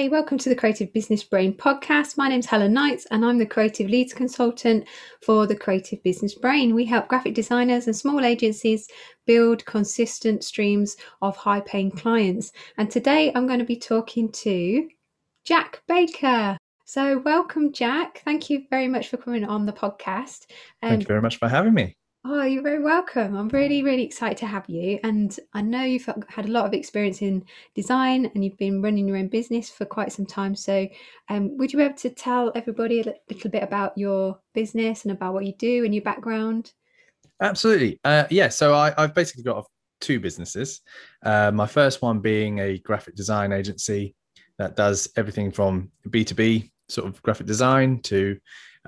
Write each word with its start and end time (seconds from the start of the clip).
Hey, 0.00 0.08
welcome 0.08 0.38
to 0.38 0.48
the 0.48 0.56
Creative 0.56 0.90
Business 0.94 1.22
Brain 1.22 1.52
podcast. 1.52 2.16
My 2.16 2.26
name's 2.26 2.46
Helen 2.46 2.72
Knights, 2.72 3.06
and 3.10 3.22
I'm 3.22 3.36
the 3.36 3.44
Creative 3.44 3.86
Leads 3.86 4.14
Consultant 4.14 4.88
for 5.20 5.46
the 5.46 5.54
Creative 5.54 6.02
Business 6.02 6.34
Brain. 6.34 6.74
We 6.74 6.86
help 6.86 7.06
graphic 7.06 7.34
designers 7.34 7.86
and 7.86 7.94
small 7.94 8.24
agencies 8.24 8.88
build 9.26 9.62
consistent 9.66 10.42
streams 10.42 10.96
of 11.20 11.36
high 11.36 11.60
paying 11.60 11.90
clients. 11.90 12.50
And 12.78 12.90
today 12.90 13.30
I'm 13.34 13.46
going 13.46 13.58
to 13.58 13.66
be 13.66 13.76
talking 13.76 14.32
to 14.32 14.88
Jack 15.44 15.82
Baker. 15.86 16.56
So, 16.86 17.18
welcome, 17.18 17.70
Jack. 17.70 18.22
Thank 18.24 18.48
you 18.48 18.64
very 18.70 18.88
much 18.88 19.08
for 19.08 19.18
coming 19.18 19.44
on 19.44 19.66
the 19.66 19.72
podcast. 19.74 20.46
Um, 20.82 20.88
Thank 20.88 21.02
you 21.02 21.08
very 21.08 21.20
much 21.20 21.36
for 21.36 21.46
having 21.46 21.74
me. 21.74 21.94
Oh, 22.22 22.42
you're 22.42 22.62
very 22.62 22.82
welcome. 22.82 23.34
I'm 23.34 23.48
really, 23.48 23.82
really 23.82 24.02
excited 24.02 24.36
to 24.38 24.46
have 24.46 24.68
you. 24.68 25.00
And 25.02 25.34
I 25.54 25.62
know 25.62 25.84
you've 25.84 26.08
had 26.28 26.44
a 26.44 26.50
lot 26.50 26.66
of 26.66 26.74
experience 26.74 27.22
in 27.22 27.44
design 27.74 28.30
and 28.34 28.44
you've 28.44 28.58
been 28.58 28.82
running 28.82 29.08
your 29.08 29.16
own 29.16 29.28
business 29.28 29.70
for 29.70 29.86
quite 29.86 30.12
some 30.12 30.26
time. 30.26 30.54
So, 30.54 30.86
um, 31.30 31.56
would 31.56 31.72
you 31.72 31.78
be 31.78 31.84
able 31.84 31.96
to 31.96 32.10
tell 32.10 32.52
everybody 32.54 33.00
a 33.00 33.14
little 33.30 33.50
bit 33.50 33.62
about 33.62 33.96
your 33.96 34.38
business 34.52 35.04
and 35.04 35.12
about 35.12 35.32
what 35.32 35.46
you 35.46 35.54
do 35.58 35.86
and 35.86 35.94
your 35.94 36.04
background? 36.04 36.72
Absolutely. 37.40 37.98
Uh, 38.04 38.24
yeah. 38.28 38.50
So, 38.50 38.74
I, 38.74 38.92
have 38.98 39.14
basically 39.14 39.44
got 39.44 39.64
two 40.02 40.20
businesses. 40.20 40.82
Uh, 41.24 41.50
my 41.50 41.66
first 41.66 42.02
one 42.02 42.20
being 42.20 42.58
a 42.58 42.78
graphic 42.80 43.14
design 43.14 43.50
agency 43.50 44.14
that 44.58 44.76
does 44.76 45.08
everything 45.16 45.50
from 45.50 45.90
B2B 46.08 46.70
sort 46.90 47.08
of 47.08 47.22
graphic 47.22 47.46
design 47.46 48.02
to 48.02 48.38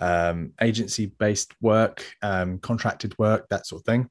um, 0.01 0.53
agency 0.61 1.07
based 1.07 1.53
work, 1.61 2.05
um, 2.23 2.59
contracted 2.59 3.17
work, 3.19 3.49
that 3.51 3.67
sort 3.67 3.83
of 3.83 3.87
thing. 3.87 4.09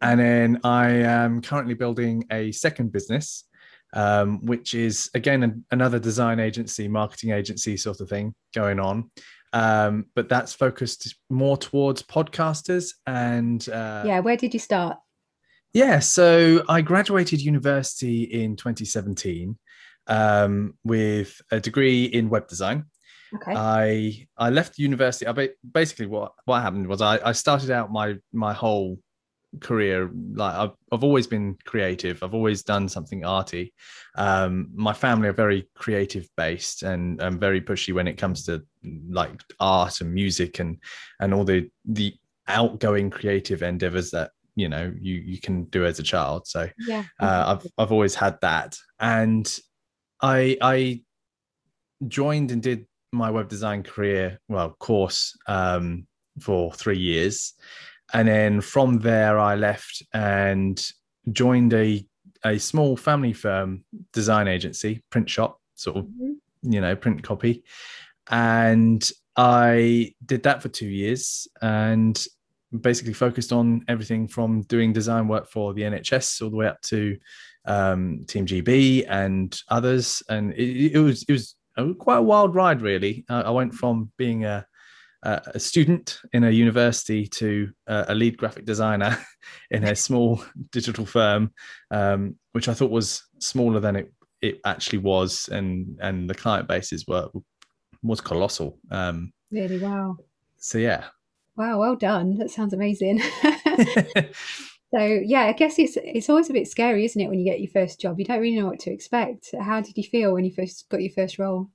And 0.00 0.20
then 0.20 0.60
I 0.62 0.88
am 0.88 1.40
currently 1.40 1.74
building 1.74 2.24
a 2.30 2.52
second 2.52 2.92
business, 2.92 3.44
um, 3.94 4.44
which 4.44 4.74
is 4.74 5.10
again 5.14 5.42
an, 5.42 5.64
another 5.70 5.98
design 5.98 6.38
agency, 6.38 6.86
marketing 6.88 7.30
agency 7.30 7.76
sort 7.76 8.00
of 8.00 8.08
thing 8.08 8.34
going 8.54 8.78
on. 8.78 9.10
Um, 9.52 10.06
but 10.14 10.28
that's 10.28 10.52
focused 10.52 11.16
more 11.30 11.56
towards 11.56 12.02
podcasters 12.02 12.90
and 13.06 13.66
uh, 13.68 14.02
yeah. 14.04 14.20
Where 14.20 14.36
did 14.36 14.52
you 14.52 14.60
start? 14.60 14.98
Yeah, 15.72 15.98
so 15.98 16.62
I 16.68 16.80
graduated 16.80 17.40
university 17.40 18.22
in 18.22 18.56
2017 18.56 19.58
um, 20.06 20.74
with 20.84 21.40
a 21.50 21.60
degree 21.60 22.04
in 22.04 22.28
web 22.28 22.48
design. 22.48 22.86
Okay. 23.34 23.52
I 23.54 24.26
I 24.38 24.50
left 24.50 24.78
university. 24.78 25.26
I 25.26 25.50
basically 25.72 26.06
what 26.06 26.32
what 26.44 26.62
happened 26.62 26.86
was 26.86 27.02
I, 27.02 27.18
I 27.24 27.32
started 27.32 27.70
out 27.70 27.92
my 27.92 28.16
my 28.32 28.52
whole 28.52 28.98
career 29.60 30.10
like 30.34 30.54
I've, 30.54 30.72
I've 30.92 31.04
always 31.04 31.26
been 31.26 31.56
creative 31.64 32.22
i've 32.22 32.34
always 32.34 32.62
done 32.62 32.88
something 32.88 33.24
arty 33.24 33.72
um, 34.16 34.68
my 34.74 34.92
family 34.92 35.28
are 35.28 35.32
very 35.32 35.68
creative 35.74 36.28
based 36.36 36.82
and, 36.82 37.20
and 37.20 37.40
very 37.40 37.60
pushy 37.60 37.94
when 37.94 38.08
it 38.08 38.18
comes 38.18 38.44
to 38.46 38.62
like 39.08 39.40
art 39.60 40.00
and 40.00 40.12
music 40.12 40.58
and 40.58 40.78
and 41.20 41.32
all 41.32 41.44
the 41.44 41.70
the 41.86 42.14
outgoing 42.48 43.10
creative 43.10 43.62
endeavors 43.62 44.10
that 44.10 44.30
you 44.54 44.68
know 44.68 44.92
you 44.98 45.14
you 45.14 45.40
can 45.40 45.64
do 45.64 45.84
as 45.84 45.98
a 45.98 46.02
child 46.02 46.46
so 46.46 46.68
yeah 46.86 47.04
uh, 47.20 47.56
i've 47.56 47.66
i've 47.78 47.92
always 47.92 48.14
had 48.14 48.38
that 48.40 48.76
and 49.00 49.58
i 50.22 50.56
i 50.60 51.00
joined 52.08 52.50
and 52.50 52.62
did 52.62 52.86
my 53.16 53.30
web 53.30 53.48
design 53.48 53.82
career, 53.82 54.40
well, 54.48 54.76
course 54.78 55.36
um, 55.46 56.06
for 56.40 56.72
three 56.72 56.98
years. 56.98 57.54
And 58.12 58.28
then 58.28 58.60
from 58.60 58.98
there, 58.98 59.38
I 59.38 59.56
left 59.56 60.02
and 60.12 60.80
joined 61.32 61.72
a, 61.74 62.06
a 62.44 62.58
small 62.58 62.96
family 62.96 63.32
firm 63.32 63.84
design 64.12 64.48
agency, 64.48 65.02
print 65.10 65.28
shop, 65.28 65.60
sort 65.74 65.98
of, 65.98 66.04
mm-hmm. 66.04 66.72
you 66.72 66.80
know, 66.80 66.94
print 66.94 67.22
copy. 67.22 67.64
And 68.30 69.08
I 69.36 70.14
did 70.24 70.44
that 70.44 70.62
for 70.62 70.68
two 70.68 70.88
years 70.88 71.48
and 71.60 72.24
basically 72.80 73.12
focused 73.12 73.52
on 73.52 73.84
everything 73.88 74.28
from 74.28 74.62
doing 74.62 74.92
design 74.92 75.28
work 75.28 75.48
for 75.48 75.74
the 75.74 75.82
NHS 75.82 76.42
all 76.42 76.50
the 76.50 76.56
way 76.56 76.66
up 76.66 76.80
to 76.82 77.16
um, 77.66 78.24
Team 78.26 78.46
GB 78.46 79.06
and 79.08 79.58
others. 79.68 80.22
And 80.28 80.52
it, 80.54 80.92
it 80.92 80.98
was 80.98 81.24
it 81.28 81.32
was 81.32 81.54
quite 81.98 82.18
a 82.18 82.22
wild 82.22 82.54
ride, 82.54 82.82
really. 82.82 83.24
Uh, 83.28 83.42
I 83.46 83.50
went 83.50 83.74
from 83.74 84.10
being 84.16 84.44
a, 84.44 84.66
a 85.22 85.58
student 85.58 86.20
in 86.32 86.44
a 86.44 86.50
university 86.50 87.26
to 87.26 87.70
a 87.86 88.14
lead 88.14 88.36
graphic 88.36 88.64
designer 88.64 89.18
in 89.70 89.84
a 89.84 89.96
small 89.96 90.42
digital 90.70 91.06
firm, 91.06 91.52
um, 91.90 92.36
which 92.52 92.68
I 92.68 92.74
thought 92.74 92.90
was 92.90 93.22
smaller 93.38 93.80
than 93.80 93.96
it 93.96 94.12
it 94.42 94.60
actually 94.64 94.98
was, 94.98 95.48
and 95.48 95.98
and 96.00 96.28
the 96.28 96.34
client 96.34 96.68
bases 96.68 97.06
were 97.06 97.28
was 98.02 98.20
colossal. 98.20 98.78
Um, 98.90 99.32
really, 99.50 99.78
wow. 99.78 100.16
So 100.58 100.78
yeah. 100.78 101.04
Wow, 101.56 101.80
well 101.80 101.96
done. 101.96 102.36
That 102.36 102.50
sounds 102.50 102.74
amazing. 102.74 103.22
So 104.96 105.02
yeah, 105.02 105.42
I 105.42 105.52
guess 105.52 105.78
it's 105.78 105.98
it's 106.02 106.30
always 106.30 106.48
a 106.48 106.54
bit 106.54 106.68
scary, 106.68 107.04
isn't 107.04 107.20
it, 107.20 107.28
when 107.28 107.38
you 107.38 107.44
get 107.44 107.60
your 107.60 107.70
first 107.70 108.00
job? 108.00 108.18
You 108.18 108.24
don't 108.24 108.40
really 108.40 108.58
know 108.58 108.68
what 108.68 108.80
to 108.80 108.90
expect. 108.90 109.54
How 109.60 109.82
did 109.82 109.94
you 109.94 110.02
feel 110.02 110.32
when 110.32 110.46
you 110.46 110.52
first 110.52 110.88
got 110.88 111.02
your 111.02 111.12
first 111.12 111.38
role? 111.38 111.68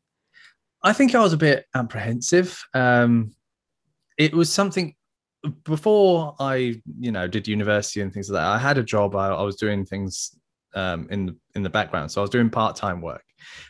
I 0.81 0.93
think 0.93 1.13
I 1.13 1.19
was 1.19 1.31
a 1.31 1.37
bit 1.37 1.67
apprehensive. 1.75 2.59
Um, 2.73 3.35
it 4.17 4.33
was 4.33 4.51
something 4.51 4.95
before 5.65 6.35
I, 6.39 6.81
you 6.99 7.11
know, 7.11 7.27
did 7.27 7.47
university 7.47 8.01
and 8.01 8.11
things 8.11 8.27
like 8.31 8.41
that. 8.41 8.47
I 8.47 8.57
had 8.57 8.79
a 8.79 8.83
job. 8.83 9.15
I, 9.15 9.27
I 9.27 9.43
was 9.43 9.55
doing 9.55 9.85
things 9.85 10.35
um, 10.73 11.07
in 11.11 11.27
the, 11.27 11.35
in 11.53 11.61
the 11.61 11.69
background, 11.69 12.11
so 12.11 12.21
I 12.21 12.23
was 12.23 12.31
doing 12.31 12.49
part 12.49 12.75
time 12.75 13.01
work. 13.01 13.23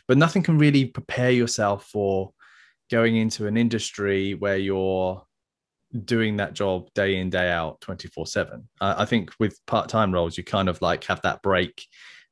But 0.08 0.16
nothing 0.16 0.42
can 0.42 0.56
really 0.56 0.86
prepare 0.86 1.30
yourself 1.30 1.88
for 1.88 2.32
going 2.90 3.16
into 3.16 3.46
an 3.46 3.58
industry 3.58 4.32
where 4.32 4.56
you're 4.56 5.22
doing 6.04 6.36
that 6.36 6.54
job 6.54 6.88
day 6.94 7.16
in 7.16 7.30
day 7.30 7.50
out 7.50 7.80
24 7.80 8.26
7 8.26 8.66
i 8.80 9.04
think 9.04 9.30
with 9.38 9.58
part-time 9.66 10.12
roles 10.12 10.38
you 10.38 10.44
kind 10.44 10.68
of 10.68 10.80
like 10.80 11.04
have 11.04 11.20
that 11.22 11.42
break 11.42 11.86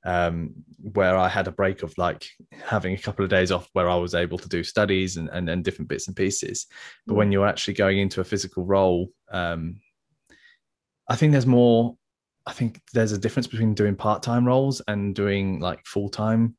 um, 0.07 0.55
where 0.95 1.17
i 1.17 1.29
had 1.29 1.47
a 1.47 1.53
break 1.53 1.83
of 1.83 1.97
like 1.99 2.27
having 2.65 2.95
a 2.95 2.99
couple 2.99 3.23
of 3.23 3.31
days 3.31 3.53
off 3.53 3.69
where 3.75 3.89
i 3.89 3.95
was 3.95 4.15
able 4.15 4.39
to 4.39 4.49
do 4.49 4.65
studies 4.65 5.19
and, 5.19 5.29
and, 5.29 5.49
and 5.51 5.63
different 5.63 5.89
bits 5.89 6.07
and 6.07 6.17
pieces. 6.17 6.67
But 7.07 7.15
when 7.15 7.29
mm. 7.29 7.33
you're 7.33 7.47
actually 7.47 7.75
going 7.75 7.99
into 7.99 8.23
a 8.23 8.25
physical 8.25 8.65
role 8.65 9.11
um, 9.31 9.81
i 11.09 11.17
think 11.17 11.33
there's 11.33 11.47
more 11.47 11.97
i 12.47 12.53
think 12.53 12.81
there's 12.95 13.13
a 13.13 13.19
difference 13.19 13.47
between 13.47 13.75
doing 13.75 13.95
part-time 13.95 14.47
roles 14.47 14.81
and 14.89 15.15
doing 15.15 15.61
like 15.61 15.85
full-time 15.85 16.57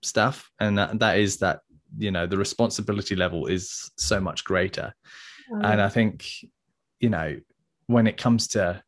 stuff. 0.00 0.50
And 0.58 0.78
that, 0.78 0.98
that 1.00 1.18
is 1.18 1.38
that 1.38 1.60
you 1.98 2.10
know 2.10 2.26
the 2.26 2.38
responsibility 2.38 3.14
level 3.14 3.46
is 3.46 3.90
so 3.98 4.18
much 4.18 4.44
greater 4.44 4.94
and 5.50 5.80
I 5.80 5.88
think, 5.88 6.26
you 7.00 7.10
know, 7.10 7.38
when 7.86 8.06
it 8.06 8.16
comes 8.16 8.48
to 8.48 8.82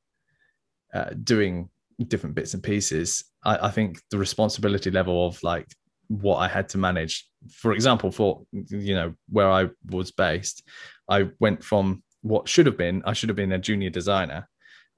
uh, 0.93 1.11
doing 1.23 1.69
different 2.07 2.35
bits 2.35 2.55
and 2.55 2.63
pieces, 2.63 3.25
I, 3.45 3.69
I 3.69 3.71
think 3.71 4.01
the 4.11 4.19
responsibility 4.19 4.91
level 4.91 5.27
of 5.27 5.43
like 5.43 5.67
what 6.09 6.37
I 6.37 6.49
had 6.49 6.69
to 6.71 6.79
manage, 6.79 7.29
for 7.51 7.73
example, 7.73 8.11
for, 8.11 8.45
you 8.53 8.95
know, 8.95 9.15
where 9.29 9.51
I 9.51 9.69
was 9.91 10.11
based, 10.11 10.63
I 11.09 11.31
went 11.41 11.63
from 11.63 12.03
what 12.23 12.49
should 12.49 12.67
have 12.67 12.79
been, 12.79 13.03
I 13.05 13.13
should 13.13 13.29
have 13.29 13.37
been 13.37 13.53
a 13.53 13.59
junior 13.59 13.91
designer. 13.91 14.49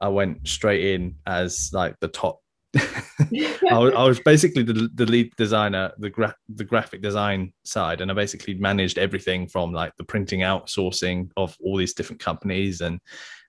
I 0.01 0.09
went 0.09 0.47
straight 0.47 0.95
in 0.95 1.17
as 1.27 1.71
like 1.73 1.99
the 2.01 2.09
top 2.09 2.41
I, 3.71 3.79
was, 3.79 3.95
I, 3.95 4.05
was, 4.05 4.21
basically 4.21 4.63
the, 4.63 4.89
the 4.95 5.07
lead 5.07 5.33
designer, 5.37 5.93
the 5.99 6.11
gra- 6.11 6.37
the 6.49 6.65
graphic 6.65 7.03
design 7.03 7.53
side, 7.65 8.01
and 8.01 8.11
I 8.11 8.15
basically 8.15 8.55
managed 8.55 8.99
everything 8.99 9.47
from 9.47 9.73
like 9.73 9.97
the 9.97 10.05
printing 10.05 10.41
outsourcing 10.41 11.31
of 11.37 11.57
all 11.61 11.77
these 11.77 11.95
different 11.95 12.21
companies, 12.21 12.81
and 12.81 13.01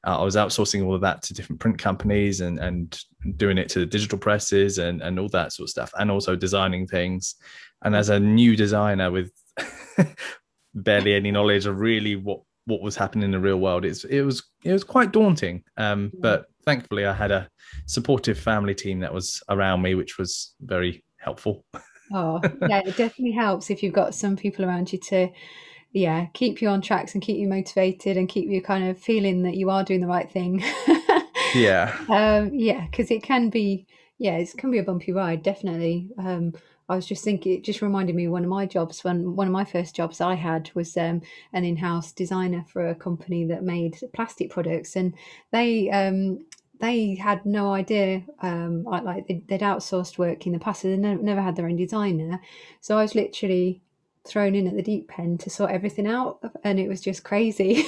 uh, 0.05 0.19
I 0.19 0.23
was 0.23 0.35
outsourcing 0.35 0.85
all 0.85 0.95
of 0.95 1.01
that 1.01 1.21
to 1.23 1.33
different 1.33 1.59
print 1.59 1.77
companies 1.77 2.41
and 2.41 2.59
and 2.59 2.99
doing 3.35 3.57
it 3.57 3.69
to 3.69 3.79
the 3.79 3.85
digital 3.85 4.17
presses 4.17 4.77
and 4.77 5.01
and 5.01 5.19
all 5.19 5.29
that 5.29 5.53
sort 5.53 5.65
of 5.65 5.71
stuff, 5.71 5.91
and 5.99 6.09
also 6.09 6.35
designing 6.35 6.87
things. 6.87 7.35
And 7.83 7.95
as 7.95 8.09
a 8.09 8.19
new 8.19 8.55
designer 8.55 9.11
with 9.11 9.31
barely 10.73 11.13
any 11.13 11.31
knowledge 11.31 11.65
of 11.65 11.79
really 11.79 12.15
what 12.15 12.41
what 12.67 12.81
was 12.81 12.95
happening 12.95 13.23
in 13.23 13.31
the 13.31 13.39
real 13.39 13.57
world, 13.57 13.85
it's 13.85 14.03
it 14.03 14.21
was 14.21 14.43
it 14.63 14.73
was 14.73 14.83
quite 14.83 15.11
daunting. 15.11 15.63
Um, 15.77 16.11
but 16.19 16.45
thankfully 16.65 17.05
I 17.05 17.13
had 17.13 17.31
a 17.31 17.49
supportive 17.85 18.37
family 18.37 18.75
team 18.75 18.99
that 18.99 19.13
was 19.13 19.41
around 19.49 19.81
me, 19.81 19.95
which 19.95 20.17
was 20.17 20.53
very 20.61 21.03
helpful. 21.17 21.65
Oh, 22.11 22.41
yeah, 22.69 22.79
it 22.79 22.97
definitely 22.97 23.31
helps 23.31 23.69
if 23.69 23.81
you've 23.81 23.93
got 23.93 24.13
some 24.13 24.35
people 24.35 24.65
around 24.65 24.91
you 24.91 24.99
to, 24.99 25.29
yeah, 25.93 26.27
keep 26.33 26.61
you 26.61 26.67
on 26.67 26.81
tracks 26.81 27.13
and 27.13 27.23
keep 27.23 27.37
you 27.37 27.47
motivated 27.47 28.17
and 28.17 28.29
keep 28.29 28.49
you 28.49 28.61
kind 28.61 28.87
of 28.87 28.99
feeling 28.99 29.43
that 29.43 29.55
you 29.55 29.69
are 29.69 29.83
doing 29.83 30.01
the 30.01 30.07
right 30.07 30.29
thing. 30.29 30.61
yeah. 31.55 31.97
Um, 32.09 32.51
yeah, 32.53 32.85
because 32.85 33.11
it 33.11 33.23
can 33.23 33.49
be, 33.49 33.87
yeah, 34.17 34.35
it 34.37 34.49
can 34.57 34.71
be 34.71 34.79
a 34.79 34.83
bumpy 34.83 35.13
ride, 35.13 35.41
definitely. 35.41 36.09
Um, 36.17 36.53
I 36.89 36.95
was 36.95 37.05
just 37.05 37.23
thinking, 37.23 37.53
it 37.53 37.63
just 37.63 37.81
reminded 37.81 38.15
me 38.15 38.25
of 38.25 38.31
one 38.31 38.43
of 38.43 38.49
my 38.49 38.65
jobs. 38.65 39.03
When 39.03 39.35
one 39.35 39.47
of 39.47 39.53
my 39.53 39.65
first 39.65 39.95
jobs 39.95 40.21
I 40.21 40.35
had 40.35 40.71
was 40.73 40.95
um, 40.95 41.21
an 41.53 41.65
in-house 41.65 42.13
designer 42.13 42.63
for 42.71 42.87
a 42.87 42.95
company 42.95 43.45
that 43.45 43.63
made 43.63 43.97
plastic 44.13 44.51
products, 44.51 44.95
and 44.95 45.13
they 45.51 45.89
um, 45.89 46.45
they 46.79 47.15
had 47.15 47.45
no 47.45 47.73
idea. 47.73 48.23
Um, 48.41 48.83
like 48.83 49.27
they'd, 49.27 49.61
outsourced 49.61 50.17
work 50.17 50.47
in 50.47 50.53
the 50.53 50.59
past, 50.59 50.81
so 50.81 50.87
they 50.87 50.95
never, 50.97 51.21
never 51.21 51.41
had 51.41 51.55
their 51.55 51.67
own 51.67 51.75
designer. 51.75 52.39
So 52.79 52.97
I 52.97 53.01
was 53.01 53.15
literally 53.15 53.81
thrown 54.25 54.55
in 54.55 54.67
at 54.67 54.75
the 54.75 54.83
deep 54.83 55.11
end 55.17 55.41
to 55.41 55.49
sort 55.49 55.71
everything 55.71 56.07
out, 56.07 56.39
and 56.63 56.79
it 56.79 56.87
was 56.87 57.01
just 57.01 57.23
crazy. 57.25 57.83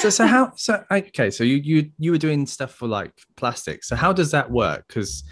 so 0.00 0.10
so 0.10 0.26
how 0.34 0.52
so 0.54 0.84
okay 0.90 1.30
so 1.30 1.44
you 1.44 1.56
you 1.56 1.90
you 1.98 2.10
were 2.10 2.18
doing 2.18 2.46
stuff 2.46 2.72
for 2.72 2.86
like 2.86 3.12
plastic 3.36 3.82
so 3.82 3.96
how 3.96 4.12
does 4.12 4.30
that 4.30 4.50
work 4.50 4.84
because 4.86 5.24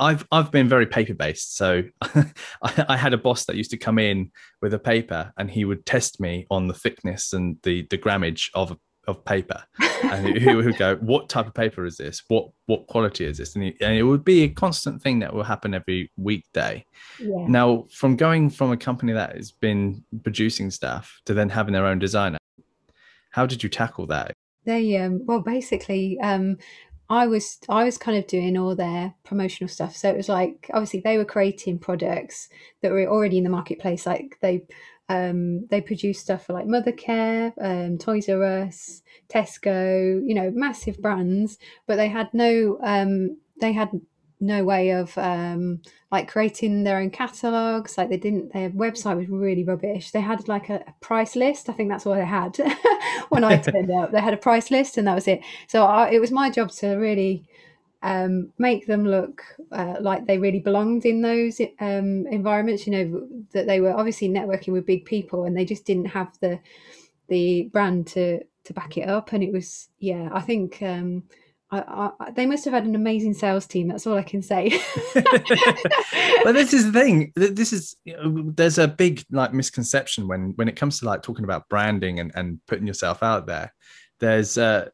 I've 0.00 0.26
I've 0.32 0.50
been 0.50 0.68
very 0.68 0.86
paper 0.86 1.14
based. 1.14 1.56
So 1.56 1.82
I, 2.02 2.24
I, 2.88 2.96
had 2.96 3.12
a 3.12 3.18
boss 3.18 3.44
that 3.44 3.56
used 3.56 3.70
to 3.72 3.76
come 3.76 3.98
in 3.98 4.32
with 4.62 4.74
a 4.74 4.78
paper 4.78 5.32
and 5.36 5.50
he 5.50 5.64
would 5.64 5.84
test 5.84 6.20
me 6.20 6.46
on 6.50 6.66
the 6.66 6.74
thickness 6.74 7.32
and 7.32 7.58
the 7.62 7.86
the 7.90 7.98
grammage 7.98 8.48
of 8.54 8.76
of 9.06 9.24
paper. 9.24 9.62
And 10.02 10.36
he, 10.38 10.54
would 10.54 10.78
go, 10.78 10.96
"What 11.00 11.28
type 11.28 11.46
of 11.46 11.54
paper 11.54 11.84
is 11.84 11.96
this? 11.96 12.22
What 12.28 12.50
what 12.66 12.86
quality 12.86 13.24
is 13.26 13.38
this?" 13.38 13.54
And, 13.54 13.64
he, 13.64 13.76
and 13.80 13.94
it 13.94 14.02
would 14.02 14.24
be 14.24 14.42
a 14.42 14.48
constant 14.48 15.02
thing 15.02 15.18
that 15.20 15.34
will 15.34 15.42
happen 15.42 15.74
every 15.74 16.10
weekday. 16.16 16.84
Yeah. 17.18 17.46
Now, 17.46 17.86
from 17.92 18.16
going 18.16 18.50
from 18.50 18.72
a 18.72 18.76
company 18.76 19.12
that 19.12 19.36
has 19.36 19.52
been 19.52 20.04
producing 20.22 20.70
stuff 20.70 21.20
to 21.26 21.34
then 21.34 21.50
having 21.50 21.74
their 21.74 21.86
own 21.86 21.98
designer, 21.98 22.38
how 23.30 23.46
did 23.46 23.62
you 23.62 23.68
tackle 23.68 24.06
that? 24.06 24.32
They 24.64 24.96
um 24.96 25.24
well 25.24 25.40
basically 25.40 26.18
um 26.20 26.58
I 27.10 27.26
was 27.26 27.58
I 27.68 27.82
was 27.82 27.98
kind 27.98 28.16
of 28.16 28.28
doing 28.28 28.56
all 28.56 28.76
their 28.76 29.14
promotional 29.24 29.68
stuff. 29.68 29.96
So 29.96 30.08
it 30.08 30.16
was 30.16 30.28
like 30.28 30.70
obviously 30.72 31.00
they 31.00 31.18
were 31.18 31.24
creating 31.24 31.80
products 31.80 32.48
that 32.82 32.92
were 32.92 33.06
already 33.06 33.38
in 33.38 33.44
the 33.44 33.50
marketplace. 33.50 34.06
Like 34.06 34.38
they 34.40 34.62
um, 35.08 35.66
they 35.66 35.80
produced 35.80 36.20
stuff 36.22 36.46
for 36.46 36.52
like 36.52 36.66
Mothercare, 36.66 37.52
um, 37.60 37.98
Toys 37.98 38.28
R 38.28 38.44
Us, 38.44 39.02
Tesco, 39.28 40.22
you 40.24 40.34
know, 40.36 40.52
massive 40.54 41.02
brands. 41.02 41.58
But 41.88 41.96
they 41.96 42.08
had 42.08 42.32
no 42.32 42.78
um, 42.84 43.36
they 43.60 43.72
had 43.72 43.90
no 44.40 44.64
way 44.64 44.90
of 44.90 45.16
um, 45.18 45.82
like 46.10 46.28
creating 46.28 46.82
their 46.82 46.98
own 46.98 47.10
catalogs. 47.10 47.98
Like 47.98 48.08
they 48.08 48.16
didn't. 48.16 48.52
Their 48.52 48.70
website 48.70 49.16
was 49.16 49.28
really 49.28 49.64
rubbish. 49.64 50.10
They 50.10 50.20
had 50.20 50.48
like 50.48 50.70
a, 50.70 50.76
a 50.86 50.94
price 51.00 51.36
list. 51.36 51.68
I 51.68 51.72
think 51.72 51.90
that's 51.90 52.06
all 52.06 52.14
they 52.14 52.24
had 52.24 52.56
when 53.28 53.44
I 53.44 53.58
turned 53.58 53.90
up. 53.90 54.12
They 54.12 54.20
had 54.20 54.34
a 54.34 54.38
price 54.38 54.70
list, 54.70 54.96
and 54.96 55.06
that 55.06 55.14
was 55.14 55.28
it. 55.28 55.40
So 55.68 55.84
I, 55.84 56.10
it 56.10 56.20
was 56.20 56.30
my 56.30 56.50
job 56.50 56.70
to 56.72 56.94
really 56.94 57.44
um, 58.02 58.52
make 58.58 58.86
them 58.86 59.06
look 59.06 59.44
uh, 59.72 59.96
like 60.00 60.26
they 60.26 60.38
really 60.38 60.60
belonged 60.60 61.04
in 61.04 61.20
those 61.20 61.60
um, 61.80 62.26
environments. 62.28 62.86
You 62.86 62.92
know 62.92 63.28
that 63.52 63.66
they 63.66 63.80
were 63.80 63.92
obviously 63.92 64.28
networking 64.28 64.72
with 64.72 64.86
big 64.86 65.04
people, 65.04 65.44
and 65.44 65.56
they 65.56 65.66
just 65.66 65.84
didn't 65.84 66.06
have 66.06 66.36
the 66.40 66.58
the 67.28 67.68
brand 67.72 68.06
to 68.08 68.40
to 68.64 68.72
back 68.72 68.96
it 68.96 69.08
up. 69.08 69.32
And 69.32 69.42
it 69.44 69.52
was 69.52 69.88
yeah, 69.98 70.30
I 70.32 70.40
think. 70.40 70.82
I, 71.72 72.10
I, 72.18 72.30
they 72.32 72.46
must 72.46 72.64
have 72.64 72.74
had 72.74 72.84
an 72.84 72.96
amazing 72.96 73.34
sales 73.34 73.66
team. 73.66 73.88
That's 73.88 74.06
all 74.06 74.18
I 74.18 74.22
can 74.22 74.42
say. 74.42 74.70
but 75.14 76.52
this 76.52 76.72
is 76.72 76.90
the 76.90 76.92
thing. 76.92 77.32
This 77.36 77.72
is 77.72 77.96
you 78.04 78.16
know, 78.16 78.50
there's 78.56 78.78
a 78.78 78.88
big 78.88 79.24
like 79.30 79.52
misconception 79.52 80.26
when 80.26 80.52
when 80.56 80.68
it 80.68 80.76
comes 80.76 80.98
to 80.98 81.06
like 81.06 81.22
talking 81.22 81.44
about 81.44 81.68
branding 81.68 82.18
and 82.18 82.32
and 82.34 82.60
putting 82.66 82.86
yourself 82.86 83.22
out 83.22 83.46
there. 83.46 83.72
There's 84.18 84.58
uh, 84.58 84.88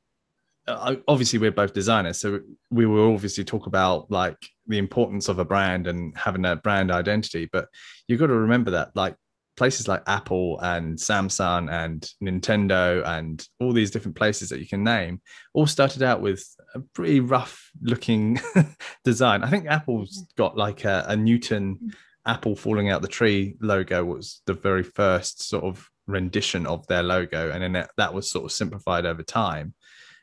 obviously 0.69 1.38
we're 1.38 1.50
both 1.50 1.73
designers, 1.73 2.19
so 2.19 2.40
we 2.70 2.87
will 2.87 3.14
obviously 3.14 3.44
talk 3.44 3.67
about 3.67 4.11
like 4.11 4.37
the 4.67 4.79
importance 4.79 5.29
of 5.29 5.38
a 5.38 5.44
brand 5.44 5.87
and 5.87 6.17
having 6.17 6.44
a 6.44 6.56
brand 6.56 6.90
identity. 6.90 7.49
But 7.50 7.69
you've 8.06 8.20
got 8.20 8.26
to 8.26 8.34
remember 8.34 8.72
that 8.72 8.90
like 8.94 9.17
places 9.56 9.88
like 9.88 10.03
Apple 10.06 10.58
and 10.61 10.99
Samsung 10.99 11.70
and 11.70 12.11
Nintendo 12.23 13.05
and 13.06 13.47
all 13.58 13.73
these 13.73 13.91
different 13.91 14.17
places 14.17 14.50
that 14.50 14.61
you 14.61 14.67
can 14.67 14.85
name 14.85 15.20
all 15.55 15.67
started 15.67 16.03
out 16.03 16.20
with 16.20 16.47
a 16.75 16.81
pretty 16.81 17.20
rough 17.20 17.70
looking 17.82 18.38
design. 19.05 19.43
I 19.43 19.50
think 19.50 19.67
Apple's 19.67 20.26
got 20.37 20.56
like 20.56 20.85
a, 20.85 21.05
a, 21.08 21.17
Newton 21.17 21.93
apple 22.26 22.56
falling 22.56 22.91
out 22.91 23.03
the 23.03 23.08
tree 23.08 23.56
logo 23.61 24.05
was 24.05 24.43
the 24.47 24.55
very 24.55 24.82
first 24.82 25.49
sort 25.49 25.64
of 25.64 25.88
rendition 26.06 26.67
of 26.67 26.87
their 26.87 27.03
logo. 27.03 27.50
And 27.50 27.62
then 27.62 27.73
that, 27.73 27.91
that 27.97 28.12
was 28.12 28.31
sort 28.31 28.44
of 28.44 28.53
simplified 28.53 29.06
over 29.06 29.23
time. 29.23 29.75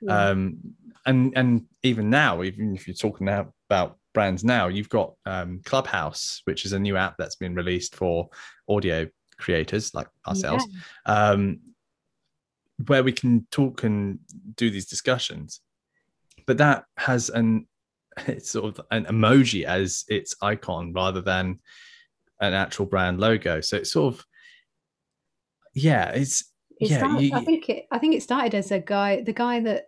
Yeah. 0.02 0.30
Um, 0.30 0.58
and, 1.06 1.34
and 1.36 1.66
even 1.82 2.10
now, 2.10 2.44
even 2.44 2.76
if 2.76 2.88
you're 2.88 2.94
talking 2.94 3.26
now 3.26 3.54
about 3.70 3.98
brands 4.14 4.44
now, 4.44 4.68
you've 4.68 4.90
got 4.90 5.14
um, 5.26 5.62
Clubhouse, 5.66 6.42
which 6.46 6.66
is 6.66 6.74
a 6.74 6.80
new 6.80 6.98
app 6.98 7.16
that's 7.18 7.36
been 7.36 7.56
released 7.56 7.96
for 7.96 8.30
audio 8.70 9.08
creators 9.44 9.94
like 9.94 10.08
ourselves, 10.28 10.66
yeah. 11.06 11.30
um, 11.30 11.60
where 12.88 13.04
we 13.04 13.12
can 13.12 13.46
talk 13.52 13.84
and 13.84 14.20
do 14.56 14.70
these 14.70 14.86
discussions. 14.86 15.62
But 16.48 16.58
that 16.58 16.86
has 16.98 17.30
an 17.30 17.68
it's 18.28 18.52
sort 18.52 18.78
of 18.78 18.86
an 18.92 19.06
emoji 19.06 19.64
as 19.64 20.06
its 20.08 20.36
icon 20.42 20.94
rather 20.94 21.22
than 21.22 21.60
an 22.40 22.54
actual 22.54 22.86
brand 22.86 23.20
logo. 23.20 23.62
So 23.62 23.78
it's 23.78 23.92
sort 23.92 24.14
of 24.14 24.26
yeah, 25.74 26.10
it's 26.10 26.52
it 26.80 26.90
yeah. 26.90 26.98
Started, 27.00 27.22
you, 27.22 27.36
I 27.36 27.44
think 27.44 27.70
it 27.70 27.86
I 27.92 27.98
think 28.00 28.16
it 28.16 28.24
started 28.24 28.56
as 28.56 28.72
a 28.72 28.80
guy, 28.80 29.22
the 29.22 29.34
guy 29.34 29.60
that 29.62 29.86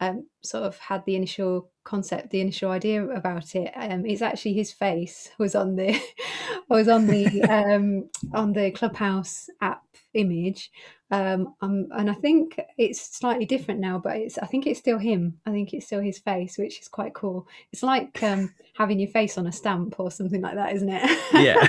um, 0.00 0.26
sort 0.42 0.64
of 0.64 0.76
had 0.78 1.04
the 1.04 1.16
initial 1.16 1.70
concept, 1.84 2.30
the 2.30 2.40
initial 2.40 2.70
idea 2.70 3.04
about 3.04 3.54
it. 3.54 3.72
Um, 3.76 4.06
it's 4.06 4.22
actually 4.22 4.54
his 4.54 4.72
face 4.72 5.30
was 5.38 5.54
on 5.54 5.76
the 5.76 6.00
was 6.68 6.88
on 6.88 7.06
the 7.06 7.42
um, 7.50 8.08
on 8.32 8.52
the 8.52 8.70
Clubhouse 8.72 9.48
app 9.60 9.82
image, 10.14 10.70
um, 11.10 11.54
um, 11.60 11.88
and 11.92 12.10
I 12.10 12.14
think 12.14 12.58
it's 12.78 13.16
slightly 13.16 13.44
different 13.44 13.78
now, 13.78 13.98
but 13.98 14.16
it's 14.16 14.38
I 14.38 14.46
think 14.46 14.66
it's 14.66 14.80
still 14.80 14.98
him. 14.98 15.38
I 15.46 15.50
think 15.50 15.72
it's 15.72 15.86
still 15.86 16.00
his 16.00 16.18
face, 16.18 16.58
which 16.58 16.80
is 16.80 16.88
quite 16.88 17.14
cool. 17.14 17.46
It's 17.72 17.82
like 17.82 18.20
um, 18.22 18.52
having 18.76 18.98
your 18.98 19.10
face 19.10 19.38
on 19.38 19.46
a 19.46 19.52
stamp 19.52 20.00
or 20.00 20.10
something 20.10 20.40
like 20.40 20.56
that, 20.56 20.74
isn't 20.74 20.88
it? 20.88 21.02
yeah, 21.34 21.56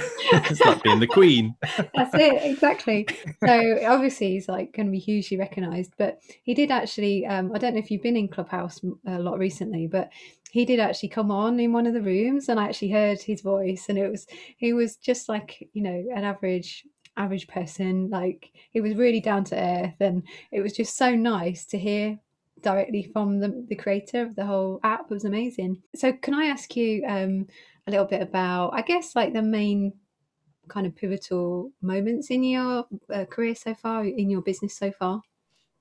it's 0.49 0.61
like 0.61 0.81
being 0.81 0.99
the 0.99 1.07
queen. 1.07 1.55
That's 1.93 2.15
it, 2.15 2.43
exactly. 2.43 3.07
So 3.45 3.79
obviously 3.85 4.31
he's 4.31 4.47
like 4.47 4.73
going 4.73 4.87
to 4.87 4.91
be 4.91 4.99
hugely 4.99 5.37
recognised, 5.37 5.93
but 5.97 6.19
he 6.43 6.53
did 6.53 6.71
actually. 6.71 7.25
Um, 7.25 7.51
I 7.53 7.59
don't 7.59 7.73
know 7.73 7.79
if 7.79 7.91
you've 7.91 8.03
been 8.03 8.17
in 8.17 8.29
Clubhouse 8.29 8.81
a 9.05 9.19
lot 9.19 9.37
recently, 9.37 9.85
but 9.85 10.09
he 10.51 10.63
did 10.63 10.79
actually 10.79 11.09
come 11.09 11.31
on 11.31 11.59
in 11.59 11.73
one 11.73 11.85
of 11.85 11.93
the 11.93 12.01
rooms 12.01 12.47
and 12.47 12.57
I 12.57 12.69
actually 12.69 12.91
heard 12.91 13.21
his 13.21 13.41
voice 13.41 13.87
and 13.89 13.97
it 13.97 14.09
was 14.09 14.25
he 14.55 14.71
was 14.71 14.95
just 14.95 15.27
like 15.27 15.67
you 15.73 15.83
know 15.83 16.05
an 16.15 16.23
average 16.23 16.85
average 17.17 17.47
person 17.47 18.09
like 18.09 18.51
it 18.73 18.81
was 18.81 18.95
really 18.95 19.19
down 19.19 19.43
to 19.43 19.55
earth 19.57 19.95
and 19.99 20.23
it 20.51 20.61
was 20.61 20.73
just 20.73 20.97
so 20.97 21.15
nice 21.15 21.65
to 21.65 21.77
hear 21.77 22.19
directly 22.61 23.03
from 23.03 23.39
the, 23.39 23.65
the 23.69 23.75
creator 23.75 24.21
of 24.21 24.35
the 24.35 24.45
whole 24.45 24.79
app 24.83 25.05
it 25.09 25.13
was 25.13 25.25
amazing 25.25 25.81
so 25.95 26.11
can 26.11 26.33
i 26.33 26.45
ask 26.45 26.75
you 26.75 27.03
um, 27.07 27.47
a 27.87 27.91
little 27.91 28.05
bit 28.05 28.21
about 28.21 28.71
i 28.73 28.81
guess 28.81 29.15
like 29.15 29.33
the 29.33 29.41
main 29.41 29.93
kind 30.67 30.87
of 30.87 30.95
pivotal 30.95 31.71
moments 31.81 32.31
in 32.31 32.43
your 32.43 32.85
uh, 33.13 33.25
career 33.25 33.53
so 33.53 33.73
far 33.75 34.03
in 34.03 34.29
your 34.29 34.41
business 34.41 34.75
so 34.75 34.91
far 34.91 35.21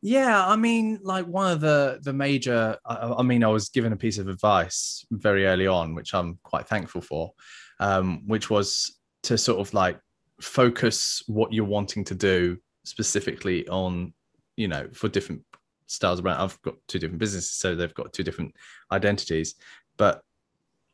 yeah, 0.06 0.46
I 0.46 0.56
mean, 0.56 0.98
like 1.02 1.24
one 1.24 1.50
of 1.50 1.62
the 1.62 1.98
the 2.02 2.12
major. 2.12 2.76
I, 2.84 3.14
I, 3.20 3.22
mean, 3.22 3.42
I 3.42 3.48
was 3.48 3.70
given 3.70 3.90
a 3.94 3.96
piece 3.96 4.18
of 4.18 4.28
advice 4.28 5.02
very 5.10 5.46
early 5.46 5.66
on, 5.66 5.94
which 5.94 6.12
I'm 6.12 6.38
quite 6.42 6.68
thankful 6.68 7.00
for, 7.00 7.32
um, 7.80 8.20
which 8.26 8.50
was 8.50 8.98
to 9.22 9.38
sort 9.38 9.66
of 9.66 9.72
like 9.72 9.98
focus 10.40 11.22
what 11.26 11.52
you're 11.52 11.64
wanting 11.64 12.04
to 12.04 12.14
do 12.14 12.58
specifically 12.84 13.66
on, 13.68 14.12
you 14.56 14.68
know, 14.68 14.88
for 14.92 15.08
different 15.08 15.42
styles 15.86 16.20
brand. 16.20 16.40
I've 16.40 16.60
got 16.62 16.74
two 16.88 16.98
different 16.98 17.20
businesses, 17.20 17.50
so 17.50 17.74
they've 17.74 17.94
got 17.94 18.12
two 18.12 18.22
different 18.22 18.54
identities. 18.90 19.54
But 19.96 20.22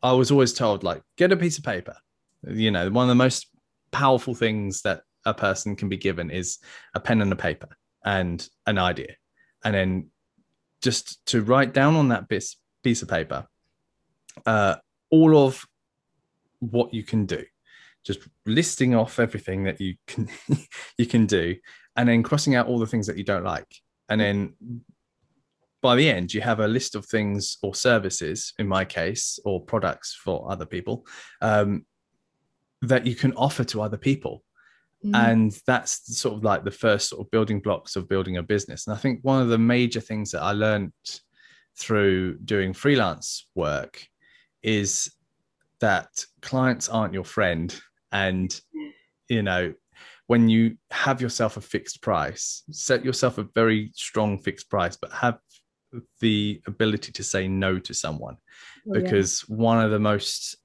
I 0.03 0.13
was 0.13 0.31
always 0.31 0.53
told, 0.53 0.85
like, 0.85 1.03
get 1.17 1.33
a 1.33 1.37
piece 1.37 1.59
of 1.59 1.65
paper. 1.65 1.97
You 2.47 2.71
know, 2.71 2.91
one 2.91 3.05
of 3.05 3.09
the 3.09 3.15
most 3.15 3.49
powerful 3.91 4.35
things 4.35 4.83
that 4.83 5.03
a 5.25 5.35
person 5.35 5.77
can 5.77 5.89
be 5.89 5.97
given 5.97 6.31
is 6.31 6.59
a 6.95 7.01
pen 7.01 7.21
and 7.21 7.33
a 7.33 7.37
paper 7.37 7.69
and 8.05 8.49
an 8.67 8.79
idea 8.79 9.15
and 9.65 9.75
then 9.75 10.07
just 10.81 11.25
to 11.27 11.43
write 11.43 11.75
down 11.75 11.97
on 11.97 12.09
that 12.09 12.29
piece, 12.29 12.57
piece 12.83 13.03
of 13.03 13.09
paper 13.09 13.47
uh, 14.47 14.77
all 15.11 15.37
of 15.37 15.67
what 16.61 16.95
you 16.95 17.03
can 17.03 17.27
do 17.27 17.45
just 18.05 18.21
listing 18.47 18.95
off 18.95 19.19
everything 19.19 19.65
that 19.65 19.81
you 19.81 19.95
can 20.07 20.29
you 20.99 21.07
can 21.07 21.27
do 21.27 21.55
and 21.97 22.09
then 22.09 22.23
crossing 22.23 22.55
out 22.55 22.67
all 22.67 22.79
the 22.79 22.87
things 22.87 23.07
that 23.07 23.19
you 23.19 23.25
don't 23.25 23.45
like 23.45 23.77
and 24.09 24.21
then 24.21 24.55
by 25.83 25.97
the 25.97 26.09
end 26.09 26.33
you 26.33 26.41
have 26.41 26.61
a 26.61 26.69
list 26.69 26.95
of 26.95 27.07
things 27.07 27.59
or 27.63 27.75
services 27.75 28.53
in 28.59 28.67
my 28.67 28.85
case 28.85 29.39
or 29.45 29.61
products 29.61 30.15
for 30.15 30.51
other 30.51 30.67
people 30.67 31.07
um, 31.41 31.85
that 32.83 33.07
you 33.07 33.15
can 33.15 33.33
offer 33.35 33.65
to 33.65 33.83
other 33.83 33.97
people 33.97 34.43
Mm. 35.05 35.31
And 35.31 35.61
that's 35.67 36.19
sort 36.19 36.37
of 36.37 36.45
like 36.45 36.65
the 36.65 36.71
first 36.71 37.09
sort 37.09 37.27
of 37.27 37.31
building 37.31 37.61
blocks 37.61 37.97
of 37.97 38.09
building 38.09 38.37
a 38.37 38.43
business. 38.43 38.87
And 38.87 38.95
I 38.95 38.99
think 38.99 39.21
one 39.23 39.41
of 39.41 39.49
the 39.49 39.59
major 39.59 40.01
things 40.01 40.31
that 40.33 40.43
I 40.43 40.53
learned 40.53 40.93
through 41.79 42.39
doing 42.39 42.75
freelance 42.75 43.49
work 43.55 44.05
is 44.63 45.11
that 45.81 46.09
clients 46.43 46.89
aren't 46.89 47.15
your 47.15 47.25
friend. 47.25 47.75
And, 48.13 48.59
you 49.29 49.43
know, 49.43 49.75
when 50.27 50.49
you 50.49 50.77
have 50.91 51.21
yourself 51.21 51.57
a 51.57 51.61
fixed 51.61 52.03
price, 52.03 52.63
set 52.71 53.05
yourself 53.05 53.39
a 53.39 53.49
very 53.55 53.91
strong 53.95 54.39
fixed 54.39 54.71
price, 54.71 54.97
but 54.97 55.13
have 55.13 55.39
the 56.21 56.63
ability 56.67 57.13
to 57.13 57.25
say 57.25 57.49
no 57.49 57.79
to 57.81 57.95
someone. 57.95 58.37
Oh, 58.89 58.93
because 58.93 59.45
yeah. 59.49 59.57
one 59.57 59.85
of 59.85 59.91
the 59.91 59.99
most 59.99 60.57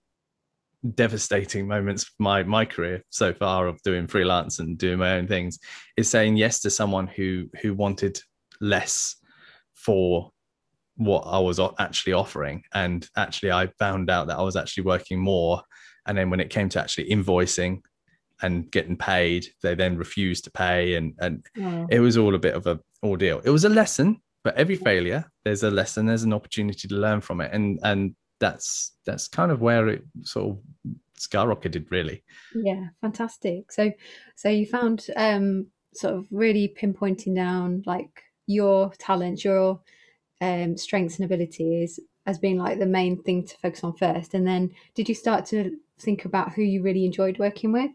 devastating 0.94 1.68
moments 1.68 2.04
of 2.04 2.12
my 2.20 2.44
my 2.44 2.64
career 2.64 3.02
so 3.10 3.34
far 3.34 3.66
of 3.68 3.82
doing 3.82 4.06
freelance 4.06 4.60
and 4.60 4.78
doing 4.78 5.00
my 5.00 5.16
own 5.16 5.28
things 5.28 5.58
is 5.98 6.10
saying 6.10 6.38
yes 6.38 6.60
to 6.60 6.70
someone 6.70 7.08
who 7.08 7.50
who 7.62 7.74
wanted 7.74 8.20
less 8.62 9.16
for 9.74 10.30
what 10.98 11.22
I 11.22 11.40
was 11.40 11.60
actually 11.80 12.14
offering 12.14 12.62
and 12.74 13.08
actually 13.18 13.52
I 13.52 13.68
found 13.80 14.12
out 14.12 14.28
that 14.28 14.38
I 14.38 14.44
was 14.44 14.56
actually 14.56 14.84
working 14.84 15.20
more 15.20 15.62
and 16.06 16.18
then 16.18 16.30
when 16.30 16.40
it 16.40 16.50
came 16.50 16.70
to 16.70 16.80
actually 16.80 17.10
invoicing 17.10 17.82
and 18.42 18.70
getting 18.72 18.98
paid 18.98 19.48
they 19.62 19.76
then 19.76 19.98
refused 19.98 20.44
to 20.44 20.52
pay. 20.52 20.96
And 20.96 21.14
and 21.20 21.46
yeah. 21.56 21.86
it 21.90 22.00
was 22.00 22.18
all 22.18 22.36
a 22.36 22.40
bit 22.40 22.56
of 22.56 22.68
a 22.68 22.80
ordeal. 23.04 23.42
It 23.44 23.50
was 23.50 23.66
a 23.66 23.70
lesson 23.70 24.22
but 24.44 24.56
every 24.56 24.76
failure 24.76 25.26
there's 25.44 25.64
a 25.64 25.72
lesson 25.72 26.06
there's 26.06 26.24
an 26.24 26.34
opportunity 26.34 26.88
to 26.88 26.96
learn 26.96 27.22
from 27.22 27.42
it. 27.42 27.52
And 27.54 27.80
and 27.84 28.16
that's 28.40 28.94
that's 29.06 29.28
kind 29.28 29.52
of 29.52 29.62
where 29.62 29.88
it 29.88 30.04
sort 30.24 30.52
of 30.52 30.60
skyrocketed 31.20 31.90
really. 31.92 32.24
Yeah 32.54 32.88
fantastic. 33.02 33.72
So 33.72 33.92
so 34.36 34.50
you 34.50 34.66
found 34.66 35.08
um 35.16 35.68
sort 35.94 36.16
of 36.16 36.28
really 36.30 36.76
pinpointing 36.80 37.36
down 37.36 37.84
like 37.86 38.10
your 38.48 38.92
talents 39.00 39.44
your 39.46 39.80
um 40.42 40.78
strengths 40.78 41.18
and 41.18 41.26
abilities 41.26 42.00
as 42.26 42.40
being 42.40 42.58
like 42.58 42.80
the 42.80 42.86
main 42.86 43.22
thing 43.22 43.46
to 43.46 43.58
focus 43.58 43.84
on 43.84 43.96
first. 43.96 44.34
And 44.34 44.48
then 44.48 44.72
did 44.96 45.08
you 45.08 45.16
start 45.16 45.46
to 45.48 45.78
think 46.00 46.26
about 46.26 46.54
who 46.54 46.62
you 46.62 46.82
really 46.82 47.06
enjoyed 47.06 47.40
working 47.40 47.72
with 47.72 47.92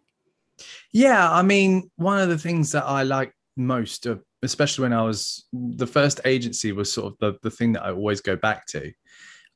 yeah, 0.93 1.31
I 1.31 1.43
mean, 1.43 1.91
one 1.97 2.21
of 2.21 2.29
the 2.29 2.39
things 2.39 2.73
that 2.73 2.85
I 2.85 3.03
like 3.03 3.33
most, 3.57 4.07
especially 4.43 4.83
when 4.83 4.93
I 4.93 5.03
was 5.03 5.47
the 5.53 5.87
first 5.87 6.21
agency, 6.25 6.73
was 6.73 6.93
sort 6.93 7.13
of 7.13 7.19
the, 7.19 7.39
the 7.43 7.51
thing 7.51 7.73
that 7.73 7.85
I 7.85 7.91
always 7.91 8.21
go 8.21 8.37
back 8.37 8.67
to. 8.69 8.93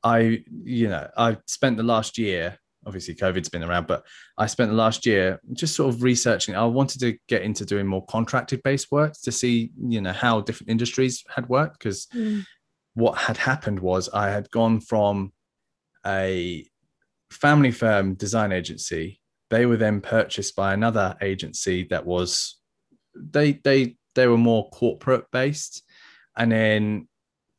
I, 0.03 0.43
you 0.63 0.87
know, 0.87 1.09
I 1.17 1.37
spent 1.47 1.77
the 1.77 1.83
last 1.83 2.17
year, 2.17 2.57
obviously 2.85 3.15
COVID's 3.15 3.49
been 3.49 3.63
around, 3.63 3.87
but 3.87 4.05
I 4.37 4.45
spent 4.45 4.69
the 4.69 4.77
last 4.77 5.05
year 5.05 5.39
just 5.53 5.75
sort 5.75 5.93
of 5.93 6.03
researching. 6.03 6.55
I 6.55 6.65
wanted 6.65 6.99
to 6.99 7.17
get 7.27 7.41
into 7.41 7.65
doing 7.65 7.87
more 7.87 8.05
contracted 8.05 8.61
based 8.63 8.91
work 8.91 9.13
to 9.23 9.31
see, 9.31 9.71
you 9.81 10.01
know, 10.01 10.13
how 10.13 10.41
different 10.41 10.69
industries 10.69 11.23
had 11.33 11.49
worked. 11.49 11.79
Because 11.79 12.05
mm. 12.13 12.45
what 12.93 13.17
had 13.17 13.37
happened 13.37 13.79
was 13.79 14.09
I 14.09 14.29
had 14.29 14.49
gone 14.51 14.79
from 14.79 15.33
a 16.05 16.67
family 17.35 17.71
firm 17.71 18.13
design 18.15 18.51
agency 18.51 19.21
they 19.49 19.65
were 19.65 19.77
then 19.77 20.01
purchased 20.01 20.55
by 20.55 20.73
another 20.73 21.15
agency 21.21 21.83
that 21.89 22.05
was 22.05 22.57
they 23.15 23.53
they 23.63 23.95
they 24.15 24.27
were 24.27 24.37
more 24.37 24.69
corporate 24.69 25.25
based 25.31 25.83
and 26.37 26.51
then 26.51 27.07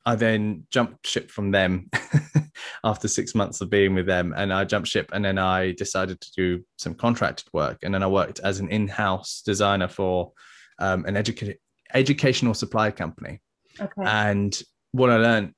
I 0.07 0.15
then 0.15 0.67
jumped 0.71 1.07
ship 1.07 1.31
from 1.33 1.51
them 1.51 1.91
after 2.85 3.09
six 3.09 3.35
months 3.35 3.61
of 3.61 3.69
being 3.69 3.95
with 3.95 4.07
them. 4.07 4.33
And 4.37 4.53
I 4.53 4.65
jumped 4.65 4.89
ship 4.89 5.11
and 5.13 5.25
then 5.25 5.37
I 5.37 5.73
decided 5.73 6.21
to 6.21 6.33
do 6.33 6.65
some 6.79 6.95
contracted 6.95 7.49
work. 7.53 7.79
And 7.83 7.93
then 7.93 8.05
I 8.05 8.07
worked 8.07 8.39
as 8.39 8.61
an 8.61 8.69
in 8.69 8.87
house 8.87 9.43
designer 9.45 9.89
for 9.89 10.33
um, 10.79 11.05
an 11.07 11.17
educa- 11.17 11.57
educational 11.93 12.55
supply 12.55 12.93
company. 12.93 13.41
Okay. 13.81 14.03
And 14.05 14.57
what 14.93 15.11
I 15.11 15.17
learned 15.17 15.55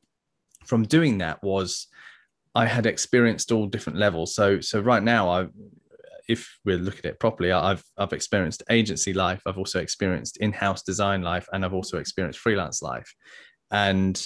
from 0.65 0.85
doing 0.85 1.19
that 1.19 1.43
was 1.43 1.87
I 2.55 2.67
had 2.67 2.87
experienced 2.87 3.53
all 3.53 3.67
different 3.67 3.99
levels. 3.99 4.35
So, 4.35 4.61
so 4.61 4.81
right 4.81 5.03
now 5.03 5.29
I, 5.29 5.47
if 6.29 6.59
we're 6.65 6.79
looking 6.79 7.07
at 7.07 7.13
it 7.13 7.21
properly, 7.21 7.53
I've 7.53 7.83
I've 7.97 8.13
experienced 8.13 8.63
agency 8.71 9.13
life, 9.13 9.43
I've 9.47 9.59
also 9.59 9.81
experienced 9.81 10.37
in-house 10.39 10.83
design 10.83 11.23
life, 11.23 11.49
and 11.53 11.65
I've 11.65 11.75
also 11.75 11.99
experienced 11.99 12.39
freelance 12.39 12.83
life. 12.83 13.15
And 13.71 14.23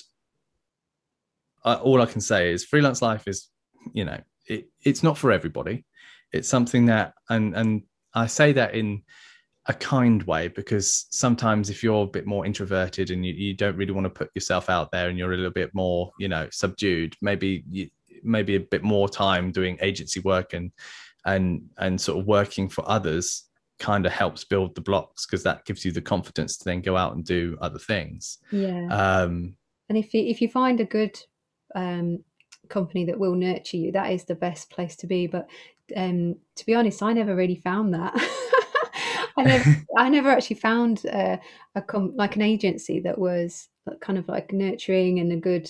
I, 1.65 1.75
all 1.75 2.03
I 2.03 2.07
can 2.07 2.21
say 2.21 2.53
is 2.53 2.65
freelance 2.65 3.03
life 3.03 3.29
is, 3.29 3.49
you 3.93 4.05
know, 4.05 4.21
it, 4.47 4.69
it's 4.85 5.03
not 5.03 5.17
for 5.17 5.31
everybody. 5.31 5.85
It's 6.33 6.49
something 6.49 6.87
that, 6.87 7.15
and 7.31 7.55
and 7.55 7.83
I 8.15 8.27
say 8.27 8.53
that 8.53 8.75
in 8.75 9.03
a 9.67 9.75
kind 9.75 10.23
way 10.25 10.49
because 10.49 11.07
sometimes 11.11 11.71
if 11.71 11.85
you're 11.85 12.03
a 12.03 12.07
bit 12.07 12.27
more 12.27 12.45
introverted 12.45 13.11
and 13.11 13.25
you, 13.25 13.33
you 13.33 13.55
don't 13.55 13.77
really 13.77 13.93
want 13.93 14.05
to 14.05 14.11
put 14.11 14.31
yourself 14.35 14.69
out 14.69 14.91
there 14.91 15.09
and 15.09 15.17
you're 15.17 15.33
a 15.33 15.37
little 15.37 15.53
bit 15.53 15.73
more, 15.73 16.11
you 16.19 16.29
know, 16.29 16.49
subdued, 16.51 17.15
maybe 17.23 17.63
you, 17.71 17.89
maybe 18.23 18.57
a 18.57 18.61
bit 18.61 18.83
more 18.83 19.09
time 19.09 19.51
doing 19.51 19.79
agency 19.81 20.21
work 20.21 20.53
and 20.53 20.71
and 21.25 21.69
and 21.79 22.01
sort 22.01 22.19
of 22.19 22.27
working 22.27 22.69
for 22.69 22.89
others 22.89 23.45
kind 23.79 24.07
of 24.07 24.13
helps 24.13 24.45
build 24.45 24.75
the 24.75 24.81
blocks 24.81 25.27
because 25.27 25.43
that 25.43 25.65
gives 25.65 25.85
you 25.85 25.93
the 25.93 26.01
confidence 26.01 26.57
to 26.57 26.65
then 26.65 26.81
go 26.81 26.97
out 26.97 27.15
and 27.15 27.25
do 27.25 27.57
other 27.61 27.79
things. 27.79 28.39
Yeah. 28.51 28.87
Um 28.91 29.57
and 29.89 29.99
if 29.99 30.15
you 30.15 30.23
if 30.23 30.41
you 30.41 30.49
find 30.49 30.81
a 30.81 30.85
good 30.85 31.19
um 31.75 32.25
company 32.69 33.05
that 33.05 33.19
will 33.19 33.35
nurture 33.35 33.77
you 33.77 33.93
that 33.93 34.13
is 34.13 34.25
the 34.25 34.35
best 34.35 34.71
place 34.71 34.97
to 34.97 35.07
be. 35.07 35.27
But 35.27 35.49
um 35.97 36.37
to 36.57 36.65
be 36.65 36.75
honest 36.75 37.03
i 37.03 37.13
never 37.13 37.35
really 37.35 37.57
found 37.57 37.95
that. 37.95 38.15
I 39.37 39.45
never, 39.45 39.77
I 39.97 40.09
never 40.09 40.31
actually 40.31 40.57
found 40.57 41.07
uh, 41.07 41.39
a 41.75 41.83
com- 41.83 42.15
like 42.17 42.37
an 42.37 42.43
agency 42.43 43.01
that 43.01 43.19
was 43.19 43.69
kind 44.01 44.19
of 44.19 44.29
like 44.29 44.53
nurturing 44.53 45.19
and 45.19 45.33
a 45.33 45.37
good 45.37 45.69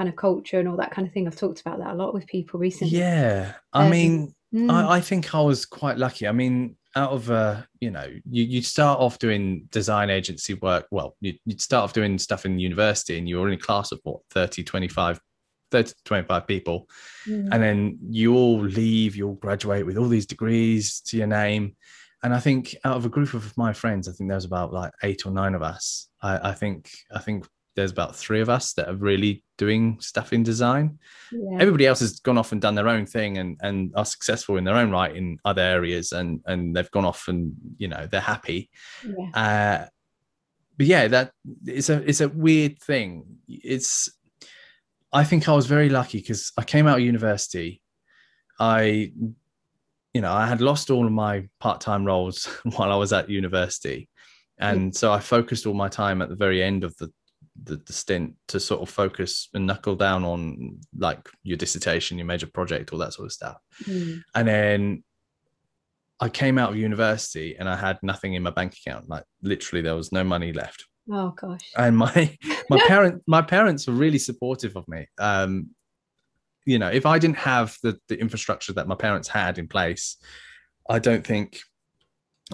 kind 0.00 0.08
of 0.08 0.16
culture 0.16 0.58
and 0.58 0.66
all 0.66 0.78
that 0.78 0.92
kind 0.92 1.06
of 1.06 1.12
thing. 1.12 1.26
I've 1.26 1.36
talked 1.36 1.60
about 1.60 1.78
that 1.80 1.92
a 1.92 1.94
lot 1.94 2.14
with 2.14 2.26
people 2.26 2.58
recently. 2.58 2.96
Yeah, 2.96 3.52
I 3.74 3.84
um, 3.84 3.90
mean, 3.90 4.34
Mm. 4.54 4.70
I, 4.70 4.96
I, 4.96 5.00
think 5.00 5.32
I 5.34 5.40
was 5.40 5.64
quite 5.64 5.96
lucky. 5.96 6.26
I 6.26 6.32
mean, 6.32 6.76
out 6.96 7.12
of 7.12 7.30
uh, 7.30 7.62
you 7.80 7.90
know, 7.90 8.06
you 8.28 8.42
you 8.42 8.62
start 8.62 8.98
off 8.98 9.18
doing 9.20 9.68
design 9.70 10.10
agency 10.10 10.54
work. 10.54 10.86
Well, 10.90 11.16
you, 11.20 11.34
would 11.46 11.60
start 11.60 11.84
off 11.84 11.92
doing 11.92 12.18
stuff 12.18 12.44
in 12.44 12.58
university, 12.58 13.16
and 13.16 13.28
you 13.28 13.38
were 13.38 13.46
in 13.46 13.54
a 13.54 13.58
class 13.58 13.92
of 13.92 14.00
what 14.02 14.20
30, 14.30 14.64
25, 14.64 15.20
30 15.70 15.92
25 16.04 16.46
people, 16.48 16.88
mm. 17.28 17.48
and 17.52 17.62
then 17.62 17.98
you 18.08 18.34
all 18.34 18.60
leave. 18.60 19.14
You 19.14 19.28
all 19.28 19.34
graduate 19.34 19.86
with 19.86 19.96
all 19.96 20.08
these 20.08 20.26
degrees 20.26 21.00
to 21.02 21.16
your 21.16 21.28
name. 21.28 21.76
And 22.22 22.34
I 22.34 22.40
think 22.40 22.74
out 22.84 22.96
of 22.96 23.06
a 23.06 23.08
group 23.08 23.34
of 23.34 23.56
my 23.56 23.72
friends, 23.72 24.08
I 24.08 24.12
think 24.12 24.28
there 24.28 24.36
was 24.36 24.44
about 24.44 24.72
like 24.72 24.92
eight 25.04 25.24
or 25.24 25.30
nine 25.30 25.54
of 25.54 25.62
us. 25.62 26.08
I, 26.20 26.50
I 26.50 26.52
think 26.54 26.90
I 27.14 27.20
think 27.20 27.46
there's 27.76 27.92
about 27.92 28.16
three 28.16 28.40
of 28.40 28.48
us 28.48 28.72
that 28.74 28.88
are 28.88 28.96
really 28.96 29.44
doing 29.56 29.98
stuff 30.00 30.32
in 30.32 30.42
design. 30.42 30.98
Yeah. 31.32 31.58
Everybody 31.60 31.86
else 31.86 32.00
has 32.00 32.20
gone 32.20 32.38
off 32.38 32.52
and 32.52 32.60
done 32.60 32.74
their 32.74 32.88
own 32.88 33.06
thing 33.06 33.38
and 33.38 33.56
and 33.60 33.92
are 33.94 34.04
successful 34.04 34.56
in 34.56 34.64
their 34.64 34.76
own 34.76 34.90
right 34.90 35.14
in 35.14 35.38
other 35.44 35.62
areas 35.62 36.12
and 36.12 36.40
and 36.46 36.74
they've 36.74 36.90
gone 36.90 37.04
off 37.04 37.28
and 37.28 37.52
you 37.78 37.88
know 37.88 38.06
they're 38.10 38.20
happy. 38.20 38.70
Yeah. 39.06 39.30
Uh, 39.34 39.86
but 40.76 40.86
yeah, 40.86 41.08
that 41.08 41.32
it's 41.66 41.90
a 41.90 42.02
it's 42.08 42.20
a 42.20 42.28
weird 42.28 42.80
thing. 42.80 43.24
It's 43.48 44.10
I 45.12 45.24
think 45.24 45.48
I 45.48 45.52
was 45.52 45.66
very 45.66 45.88
lucky 45.88 46.18
because 46.18 46.52
I 46.56 46.64
came 46.64 46.86
out 46.86 46.98
of 46.98 47.04
university. 47.04 47.82
I 48.58 49.12
you 50.12 50.20
know 50.20 50.32
I 50.32 50.46
had 50.46 50.60
lost 50.60 50.90
all 50.90 51.06
of 51.06 51.12
my 51.12 51.48
part-time 51.60 52.04
roles 52.04 52.46
while 52.76 52.90
I 52.90 52.96
was 52.96 53.12
at 53.12 53.30
university. 53.30 54.08
And 54.62 54.94
so 54.94 55.10
I 55.10 55.20
focused 55.20 55.64
all 55.64 55.72
my 55.72 55.88
time 55.88 56.20
at 56.20 56.28
the 56.28 56.36
very 56.36 56.62
end 56.62 56.84
of 56.84 56.94
the 56.98 57.10
the, 57.62 57.76
the 57.76 57.92
stint 57.92 58.34
to 58.48 58.60
sort 58.60 58.80
of 58.80 58.88
focus 58.88 59.48
and 59.54 59.66
knuckle 59.66 59.96
down 59.96 60.24
on 60.24 60.78
like 60.96 61.28
your 61.42 61.56
dissertation, 61.56 62.18
your 62.18 62.26
major 62.26 62.46
project, 62.46 62.92
all 62.92 62.98
that 62.98 63.12
sort 63.12 63.26
of 63.26 63.32
stuff. 63.32 63.56
Mm. 63.84 64.22
And 64.34 64.48
then 64.48 65.04
I 66.20 66.28
came 66.28 66.58
out 66.58 66.70
of 66.70 66.76
university 66.76 67.56
and 67.58 67.68
I 67.68 67.76
had 67.76 67.98
nothing 68.02 68.34
in 68.34 68.42
my 68.42 68.50
bank 68.50 68.74
account. 68.74 69.08
Like 69.08 69.24
literally, 69.42 69.82
there 69.82 69.96
was 69.96 70.12
no 70.12 70.22
money 70.24 70.52
left. 70.52 70.86
Oh 71.10 71.30
gosh. 71.30 71.72
And 71.76 71.96
my 71.96 72.36
my 72.70 72.80
parent 72.86 73.22
my 73.26 73.42
parents 73.42 73.86
were 73.86 73.94
really 73.94 74.18
supportive 74.18 74.76
of 74.76 74.86
me. 74.88 75.06
Um, 75.18 75.70
you 76.66 76.78
know, 76.78 76.88
if 76.88 77.06
I 77.06 77.18
didn't 77.18 77.38
have 77.38 77.76
the 77.82 77.98
the 78.08 78.20
infrastructure 78.20 78.72
that 78.74 78.88
my 78.88 78.94
parents 78.94 79.28
had 79.28 79.58
in 79.58 79.66
place, 79.66 80.16
I 80.88 80.98
don't 80.98 81.26
think 81.26 81.60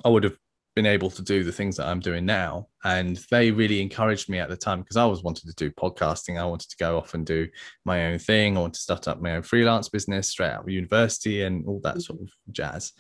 I 0.05 0.09
would 0.09 0.25
have 0.25 0.37
been 0.77 0.87
able 0.87 1.11
to 1.11 1.23
do 1.23 1.43
the 1.43 1.51
things 1.51 1.75
that 1.77 1.89
I'm 1.89 2.01
doing 2.01 2.27
now. 2.27 2.69
And 2.85 3.17
they 3.31 3.51
really 3.51 3.81
encouraged 3.81 4.29
me 4.29 4.39
at 4.39 4.51
the 4.51 4.57
time 4.57 4.81
because 4.81 4.99
I 4.99 5.07
was 5.07 5.23
wanted 5.23 5.47
to 5.49 5.55
do 5.55 5.71
podcasting. 5.73 6.39
I 6.39 6.45
wanted 6.45 6.69
to 6.69 6.77
go 6.77 6.99
off 6.99 7.15
and 7.15 7.25
do 7.25 7.49
my 7.87 8.07
own 8.07 8.19
thing. 8.19 8.57
I 8.57 8.61
wanted 8.61 8.75
to 8.75 8.81
start 8.81 9.09
up 9.09 9.21
my 9.21 9.37
own 9.37 9.43
freelance 9.43 9.89
business 9.89 10.29
straight 10.29 10.51
out 10.51 10.61
of 10.61 10.69
university 10.69 11.43
and 11.43 11.67
all 11.67 11.81
that 11.83 12.03
sort 12.03 12.21
of 12.21 12.29
jazz. 12.53 12.93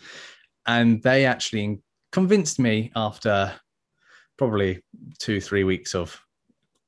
And 0.67 1.03
they 1.03 1.27
actually 1.27 1.81
convinced 2.13 2.59
me 2.59 2.91
after 2.97 3.53
probably 4.39 4.83
two, 5.19 5.41
three 5.41 5.63
weeks 5.63 5.95
of 5.95 6.19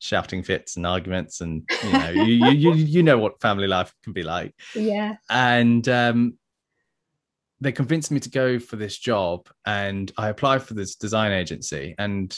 shouting 0.01 0.43
fits 0.43 0.77
and 0.77 0.87
arguments 0.87 1.41
and 1.41 1.69
you 1.83 1.93
know 1.93 2.11
you, 2.11 2.51
you 2.51 2.73
you 2.75 3.03
know 3.03 3.19
what 3.19 3.41
family 3.41 3.67
life 3.67 3.93
can 4.05 4.13
be 4.13 4.23
like 4.23 4.55
yeah 4.77 5.17
and 5.29 5.89
um 5.89 6.39
they 7.61 7.73
convinced 7.73 8.11
me 8.11 8.21
to 8.21 8.31
go 8.31 8.59
for 8.59 8.77
this 8.77 8.97
job 8.97 9.49
and 9.67 10.13
I 10.17 10.29
applied 10.29 10.63
for 10.63 10.75
this 10.75 10.95
design 10.95 11.33
agency. 11.33 11.95
And 11.99 12.37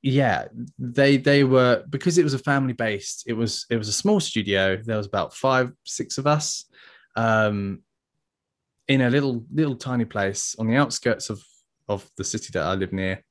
yeah 0.00 0.46
they 0.78 1.16
they 1.16 1.42
were 1.42 1.82
because 1.90 2.18
it 2.18 2.22
was 2.22 2.32
a 2.32 2.38
family 2.38 2.72
based 2.72 3.24
it 3.26 3.32
was 3.32 3.66
it 3.68 3.76
was 3.76 3.88
a 3.88 3.92
small 3.92 4.20
studio. 4.20 4.76
There 4.76 4.96
was 4.96 5.06
about 5.06 5.34
five 5.34 5.72
six 5.84 6.18
of 6.18 6.26
us 6.26 6.64
um 7.16 7.82
in 8.86 9.00
a 9.00 9.10
little 9.10 9.44
little 9.52 9.74
tiny 9.74 10.04
place 10.04 10.54
on 10.58 10.68
the 10.68 10.76
outskirts 10.76 11.30
of 11.30 11.42
of 11.88 12.08
the 12.16 12.24
city 12.24 12.50
that 12.52 12.62
I 12.62 12.74
live 12.74 12.92
near. 12.92 13.24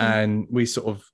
Mm. 0.00 0.04
and 0.04 0.46
we 0.50 0.66
sort 0.66 0.88
of 0.88 1.04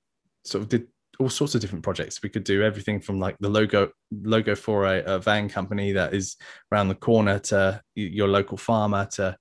sort 0.44 0.62
of 0.62 0.68
did 0.70 0.86
all 1.20 1.28
sorts 1.28 1.54
of 1.54 1.60
different 1.60 1.84
projects. 1.84 2.22
We 2.22 2.30
could 2.30 2.44
do 2.44 2.62
everything 2.62 3.00
from 3.00 3.20
like 3.20 3.36
the 3.38 3.48
logo 3.48 3.90
logo 4.10 4.54
for 4.54 4.86
a, 4.86 5.02
a 5.04 5.18
van 5.18 5.48
company 5.48 5.92
that 5.92 6.14
is 6.14 6.36
around 6.72 6.88
the 6.88 6.94
corner 6.94 7.38
to 7.38 7.82
your 7.94 8.26
local 8.26 8.56
farmer 8.56 9.06
to 9.12 9.36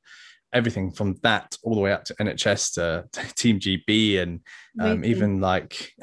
everything 0.51 0.91
from 0.91 1.15
that 1.21 1.55
all 1.63 1.75
the 1.75 1.81
way 1.81 1.91
up 1.91 2.03
to 2.03 2.15
NHS 2.15 2.73
to, 2.73 3.07
to 3.13 3.35
Team 3.35 3.59
GB 3.59 4.21
and 4.21 4.41
um, 4.81 5.05
even 5.05 5.39
like 5.39 5.93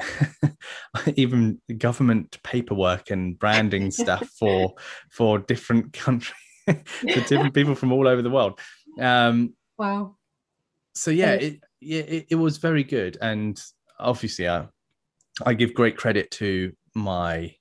even 1.15 1.61
government 1.77 2.37
paperwork 2.43 3.11
and 3.11 3.37
branding 3.37 3.91
stuff 3.91 4.27
for 4.39 4.73
for 5.11 5.39
different 5.39 5.93
countries 5.93 6.33
for 6.65 7.21
different 7.21 7.53
people 7.53 7.75
from 7.75 7.91
all 7.93 8.07
over 8.07 8.21
the 8.21 8.29
world. 8.29 8.59
Um, 8.99 9.53
wow. 9.77 10.15
So 10.95 11.11
yeah, 11.11 11.33
it, 11.33 11.59
it 11.81 12.27
it 12.31 12.35
was 12.35 12.57
very 12.57 12.83
good, 12.83 13.17
and 13.21 13.61
obviously 13.99 14.49
I 14.49 14.65
I 15.45 15.53
give 15.53 15.73
great 15.73 15.97
credit 15.97 16.31
to 16.31 16.73
my 16.95 17.53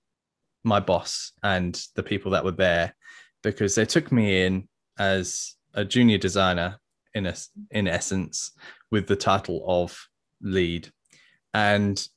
my 0.64 0.80
boss 0.80 1.32
and 1.42 1.80
the 1.94 2.02
people 2.02 2.32
that 2.32 2.44
were 2.44 2.50
there 2.50 2.94
because 3.42 3.74
they 3.76 3.84
took 3.84 4.10
me 4.10 4.44
in 4.44 4.68
as 4.98 5.54
a 5.74 5.84
junior 5.84 6.18
designer 6.18 6.78
in 7.14 7.26
a, 7.26 7.34
in 7.70 7.86
essence 7.86 8.50
with 8.90 9.06
the 9.06 9.14
title 9.14 9.64
of 9.66 9.96
lead 10.42 10.90
and 11.54 12.08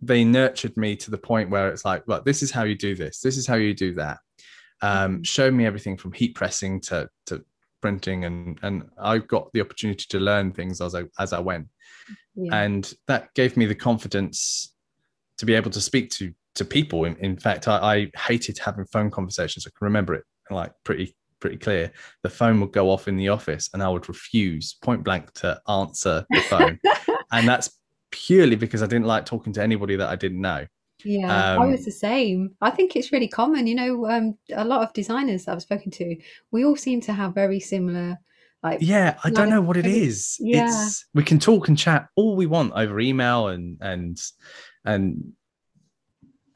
they 0.00 0.22
nurtured 0.22 0.76
me 0.76 0.94
to 0.94 1.10
the 1.10 1.18
point 1.18 1.50
where 1.50 1.68
it's 1.68 1.84
like 1.84 2.06
well 2.06 2.22
this 2.24 2.42
is 2.42 2.52
how 2.52 2.62
you 2.62 2.76
do 2.76 2.94
this 2.94 3.20
this 3.20 3.36
is 3.36 3.46
how 3.46 3.56
you 3.56 3.74
do 3.74 3.94
that 3.94 4.18
um, 4.80 5.14
mm-hmm. 5.14 5.22
show 5.22 5.50
me 5.50 5.66
everything 5.66 5.96
from 5.96 6.12
heat 6.12 6.34
pressing 6.36 6.80
to 6.80 7.08
to 7.26 7.44
printing 7.80 8.24
and 8.24 8.58
and 8.62 8.84
I 8.98 9.18
got 9.18 9.52
the 9.52 9.60
opportunity 9.60 10.06
to 10.10 10.20
learn 10.20 10.52
things 10.52 10.80
as 10.80 10.94
I 10.94 11.04
as 11.18 11.32
I 11.32 11.40
went 11.40 11.66
yeah. 12.36 12.62
and 12.62 12.94
that 13.06 13.34
gave 13.34 13.56
me 13.56 13.66
the 13.66 13.74
confidence 13.74 14.74
to 15.38 15.46
be 15.46 15.54
able 15.54 15.70
to 15.70 15.80
speak 15.80 16.10
to 16.10 16.32
to 16.54 16.64
people 16.64 17.04
in, 17.04 17.16
in 17.16 17.36
fact 17.36 17.68
I, 17.68 17.78
I 17.78 18.18
hated 18.18 18.58
having 18.58 18.84
phone 18.86 19.10
conversations 19.10 19.66
I 19.66 19.70
can 19.70 19.84
remember 19.84 20.14
it 20.14 20.24
like 20.50 20.72
pretty 20.84 21.14
pretty 21.40 21.56
clear 21.56 21.92
the 22.22 22.30
phone 22.30 22.60
would 22.60 22.72
go 22.72 22.90
off 22.90 23.06
in 23.06 23.16
the 23.16 23.28
office 23.28 23.70
and 23.72 23.82
I 23.82 23.88
would 23.88 24.08
refuse 24.08 24.74
point 24.82 25.04
blank 25.04 25.32
to 25.34 25.60
answer 25.68 26.26
the 26.30 26.40
phone 26.40 26.80
and 27.32 27.46
that's 27.46 27.70
purely 28.10 28.56
because 28.56 28.82
I 28.82 28.86
didn't 28.86 29.06
like 29.06 29.24
talking 29.24 29.52
to 29.52 29.62
anybody 29.62 29.94
that 29.96 30.08
I 30.08 30.16
didn't 30.16 30.40
know 30.40 30.66
yeah, 31.04 31.52
um, 31.52 31.62
I 31.62 31.66
was 31.66 31.84
the 31.84 31.92
same. 31.92 32.54
I 32.60 32.70
think 32.70 32.96
it's 32.96 33.12
really 33.12 33.28
common. 33.28 33.66
You 33.66 33.74
know, 33.76 34.06
um, 34.06 34.36
a 34.52 34.64
lot 34.64 34.82
of 34.82 34.92
designers 34.92 35.46
I've 35.46 35.62
spoken 35.62 35.90
to, 35.92 36.16
we 36.50 36.64
all 36.64 36.76
seem 36.76 37.00
to 37.02 37.12
have 37.12 37.34
very 37.34 37.60
similar. 37.60 38.18
Like, 38.62 38.80
yeah, 38.82 39.16
I 39.22 39.30
don't 39.30 39.50
know 39.50 39.60
what 39.60 39.76
it 39.76 39.86
is. 39.86 40.36
Yeah. 40.40 40.66
It's 40.66 41.06
we 41.14 41.22
can 41.22 41.38
talk 41.38 41.68
and 41.68 41.78
chat 41.78 42.08
all 42.16 42.34
we 42.34 42.46
want 42.46 42.72
over 42.74 42.98
email 42.98 43.48
and 43.48 43.78
and 43.80 44.20
and 44.88 45.32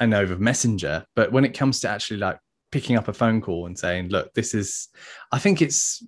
and 0.01 0.15
over 0.15 0.37
messenger, 0.37 1.05
but 1.15 1.31
when 1.31 1.45
it 1.45 1.57
comes 1.57 1.79
to 1.81 1.89
actually 1.89 2.17
like 2.17 2.39
picking 2.73 2.97
up 2.97 3.07
a 3.07 3.13
phone 3.13 3.41
call 3.41 3.67
and 3.67 3.79
saying, 3.79 4.09
"Look, 4.09 4.33
this 4.35 4.55
is," 4.55 4.89
I 5.31 5.39
think 5.39 5.63
it's, 5.63 6.05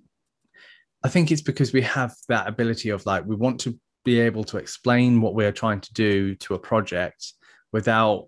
I 1.03 1.07
think 1.07 1.31
it's 1.31 1.43
because 1.43 1.71
we 1.71 1.81
have 1.83 2.13
that 2.27 2.47
ability 2.47 2.89
of 2.89 3.05
like 3.05 3.25
we 3.25 3.35
want 3.35 3.61
to 3.61 3.79
be 4.03 4.19
able 4.19 4.43
to 4.45 4.57
explain 4.57 5.21
what 5.21 5.35
we're 5.35 5.51
trying 5.51 5.81
to 5.81 5.93
do 5.93 6.35
to 6.35 6.55
a 6.55 6.59
project 6.59 7.33
without 7.71 8.27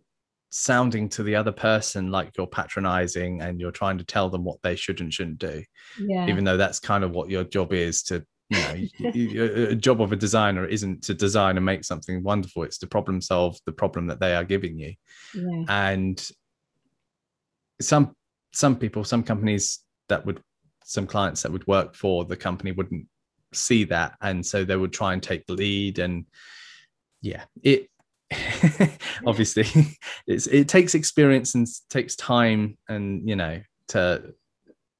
sounding 0.49 1.09
to 1.09 1.23
the 1.23 1.35
other 1.35 1.51
person 1.51 2.09
like 2.09 2.31
you're 2.37 2.47
patronizing 2.47 3.41
and 3.41 3.59
you're 3.59 3.71
trying 3.71 3.97
to 3.97 4.05
tell 4.05 4.29
them 4.29 4.43
what 4.45 4.57
they 4.63 4.75
should 4.75 5.01
and 5.01 5.13
shouldn't 5.13 5.37
do 5.37 5.61
yeah. 5.99 6.25
even 6.27 6.45
though 6.45 6.55
that's 6.55 6.79
kind 6.79 7.03
of 7.03 7.11
what 7.11 7.29
your 7.29 7.43
job 7.43 7.73
is 7.73 8.01
to 8.01 8.25
you 8.49 8.59
know 8.59 9.67
a 9.71 9.75
job 9.75 10.01
of 10.01 10.11
a 10.11 10.15
designer 10.15 10.65
isn't 10.65 11.03
to 11.03 11.13
design 11.13 11.57
and 11.57 11.65
make 11.65 11.83
something 11.83 12.23
wonderful 12.23 12.63
it's 12.63 12.77
to 12.77 12.87
problem 12.87 13.19
solve 13.19 13.57
the 13.65 13.71
problem 13.71 14.07
that 14.07 14.19
they 14.19 14.35
are 14.35 14.45
giving 14.45 14.77
you 14.79 14.93
yeah. 15.33 15.65
and 15.67 16.29
some 17.81 18.15
some 18.53 18.75
people 18.75 19.03
some 19.03 19.23
companies 19.23 19.79
that 20.07 20.25
would 20.25 20.41
some 20.83 21.05
clients 21.05 21.41
that 21.41 21.51
would 21.51 21.67
work 21.67 21.93
for 21.95 22.23
the 22.23 22.37
company 22.37 22.71
wouldn't 22.71 23.05
see 23.53 23.83
that 23.83 24.15
and 24.21 24.45
so 24.45 24.63
they 24.63 24.75
would 24.75 24.93
try 24.93 25.13
and 25.13 25.21
take 25.21 25.45
the 25.45 25.53
lead 25.53 25.99
and 25.99 26.25
yeah 27.21 27.43
it 27.63 27.89
obviously 29.25 29.65
it's 30.27 30.47
it 30.47 30.67
takes 30.67 30.95
experience 30.95 31.55
and 31.55 31.67
takes 31.89 32.15
time 32.15 32.77
and 32.87 33.27
you 33.27 33.35
know 33.35 33.61
to 33.87 34.33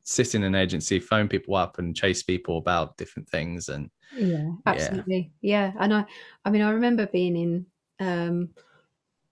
sit 0.10 0.34
in 0.34 0.44
an 0.44 0.56
agency 0.56 1.02
phone 1.02 1.28
people 1.28 1.54
up 1.54 1.80
and 1.80 1.94
chase 1.94 2.24
people 2.24 2.58
about 2.58 2.96
different 2.96 3.28
things 3.28 3.68
and 3.68 3.90
yeah 4.16 4.50
absolutely 4.66 5.30
yeah, 5.42 5.74
yeah. 5.74 5.84
and 5.84 5.94
i 5.94 6.06
i 6.46 6.50
mean 6.50 6.62
i 6.62 6.70
remember 6.70 7.06
being 7.08 7.36
in 7.36 7.66
um 8.00 8.50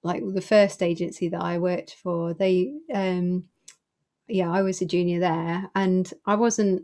like 0.03 0.21
the 0.33 0.41
first 0.41 0.83
agency 0.83 1.29
that 1.29 1.41
i 1.41 1.57
worked 1.57 1.93
for 1.93 2.33
they 2.33 2.73
um 2.93 3.45
yeah 4.27 4.51
i 4.51 4.61
was 4.61 4.81
a 4.81 4.85
junior 4.85 5.21
there 5.21 5.71
and 5.75 6.13
i 6.25 6.35
wasn't 6.35 6.83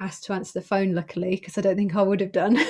asked 0.00 0.24
to 0.24 0.34
answer 0.34 0.60
the 0.60 0.66
phone 0.66 0.94
luckily 0.94 1.30
because 1.30 1.56
i 1.56 1.62
don't 1.62 1.76
think 1.76 1.96
i 1.96 2.02
would 2.02 2.20
have 2.20 2.32
done 2.32 2.58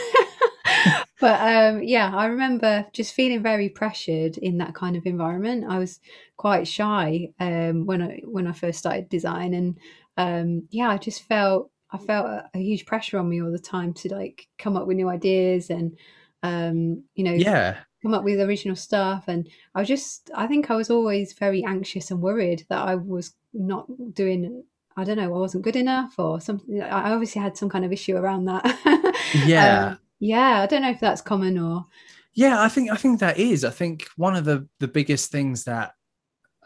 but 1.21 1.41
um, 1.41 1.83
yeah, 1.83 2.15
I 2.15 2.27
remember 2.27 2.85
just 2.93 3.15
feeling 3.15 3.43
very 3.43 3.71
pressured 3.71 4.37
in 4.37 4.59
that 4.59 4.75
kind 4.75 4.95
of 4.95 5.07
environment. 5.07 5.65
I 5.67 5.79
was 5.79 6.01
quite 6.37 6.69
shy 6.69 7.31
um, 7.41 7.87
when 7.87 8.03
I 8.03 8.21
when 8.25 8.47
I 8.47 8.53
first 8.53 8.81
started 8.81 9.09
design, 9.09 9.55
and 9.55 9.79
um, 10.17 10.69
yeah, 10.71 10.89
I 10.89 10.99
just 10.99 11.23
felt 11.23 11.71
I 11.91 11.99
felt 11.99 12.27
a, 12.27 12.51
a, 12.55 12.59
huge 12.59 12.87
pressure 12.87 13.19
on 13.19 13.29
me 13.29 13.43
all 13.43 13.53
the 13.53 13.59
time 13.59 13.93
to 13.95 14.15
like 14.15 14.49
come 14.59 14.77
up 14.77 14.87
with 14.87 14.97
new 14.97 15.09
ideas 15.09 15.71
and 15.71 15.97
um, 16.43 17.05
you 17.15 17.25
know 17.25 17.33
yeah 17.33 17.79
come 18.05 18.15
up 18.15 18.23
with 18.23 18.41
original 18.41 18.77
stuff. 18.77 19.25
And 19.29 19.49
I 19.75 19.81
was 19.81 19.89
just 19.89 20.31
I 20.35 20.47
think 20.47 20.71
I 20.71 20.77
was 20.77 20.91
always 20.91 21.33
very 21.33 21.65
anxious 21.65 22.11
and 22.11 22.21
worried 22.21 22.67
that 22.69 22.87
I 22.87 22.95
was 22.95 23.35
not 23.53 23.87
doing 24.15 24.65
I 24.97 25.03
don't 25.03 25.17
know, 25.17 25.25
I 25.25 25.39
wasn't 25.39 25.65
good 25.65 25.75
enough 25.75 26.15
or 26.19 26.41
something. 26.41 26.81
I 26.81 27.13
obviously 27.13 27.43
had 27.43 27.57
some 27.57 27.69
kind 27.69 27.85
of 27.85 27.93
issue 27.93 28.17
around 28.17 28.45
that. 28.45 29.17
yeah. 29.47 29.87
um, 29.87 29.99
yeah, 30.21 30.61
I 30.61 30.67
don't 30.67 30.83
know 30.83 30.91
if 30.91 31.01
that's 31.01 31.21
common 31.21 31.59
or. 31.59 31.87
Yeah, 32.35 32.61
I 32.61 32.69
think 32.69 32.91
I 32.91 32.97
think 32.97 33.21
that 33.21 33.39
is. 33.39 33.65
I 33.65 33.71
think 33.71 34.07
one 34.17 34.37
of 34.37 34.45
the 34.45 34.69
the 34.81 34.89
biggest 34.89 35.33
things 35.33 35.65
that 35.65 35.95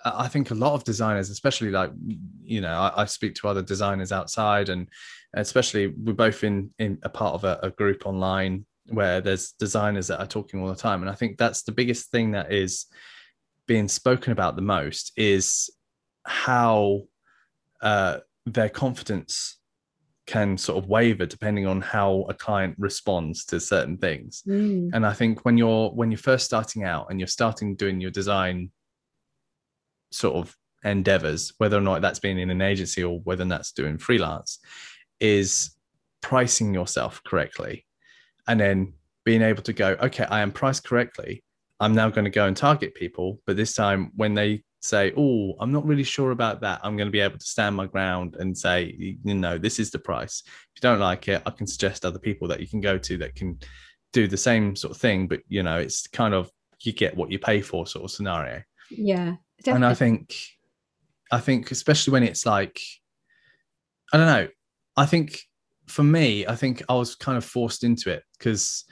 I 0.05 0.29
think 0.29 0.51
a 0.51 0.55
lot 0.55 0.75
of 0.75 0.85
designers, 0.85 1.31
especially 1.31 1.71
like 1.71 1.91
you 2.43 2.61
know, 2.61 2.73
I, 2.73 3.03
I 3.03 3.05
speak 3.05 3.35
to 3.37 3.49
other 3.49 3.63
designers 3.63 4.13
outside, 4.13 4.69
and 4.69 4.89
especially 5.35 5.89
we're 5.89 6.13
both 6.13 6.45
in 6.45 6.71
in 6.79 6.99
a 7.03 7.09
part 7.09 7.35
of 7.35 7.45
a, 7.45 7.59
a 7.63 7.71
group 7.71 8.07
online 8.07 8.67
where 8.87 9.21
there's 9.21 9.53
designers 9.53 10.07
that 10.07 10.21
are 10.21 10.27
talking 10.27 10.61
all 10.61 10.69
the 10.69 10.77
time, 10.77 11.03
and 11.03 11.11
I 11.11 11.15
think 11.15 11.37
that's 11.37 11.63
the 11.63 11.73
biggest 11.73 12.11
thing 12.11 12.33
that 12.33 12.53
is 12.53 12.87
being 13.67 13.89
spoken 13.89 14.33
about 14.33 14.57
the 14.57 14.63
most 14.63 15.13
is 15.17 15.71
how 16.25 17.03
uh, 17.83 18.19
their 18.47 18.69
confidence 18.69 19.59
can 20.27 20.59
sort 20.59 20.83
of 20.83 20.91
waver 20.91 21.25
depending 21.25 21.67
on 21.67 21.81
how 21.81 22.27
a 22.29 22.35
client 22.35 22.75
responds 22.79 23.47
to 23.47 23.59
certain 23.59 23.97
things 23.97 24.43
mm. 24.47 24.91
and 24.93 25.07
i 25.07 25.13
think 25.13 25.43
when 25.47 25.57
you're 25.57 25.89
when 25.93 26.11
you're 26.11 26.19
first 26.19 26.45
starting 26.45 26.85
out 26.85 27.07
and 27.09 27.19
you're 27.19 27.27
starting 27.27 27.75
doing 27.75 27.99
your 27.99 28.11
design 28.11 28.71
sort 30.11 30.37
of 30.37 30.57
endeavors 30.85 31.53
whether 31.59 31.77
or 31.77 31.81
not 31.81 32.01
that's 32.01 32.21
been 32.21 32.39
in 32.39 32.51
an 32.51 32.63
agency 32.63 33.03
or 33.03 33.21
whether 33.21 33.45
that's 33.45 33.73
doing 33.73 33.99
freelance 33.99 34.61
is 35.21 35.71
pricing 36.21 36.73
yourself 36.73 37.23
correctly 37.25 37.85
and 38.47 38.61
then 38.61 38.93
being 39.25 39.43
able 39.43 39.63
to 39.63 39.73
go 39.73 39.97
okay 40.01 40.25
i 40.27 40.41
am 40.41 40.53
priced 40.53 40.85
correctly 40.85 41.43
i'm 41.81 41.95
now 41.95 42.09
going 42.09 42.25
to 42.25 42.31
go 42.31 42.47
and 42.47 42.57
target 42.57 42.95
people 42.95 43.41
but 43.45 43.57
this 43.57 43.75
time 43.75 44.13
when 44.15 44.35
they 44.35 44.63
say, 44.81 45.13
"Oh, 45.17 45.55
I'm 45.61 45.73
not 45.73 45.87
really 45.87 46.03
sure 46.03 46.31
about 46.31 46.61
that," 46.61 46.81
I'm 46.83 46.97
going 46.97 47.07
to 47.09 47.13
be 47.13 47.21
able 47.21 47.39
to 47.39 47.47
stand 47.47 47.77
my 47.77 47.87
ground 47.87 48.37
and 48.39 48.57
say, 48.57 48.95
"You 48.99 49.35
know, 49.35 49.59
this 49.59 49.79
is 49.79 49.91
the 49.91 49.99
price. 49.99 50.43
If 50.47 50.53
you 50.77 50.81
don't 50.81 51.01
like 51.01 51.29
it, 51.29 51.43
I 51.47 51.51
can 51.51 51.67
suggest 51.67 52.05
other 52.05 52.19
people 52.19 52.49
that 52.49 52.61
you 52.61 52.69
can 52.69 52.81
go 52.81 52.99
to 52.99 53.19
that 53.19 53.35
can 53.35 53.59
do 54.13 54.27
the 54.27 54.37
same 54.37 54.77
sort 54.77 54.93
of 54.93 55.01
thing." 55.01 55.29
But 55.29 55.41
you 55.49 55.63
know, 55.63 55.79
it's 55.79 56.07
kind 56.07 56.35
of 56.35 56.51
you 56.81 56.93
get 56.93 57.17
what 57.17 57.31
you 57.33 57.39
pay 57.39 57.61
for 57.61 57.87
sort 57.87 58.05
of 58.05 58.11
scenario. 58.11 58.63
Yeah, 58.91 59.37
definitely. 59.63 59.77
and 59.77 59.85
I 59.85 59.95
think, 59.95 60.37
I 61.31 61.41
think 61.41 61.71
especially 61.71 62.13
when 62.13 62.23
it's 62.23 62.47
like, 62.47 62.81
I 64.13 64.17
don't 64.17 64.27
know, 64.27 64.49
I 64.97 65.07
think 65.07 65.41
for 65.87 66.03
me, 66.03 66.47
I 66.47 66.55
think 66.57 66.83
I 66.89 66.95
was 66.95 67.15
kind 67.15 67.39
of 67.39 67.45
forced 67.45 67.85
into 67.85 68.11
it 68.11 68.23
because 68.39 68.85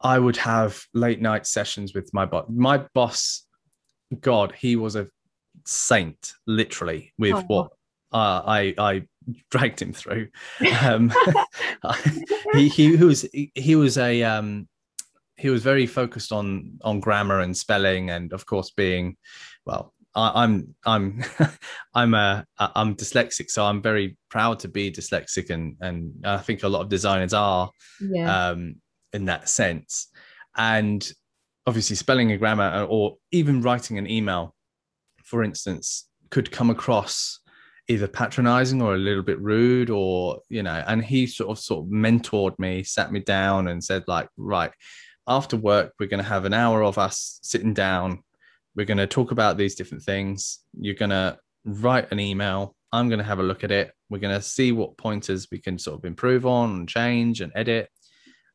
I 0.00 0.18
would 0.18 0.36
have 0.36 0.82
late 0.94 1.20
night 1.20 1.46
sessions 1.46 1.94
with 1.94 2.12
my 2.12 2.26
boss. 2.26 2.46
My 2.48 2.78
boss 2.94 3.46
God, 4.20 4.52
he 4.56 4.76
was 4.76 4.96
a 4.96 5.08
saint, 5.64 6.32
literally, 6.46 7.12
with 7.18 7.34
oh. 7.34 7.44
what 7.46 7.70
uh, 8.12 8.42
I 8.46 8.74
I 8.78 9.02
dragged 9.50 9.80
him 9.80 9.92
through. 9.92 10.28
Um, 10.82 11.12
he, 12.54 12.68
he, 12.68 12.96
he 12.96 13.04
was 13.04 13.26
he 13.54 13.76
was 13.76 13.98
a 13.98 14.22
um, 14.22 14.68
he 15.36 15.50
was 15.50 15.62
very 15.62 15.86
focused 15.86 16.32
on 16.32 16.78
on 16.82 17.00
grammar 17.00 17.40
and 17.40 17.56
spelling, 17.56 18.10
and 18.10 18.32
of 18.32 18.46
course 18.46 18.70
being 18.70 19.16
well. 19.64 19.92
I, 20.16 20.44
I'm 20.44 20.74
I'm 20.84 21.22
I'm 21.94 22.14
a 22.14 22.44
I'm 22.58 22.96
dyslexic, 22.96 23.50
so 23.50 23.64
I'm 23.64 23.82
very 23.82 24.16
proud 24.30 24.58
to 24.60 24.68
be 24.68 24.90
dyslexic, 24.90 25.50
and 25.50 25.76
and 25.80 26.12
I 26.24 26.38
think 26.38 26.62
a 26.62 26.68
lot 26.68 26.80
of 26.80 26.88
designers 26.88 27.34
are 27.34 27.70
yeah. 28.00 28.48
um, 28.48 28.76
in 29.12 29.26
that 29.26 29.48
sense. 29.48 30.08
And 30.56 31.08
obviously 31.66 31.96
spelling 31.96 32.32
a 32.32 32.38
grammar 32.38 32.86
or 32.88 33.16
even 33.30 33.60
writing 33.60 33.98
an 33.98 34.08
email, 34.08 34.54
for 35.22 35.42
instance, 35.42 36.08
could 36.30 36.50
come 36.50 36.70
across 36.70 37.40
either 37.88 38.08
patronizing 38.08 38.82
or 38.82 38.94
a 38.94 38.98
little 38.98 39.22
bit 39.22 39.40
rude 39.40 39.90
or 39.90 40.40
you 40.48 40.62
know 40.62 40.82
and 40.88 41.04
he 41.04 41.26
sort 41.26 41.50
of 41.50 41.58
sort 41.58 41.84
of 41.84 41.90
mentored 41.90 42.58
me 42.58 42.82
sat 42.82 43.12
me 43.12 43.20
down 43.20 43.68
and 43.68 43.84
said 43.84 44.02
like 44.08 44.28
right 44.36 44.72
after 45.28 45.56
work 45.56 45.92
we're 46.00 46.08
going 46.08 46.22
to 46.22 46.28
have 46.28 46.44
an 46.44 46.52
hour 46.52 46.82
of 46.82 46.98
us 46.98 47.38
sitting 47.44 47.72
down 47.72 48.20
we're 48.76 48.86
going 48.86 48.98
to 48.98 49.06
talk 49.06 49.30
about 49.32 49.56
these 49.56 49.74
different 49.74 50.02
things 50.04 50.60
you're 50.78 50.94
going 50.94 51.10
to 51.10 51.36
write 51.64 52.10
an 52.12 52.20
email 52.20 52.76
i'm 52.92 53.08
going 53.08 53.18
to 53.18 53.24
have 53.24 53.38
a 53.40 53.42
look 53.42 53.64
at 53.64 53.70
it 53.70 53.92
we're 54.10 54.18
going 54.18 54.34
to 54.34 54.42
see 54.42 54.70
what 54.72 54.96
pointers 54.96 55.48
we 55.50 55.58
can 55.58 55.78
sort 55.78 55.98
of 55.98 56.04
improve 56.04 56.46
on 56.46 56.70
and 56.70 56.88
change 56.88 57.40
and 57.40 57.52
edit 57.54 57.88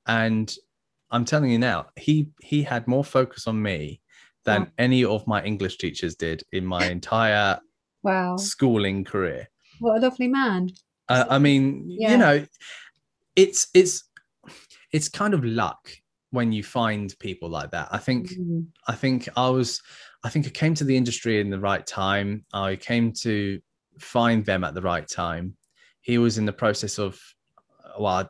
and 0.08 0.56
i'm 1.12 1.26
telling 1.26 1.50
you 1.52 1.60
now 1.60 1.86
he 1.98 2.30
he 2.42 2.64
had 2.64 2.88
more 2.88 3.04
focus 3.04 3.48
on 3.48 3.62
me 3.62 4.00
than 4.46 4.72
any 4.78 5.04
of 5.04 5.26
my 5.28 5.44
english 5.44 5.78
teachers 5.78 6.16
did 6.16 6.44
in 6.52 6.66
my 6.66 6.86
entire 6.98 7.60
Wow. 8.04 8.36
schooling 8.38 9.04
career. 9.04 9.48
What 9.80 9.98
a 9.98 10.00
lovely 10.02 10.28
man. 10.28 10.70
Uh, 11.08 11.26
I 11.30 11.38
mean, 11.38 11.86
Yeah. 11.88 12.12
you 12.14 12.18
know, 12.18 12.46
it's 13.36 13.68
it's 13.76 14.06
it's 14.92 15.08
kind 15.08 15.36
of 15.36 15.46
luck 15.46 15.92
when 16.32 16.52
you 16.52 16.64
find 16.64 17.14
people 17.20 17.48
like 17.48 17.70
that. 17.72 17.90
I 17.92 18.00
think 18.00 18.30
Mm. 18.32 18.66
I 18.88 18.96
think 18.96 19.30
I 19.38 19.50
was 19.50 19.84
I 20.24 20.30
think 20.30 20.46
I 20.46 20.50
came 20.50 20.74
to 20.76 20.84
the 20.84 20.96
industry 20.96 21.40
in 21.40 21.50
the 21.50 21.60
right 21.60 21.86
time. 21.86 22.46
I 22.54 22.76
came 22.76 23.12
to 23.22 23.60
find 24.00 24.46
them 24.46 24.64
at 24.64 24.74
the 24.74 24.82
right 24.82 25.08
time. 25.08 25.56
He 26.02 26.18
was 26.18 26.38
in 26.38 26.46
the 26.46 26.54
process 26.54 26.98
of 27.00 27.20
well, 28.00 28.30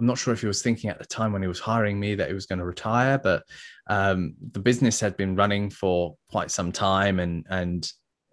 I'm 0.00 0.06
not 0.06 0.18
sure 0.18 0.32
if 0.32 0.40
he 0.40 0.46
was 0.46 0.62
thinking 0.62 0.90
at 0.90 0.98
the 0.98 1.04
time 1.04 1.32
when 1.32 1.42
he 1.42 1.48
was 1.48 1.58
hiring 1.58 1.98
me 1.98 2.14
that 2.14 2.28
he 2.28 2.34
was 2.34 2.46
going 2.46 2.60
to 2.60 2.64
retire, 2.64 3.18
but 3.18 3.42
um, 3.88 4.34
the 4.52 4.60
business 4.60 5.00
had 5.00 5.16
been 5.16 5.34
running 5.34 5.70
for 5.70 6.16
quite 6.30 6.50
some 6.50 6.70
time, 6.72 7.18
and 7.18 7.44
and 7.50 7.90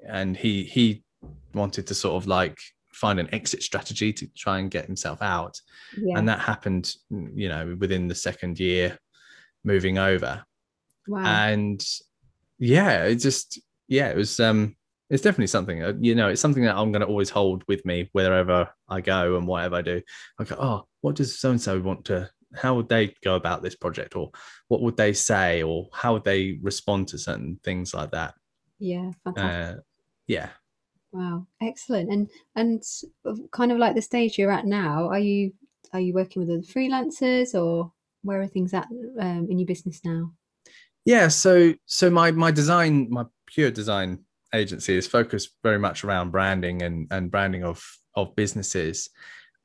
and 0.08 0.38
he 0.38 0.64
he 0.64 1.04
wanted 1.54 1.88
to 1.88 1.96
sort 1.96 2.22
of 2.22 2.28
like 2.28 2.58
find 2.92 3.20
an 3.20 3.34
exit 3.34 3.64
strategy 3.64 4.14
to 4.14 4.28
try 4.38 4.60
and 4.60 4.72
get 4.72 4.86
himself 4.86 5.22
out, 5.22 5.60
Yeah. 5.98 6.18
and 6.18 6.30
that 6.30 6.40
happened, 6.40 6.94
you 7.10 7.50
know, 7.50 7.76
within 7.80 8.08
the 8.08 8.16
second 8.16 8.60
year 8.60 8.98
moving 9.64 9.98
over 9.98 10.46
wow. 11.08 11.26
and 11.26 11.84
yeah 12.60 13.04
it 13.04 13.16
just 13.16 13.60
yeah 13.88 14.10
it 14.10 14.16
was 14.16 14.40
um 14.40 14.76
it's 15.10 15.22
definitely 15.22 15.48
something 15.48 15.98
you 16.04 16.16
know 16.16 16.30
it's 16.30 16.42
something 16.42 16.64
that 16.64 16.76
i'm 16.76 16.92
going 16.92 17.02
to 17.02 17.08
always 17.08 17.30
hold 17.30 17.64
with 17.68 17.86
me 17.86 18.10
wherever 18.14 18.70
i 18.90 19.02
go 19.02 19.36
and 19.36 19.48
whatever 19.48 19.76
i 19.76 19.82
do 19.82 20.02
i 20.40 20.44
go 20.44 20.56
oh 20.60 20.88
what 21.02 21.16
does 21.16 21.40
so 21.40 21.52
and 21.52 21.62
so 21.62 21.80
want 21.80 22.06
to 22.06 22.30
how 22.56 22.74
would 22.76 22.88
they 22.88 23.14
go 23.24 23.36
about 23.36 23.62
this 23.62 23.76
project 23.76 24.16
or 24.16 24.32
what 24.70 24.82
would 24.82 24.96
they 24.96 25.12
say 25.12 25.62
or 25.62 25.90
how 25.92 26.14
would 26.14 26.24
they 26.24 26.58
respond 26.62 27.08
to 27.08 27.18
certain 27.18 27.60
things 27.64 27.94
like 27.94 28.12
that 28.12 28.34
yeah. 28.80 29.12
Fantastic. 29.24 29.78
uh 29.78 29.82
yeah 30.28 30.50
Wow, 31.16 31.48
excellent. 31.62 32.12
And 32.12 32.30
and 32.56 32.84
kind 33.52 33.72
of 33.72 33.78
like 33.78 33.96
the 33.96 34.02
stage 34.02 34.38
you're 34.38 34.52
at 34.52 34.66
now, 34.66 35.08
are 35.08 35.20
you 35.20 35.54
are 35.94 36.00
you 36.02 36.14
working 36.14 36.42
with 36.42 36.50
other 36.50 36.62
freelancers 36.62 37.56
or 37.56 37.94
where 38.24 38.42
are 38.42 38.48
things 38.48 38.74
at 38.74 38.88
um, 39.22 39.48
in 39.50 39.58
your 39.58 39.66
business 39.66 40.02
now? 40.04 40.34
Yeah 41.06 41.28
so 41.28 41.74
so 41.86 42.10
my 42.10 42.32
my 42.32 42.52
design 42.52 43.08
my 43.10 43.24
pure 43.48 43.72
design 43.72 44.26
agency 44.56 44.96
is 44.96 45.08
focused 45.08 45.50
very 45.64 45.80
much 45.80 46.04
around 46.04 46.32
branding 46.32 46.82
and 46.82 47.08
and 47.12 47.32
branding 47.32 47.64
of 47.64 47.84
of 48.16 48.36
businesses. 48.36 49.10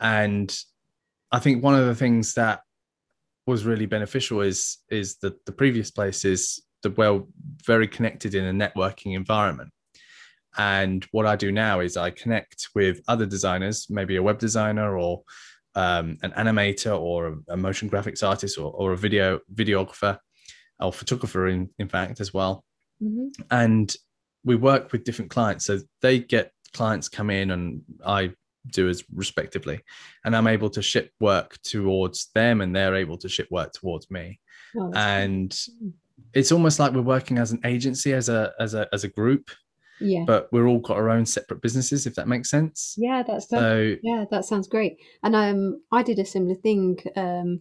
And 0.00 0.56
i 1.32 1.38
think 1.38 1.62
one 1.62 1.74
of 1.74 1.86
the 1.86 1.94
things 1.94 2.34
that 2.34 2.60
was 3.46 3.64
really 3.64 3.86
beneficial 3.86 4.40
is 4.40 4.78
is 4.90 5.16
that 5.18 5.44
the 5.46 5.52
previous 5.52 5.90
place 5.90 6.24
is 6.24 6.62
the 6.82 6.90
well 6.90 7.28
very 7.66 7.86
connected 7.86 8.34
in 8.34 8.44
a 8.44 8.68
networking 8.68 9.14
environment. 9.14 9.70
And 10.56 11.04
what 11.12 11.26
i 11.26 11.36
do 11.36 11.52
now 11.52 11.80
is 11.80 11.96
i 11.96 12.10
connect 12.10 12.68
with 12.74 13.00
other 13.06 13.26
designers 13.26 13.86
maybe 13.88 14.16
a 14.16 14.22
web 14.22 14.38
designer 14.38 14.98
or 14.98 15.22
um, 15.76 16.18
an 16.22 16.32
animator 16.32 16.98
or 16.98 17.38
a, 17.48 17.56
motion 17.56 17.88
graphics 17.88 18.26
artist 18.26 18.58
or, 18.58 18.72
or 18.72 18.92
a 18.92 18.96
video 18.96 19.38
videographer 19.54 20.18
or 20.80 20.92
photographer 20.92 21.48
in, 21.48 21.70
in 21.78 21.88
fact 21.88 22.20
as 22.20 22.32
well. 22.34 22.64
Hmm 23.02 23.28
and 23.50 23.96
we 24.44 24.56
work 24.56 24.92
with 24.92 25.04
different 25.04 25.30
clients. 25.30 25.66
So 25.66 25.80
they 26.02 26.18
get 26.20 26.52
clients 26.72 27.08
come 27.08 27.30
in 27.30 27.50
and 27.50 27.82
i 28.06 28.32
do 28.70 28.88
as 28.88 29.02
respectively. 29.14 29.80
And 30.24 30.36
i'm 30.36 30.46
able 30.46 30.70
to 30.70 30.82
ship 30.82 31.12
work 31.20 31.58
towards 31.62 32.28
them 32.34 32.60
and 32.60 32.76
they're 32.76 32.94
able 32.94 33.16
to 33.18 33.28
ship 33.28 33.48
work 33.50 33.72
towards 33.72 34.10
me. 34.10 34.38
Oh, 34.76 34.92
and 34.94 35.58
it's 36.34 36.52
almost 36.52 36.78
like 36.78 36.92
we're 36.92 37.00
working 37.02 37.38
as 37.38 37.52
an 37.52 37.60
agency 37.64 38.12
as 38.12 38.28
a 38.28 38.52
as 38.60 38.74
a 38.74 38.86
as 38.92 39.04
a 39.04 39.08
group 39.08 39.50
yeah, 39.98 40.24
but 40.26 40.48
we're 40.52 40.66
all 40.66 40.78
got 40.78 40.96
our 40.96 41.10
own 41.10 41.26
separate 41.26 41.60
businesses 41.60 42.06
if 42.06 42.14
that 42.14 42.28
makes 42.28 42.50
sense. 42.50 42.94
Yeah, 42.96 43.22
that's 43.26 43.48
so 43.48 43.96
Yeah, 44.02 44.24
that 44.30 44.44
sounds 44.44 44.68
great. 44.68 44.98
And 45.22 45.34
um, 45.36 45.82
I 45.92 46.02
did 46.02 46.18
a 46.18 46.24
similar 46.24 46.54
thing. 46.54 46.98
Um, 47.16 47.60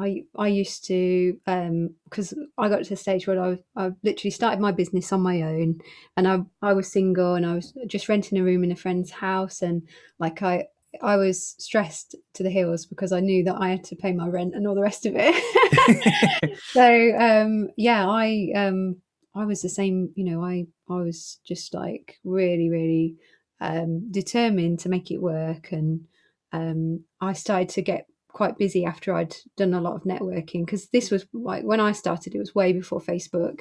I 0.00 0.24
I 0.36 0.48
used 0.48 0.86
to 0.86 1.38
um 1.46 1.90
because 2.04 2.34
I 2.56 2.68
got 2.68 2.84
to 2.84 2.94
a 2.94 2.96
stage 2.96 3.26
where 3.26 3.42
I 3.42 3.58
I 3.76 3.92
literally 4.02 4.30
started 4.30 4.60
my 4.60 4.72
business 4.72 5.12
on 5.12 5.20
my 5.20 5.42
own, 5.42 5.80
and 6.16 6.26
I 6.26 6.40
I 6.62 6.72
was 6.72 6.90
single 6.90 7.34
and 7.34 7.44
I 7.44 7.54
was 7.54 7.72
just 7.86 8.08
renting 8.08 8.38
a 8.38 8.42
room 8.42 8.64
in 8.64 8.72
a 8.72 8.76
friend's 8.76 9.10
house, 9.10 9.62
and 9.62 9.82
like 10.18 10.42
I 10.42 10.68
I 11.02 11.16
was 11.16 11.54
stressed 11.58 12.16
to 12.34 12.42
the 12.42 12.50
hills 12.50 12.86
because 12.86 13.12
I 13.12 13.20
knew 13.20 13.44
that 13.44 13.56
I 13.60 13.70
had 13.70 13.84
to 13.84 13.96
pay 13.96 14.12
my 14.12 14.28
rent 14.28 14.54
and 14.54 14.66
all 14.66 14.74
the 14.74 14.82
rest 14.82 15.06
of 15.06 15.14
it. 15.16 16.58
so 16.72 17.16
um 17.18 17.68
yeah, 17.76 18.08
I 18.08 18.52
um 18.54 18.96
I 19.34 19.44
was 19.44 19.62
the 19.62 19.68
same. 19.68 20.12
You 20.16 20.24
know, 20.24 20.42
I 20.42 20.66
I 20.88 20.96
was 20.96 21.38
just 21.44 21.74
like 21.74 22.18
really 22.24 22.70
really 22.70 23.16
um 23.60 24.10
determined 24.10 24.80
to 24.80 24.88
make 24.88 25.10
it 25.10 25.20
work 25.20 25.72
and 25.72 26.06
um 26.52 27.04
I 27.20 27.34
started 27.34 27.68
to 27.70 27.82
get 27.82 28.06
quite 28.32 28.58
busy 28.58 28.84
after 28.84 29.14
I'd 29.14 29.34
done 29.56 29.74
a 29.74 29.80
lot 29.80 29.94
of 29.94 30.02
networking 30.04 30.64
because 30.64 30.88
this 30.88 31.10
was 31.10 31.26
like 31.32 31.64
when 31.64 31.80
I 31.80 31.92
started 31.92 32.34
it 32.34 32.38
was 32.38 32.54
way 32.54 32.72
before 32.72 33.00
Facebook. 33.00 33.60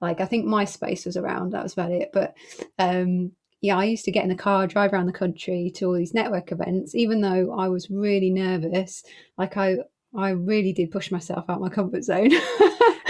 Like 0.00 0.20
I 0.20 0.26
think 0.26 0.46
MySpace 0.46 1.06
was 1.06 1.16
around 1.16 1.52
that 1.52 1.62
was 1.62 1.72
about 1.72 1.92
it. 1.92 2.10
But 2.12 2.34
um 2.78 3.32
yeah 3.60 3.76
I 3.76 3.84
used 3.84 4.04
to 4.06 4.12
get 4.12 4.22
in 4.22 4.30
the 4.30 4.34
car 4.36 4.66
drive 4.66 4.92
around 4.92 5.06
the 5.06 5.12
country 5.12 5.70
to 5.76 5.86
all 5.86 5.92
these 5.94 6.14
network 6.14 6.52
events 6.52 6.94
even 6.94 7.20
though 7.20 7.54
I 7.58 7.68
was 7.68 7.90
really 7.90 8.30
nervous. 8.30 9.02
Like 9.38 9.56
I 9.56 9.78
I 10.16 10.30
really 10.30 10.72
did 10.72 10.90
push 10.90 11.10
myself 11.10 11.44
out 11.48 11.60
my 11.60 11.68
comfort 11.68 12.04
zone. 12.04 12.30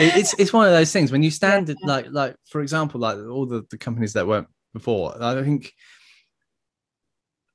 It's 0.03 0.33
it's 0.39 0.53
one 0.53 0.67
of 0.67 0.73
those 0.73 0.93
things 0.93 1.13
when 1.13 1.23
you 1.23 1.31
stand 1.31 1.69
Yeah. 1.69 1.75
like 1.85 2.07
like 2.11 2.37
for 2.51 2.63
example 2.63 3.01
like 3.01 3.19
all 3.19 3.45
the, 3.47 3.67
the 3.71 3.77
companies 3.77 4.15
that 4.15 4.27
weren't 4.27 4.49
before 4.73 5.15
i 5.23 5.43
think 5.43 5.75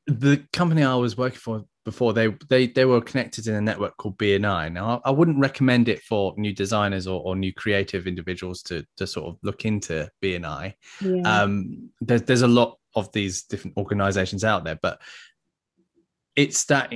the 0.08 0.44
company 0.54 0.84
i 0.84 0.94
was 0.96 1.18
working 1.18 1.39
for 1.39 1.63
before 1.86 2.12
they 2.13 2.28
they 2.50 2.67
they 2.67 2.84
were 2.84 3.00
connected 3.00 3.48
in 3.48 3.54
a 3.56 3.62
network 3.62 3.95
called 3.98 4.17
bni 4.17 4.71
now 4.71 5.00
i, 5.06 5.10
I 5.10 5.12
wouldn't 5.12 5.39
recommend 5.39 5.88
it 5.88 6.02
for 6.02 6.34
new 6.36 6.54
designers 6.54 7.08
or, 7.08 7.21
or 7.24 7.36
new 7.36 7.54
creative 7.54 8.08
individuals 8.08 8.62
to 8.63 8.84
to 8.98 9.08
sort 9.08 9.28
of 9.28 9.38
look 9.43 9.63
into 9.65 10.10
bni 10.21 10.74
yeah. 11.02 11.43
Um 11.43 11.91
there's 12.02 12.24
there's 12.24 12.41
a 12.41 12.48
lot 12.48 12.78
of 12.95 13.12
these 13.13 13.43
different 13.43 13.78
organizations 13.78 14.43
out 14.43 14.63
there 14.65 14.80
but 14.82 15.00
it's 16.36 16.65
that 16.65 16.91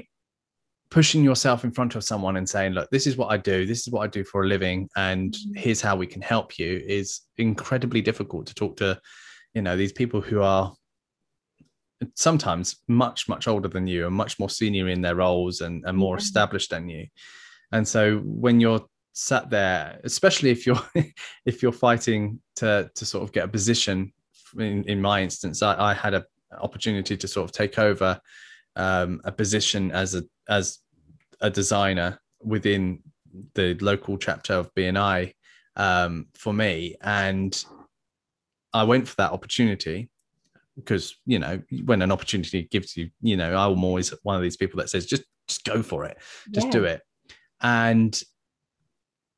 pushing 0.90 1.24
yourself 1.24 1.64
in 1.64 1.72
front 1.72 1.96
of 1.96 2.04
someone 2.04 2.36
and 2.38 2.50
saying 2.50 2.74
look 2.74 2.90
this 2.90 3.06
is 3.06 3.16
what 3.16 3.28
i 3.28 3.38
do. 3.38 3.66
This 3.66 3.86
is 3.86 3.94
what 3.94 4.02
i 4.02 4.08
do 4.08 4.24
for 4.24 4.44
a 4.44 4.48
living 4.48 4.90
and 4.96 5.34
Mhm. 5.34 5.58
here's 5.58 5.82
how 5.82 5.96
we 5.96 6.08
can 6.08 6.22
help 6.22 6.58
you 6.58 6.82
is 6.86 7.22
incredibly 7.38 8.02
difficult 8.02 8.48
to 8.48 8.56
talk 8.56 8.76
to 8.78 9.00
you 9.54 9.62
know 9.62 9.78
these 9.78 9.94
people 9.94 10.20
who 10.20 10.42
are 10.42 10.74
sometimes 12.16 12.78
much 12.88 13.28
much 13.28 13.48
older 13.48 13.68
than 13.68 13.88
you 13.88 14.08
and 14.08 14.16
much 14.16 14.40
more 14.40 14.50
senior 14.50 14.88
in 14.88 15.02
their 15.02 15.16
roles 15.16 15.62
and, 15.62 15.84
and 15.86 15.98
more 15.98 16.16
Yeah. 16.16 16.22
established 16.22 16.70
than 16.70 16.90
you. 16.90 17.08
And 17.72 17.88
so 17.88 18.20
when 18.20 18.60
you're 18.60 18.86
sat 19.14 19.50
there 19.50 20.00
especially 20.04 20.50
if 20.50 20.66
you're 20.66 20.82
if 21.46 21.62
you're 21.62 21.72
fighting 21.72 22.40
to 22.56 22.90
to 22.96 23.06
sort 23.06 23.24
of 23.24 23.32
get 23.32 23.46
a 23.46 23.48
position 23.48 24.14
in, 24.58 24.84
in 24.86 25.02
my 25.02 25.22
instance 25.22 25.62
I, 25.62 25.92
I 25.92 25.94
had 25.94 26.14
a 26.14 26.26
opportunity 26.62 27.18
to 27.18 27.28
sort 27.28 27.46
of 27.50 27.52
take 27.52 27.78
over 27.78 28.20
um, 28.76 29.20
a 29.26 29.32
position 29.32 29.92
as 29.92 30.16
a 30.16 30.24
as 30.48 30.80
a 31.42 31.50
designer 31.50 32.20
within 32.42 33.00
the 33.56 33.76
local 33.82 34.18
chapter 34.18 34.54
of 34.54 34.74
BNI 34.74 35.34
um, 35.76 36.28
for 36.34 36.54
me, 36.54 36.96
and 37.02 37.64
I 38.74 38.84
went 38.84 39.08
for 39.08 39.16
that 39.18 39.32
opportunity 39.32 40.10
because 40.80 41.16
you 41.26 41.40
know 41.40 41.62
when 41.86 42.02
an 42.02 42.12
opportunity 42.12 42.68
gives 42.72 42.96
you, 42.98 43.10
you 43.22 43.38
know, 43.38 43.56
I'm 43.56 43.84
always 43.84 44.14
one 44.24 44.36
of 44.36 44.42
these 44.42 44.58
people 44.58 44.78
that 44.80 44.90
says 44.90 45.06
just 45.06 45.24
just 45.48 45.64
go 45.66 45.82
for 45.82 46.06
it, 46.06 46.18
just 46.52 46.70
do 46.70 46.84
it, 46.86 47.02
and 47.62 48.22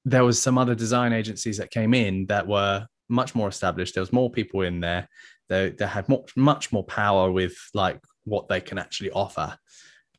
there 0.06 0.24
was 0.24 0.42
some 0.42 0.58
other 0.58 0.76
design 0.76 1.14
agencies 1.14 1.58
that 1.58 1.72
came 1.72 1.94
in 1.94 2.26
that 2.28 2.48
were 2.48 2.86
much 3.10 3.36
more 3.36 3.48
established. 3.48 3.94
There 3.94 4.02
was 4.02 4.14
more 4.14 4.32
people 4.32 4.62
in 4.62 4.80
there. 4.80 5.08
They, 5.50 5.70
they 5.72 5.86
had 5.86 6.08
much 6.10 6.36
much 6.36 6.72
more 6.72 6.84
power 6.84 7.32
with 7.32 7.56
like 7.74 8.00
what 8.24 8.48
they 8.48 8.62
can 8.62 8.78
actually 8.78 9.12
offer, 9.12 9.58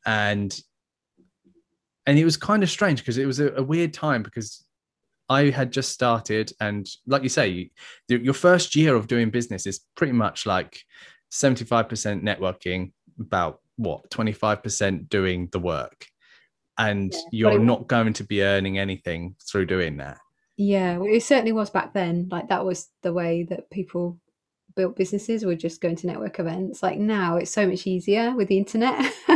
and 0.05 0.57
and 2.05 2.19
it 2.19 2.25
was 2.25 2.37
kind 2.37 2.63
of 2.63 2.69
strange 2.69 2.99
because 2.99 3.17
it 3.17 3.25
was 3.25 3.39
a, 3.39 3.53
a 3.53 3.63
weird 3.63 3.93
time 3.93 4.23
because 4.23 4.63
I 5.29 5.49
had 5.49 5.71
just 5.71 5.91
started, 5.91 6.51
and 6.59 6.87
like 7.07 7.23
you 7.23 7.29
say, 7.29 7.71
your 8.07 8.33
first 8.33 8.75
year 8.75 8.95
of 8.95 9.07
doing 9.07 9.29
business 9.29 9.65
is 9.65 9.81
pretty 9.95 10.13
much 10.13 10.45
like 10.45 10.81
75% 11.33 12.23
networking, 12.23 12.91
about 13.19 13.59
what 13.77 14.09
25% 14.09 15.09
doing 15.09 15.49
the 15.51 15.59
work, 15.59 16.05
and 16.77 17.11
yeah, 17.13 17.51
you're 17.51 17.59
not 17.59 17.87
going 17.87 18.13
to 18.13 18.23
be 18.23 18.43
earning 18.43 18.77
anything 18.77 19.35
through 19.49 19.65
doing 19.65 19.97
that. 19.97 20.19
Yeah, 20.57 20.97
well, 20.97 21.11
it 21.11 21.23
certainly 21.23 21.51
was 21.51 21.69
back 21.69 21.93
then. 21.93 22.27
Like 22.31 22.49
that 22.49 22.65
was 22.65 22.89
the 23.01 23.13
way 23.13 23.43
that 23.49 23.69
people 23.71 24.19
built 24.75 24.95
businesses 24.95 25.45
were 25.45 25.55
just 25.55 25.81
going 25.81 25.95
to 25.97 26.07
network 26.07 26.39
events. 26.39 26.83
Like 26.83 26.97
now, 26.97 27.37
it's 27.37 27.51
so 27.51 27.67
much 27.67 27.87
easier 27.87 28.35
with 28.35 28.47
the 28.47 28.57
internet. 28.57 29.13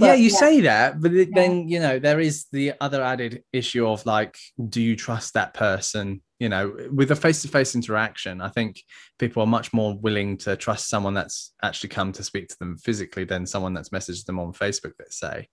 But, 0.00 0.06
yeah, 0.06 0.14
you 0.14 0.30
yeah. 0.30 0.36
say 0.36 0.60
that, 0.62 1.00
but 1.00 1.12
then 1.34 1.68
you 1.68 1.78
know 1.78 1.98
there 1.98 2.20
is 2.20 2.46
the 2.52 2.72
other 2.80 3.02
added 3.02 3.44
issue 3.52 3.86
of 3.86 4.06
like, 4.06 4.38
do 4.68 4.80
you 4.80 4.96
trust 4.96 5.34
that 5.34 5.52
person? 5.52 6.22
You 6.40 6.48
know, 6.48 6.74
with 6.92 7.12
a 7.12 7.16
face-to-face 7.16 7.74
interaction, 7.76 8.40
I 8.40 8.48
think 8.48 8.82
people 9.18 9.42
are 9.42 9.46
much 9.46 9.72
more 9.72 9.96
willing 9.96 10.36
to 10.38 10.56
trust 10.56 10.88
someone 10.88 11.14
that's 11.14 11.52
actually 11.62 11.90
come 11.90 12.12
to 12.12 12.24
speak 12.24 12.48
to 12.48 12.58
them 12.58 12.76
physically 12.78 13.24
than 13.24 13.46
someone 13.46 13.74
that's 13.74 13.90
messaged 13.90 14.24
them 14.24 14.40
on 14.40 14.52
Facebook. 14.52 14.94
Let's 14.98 15.18
say. 15.18 15.48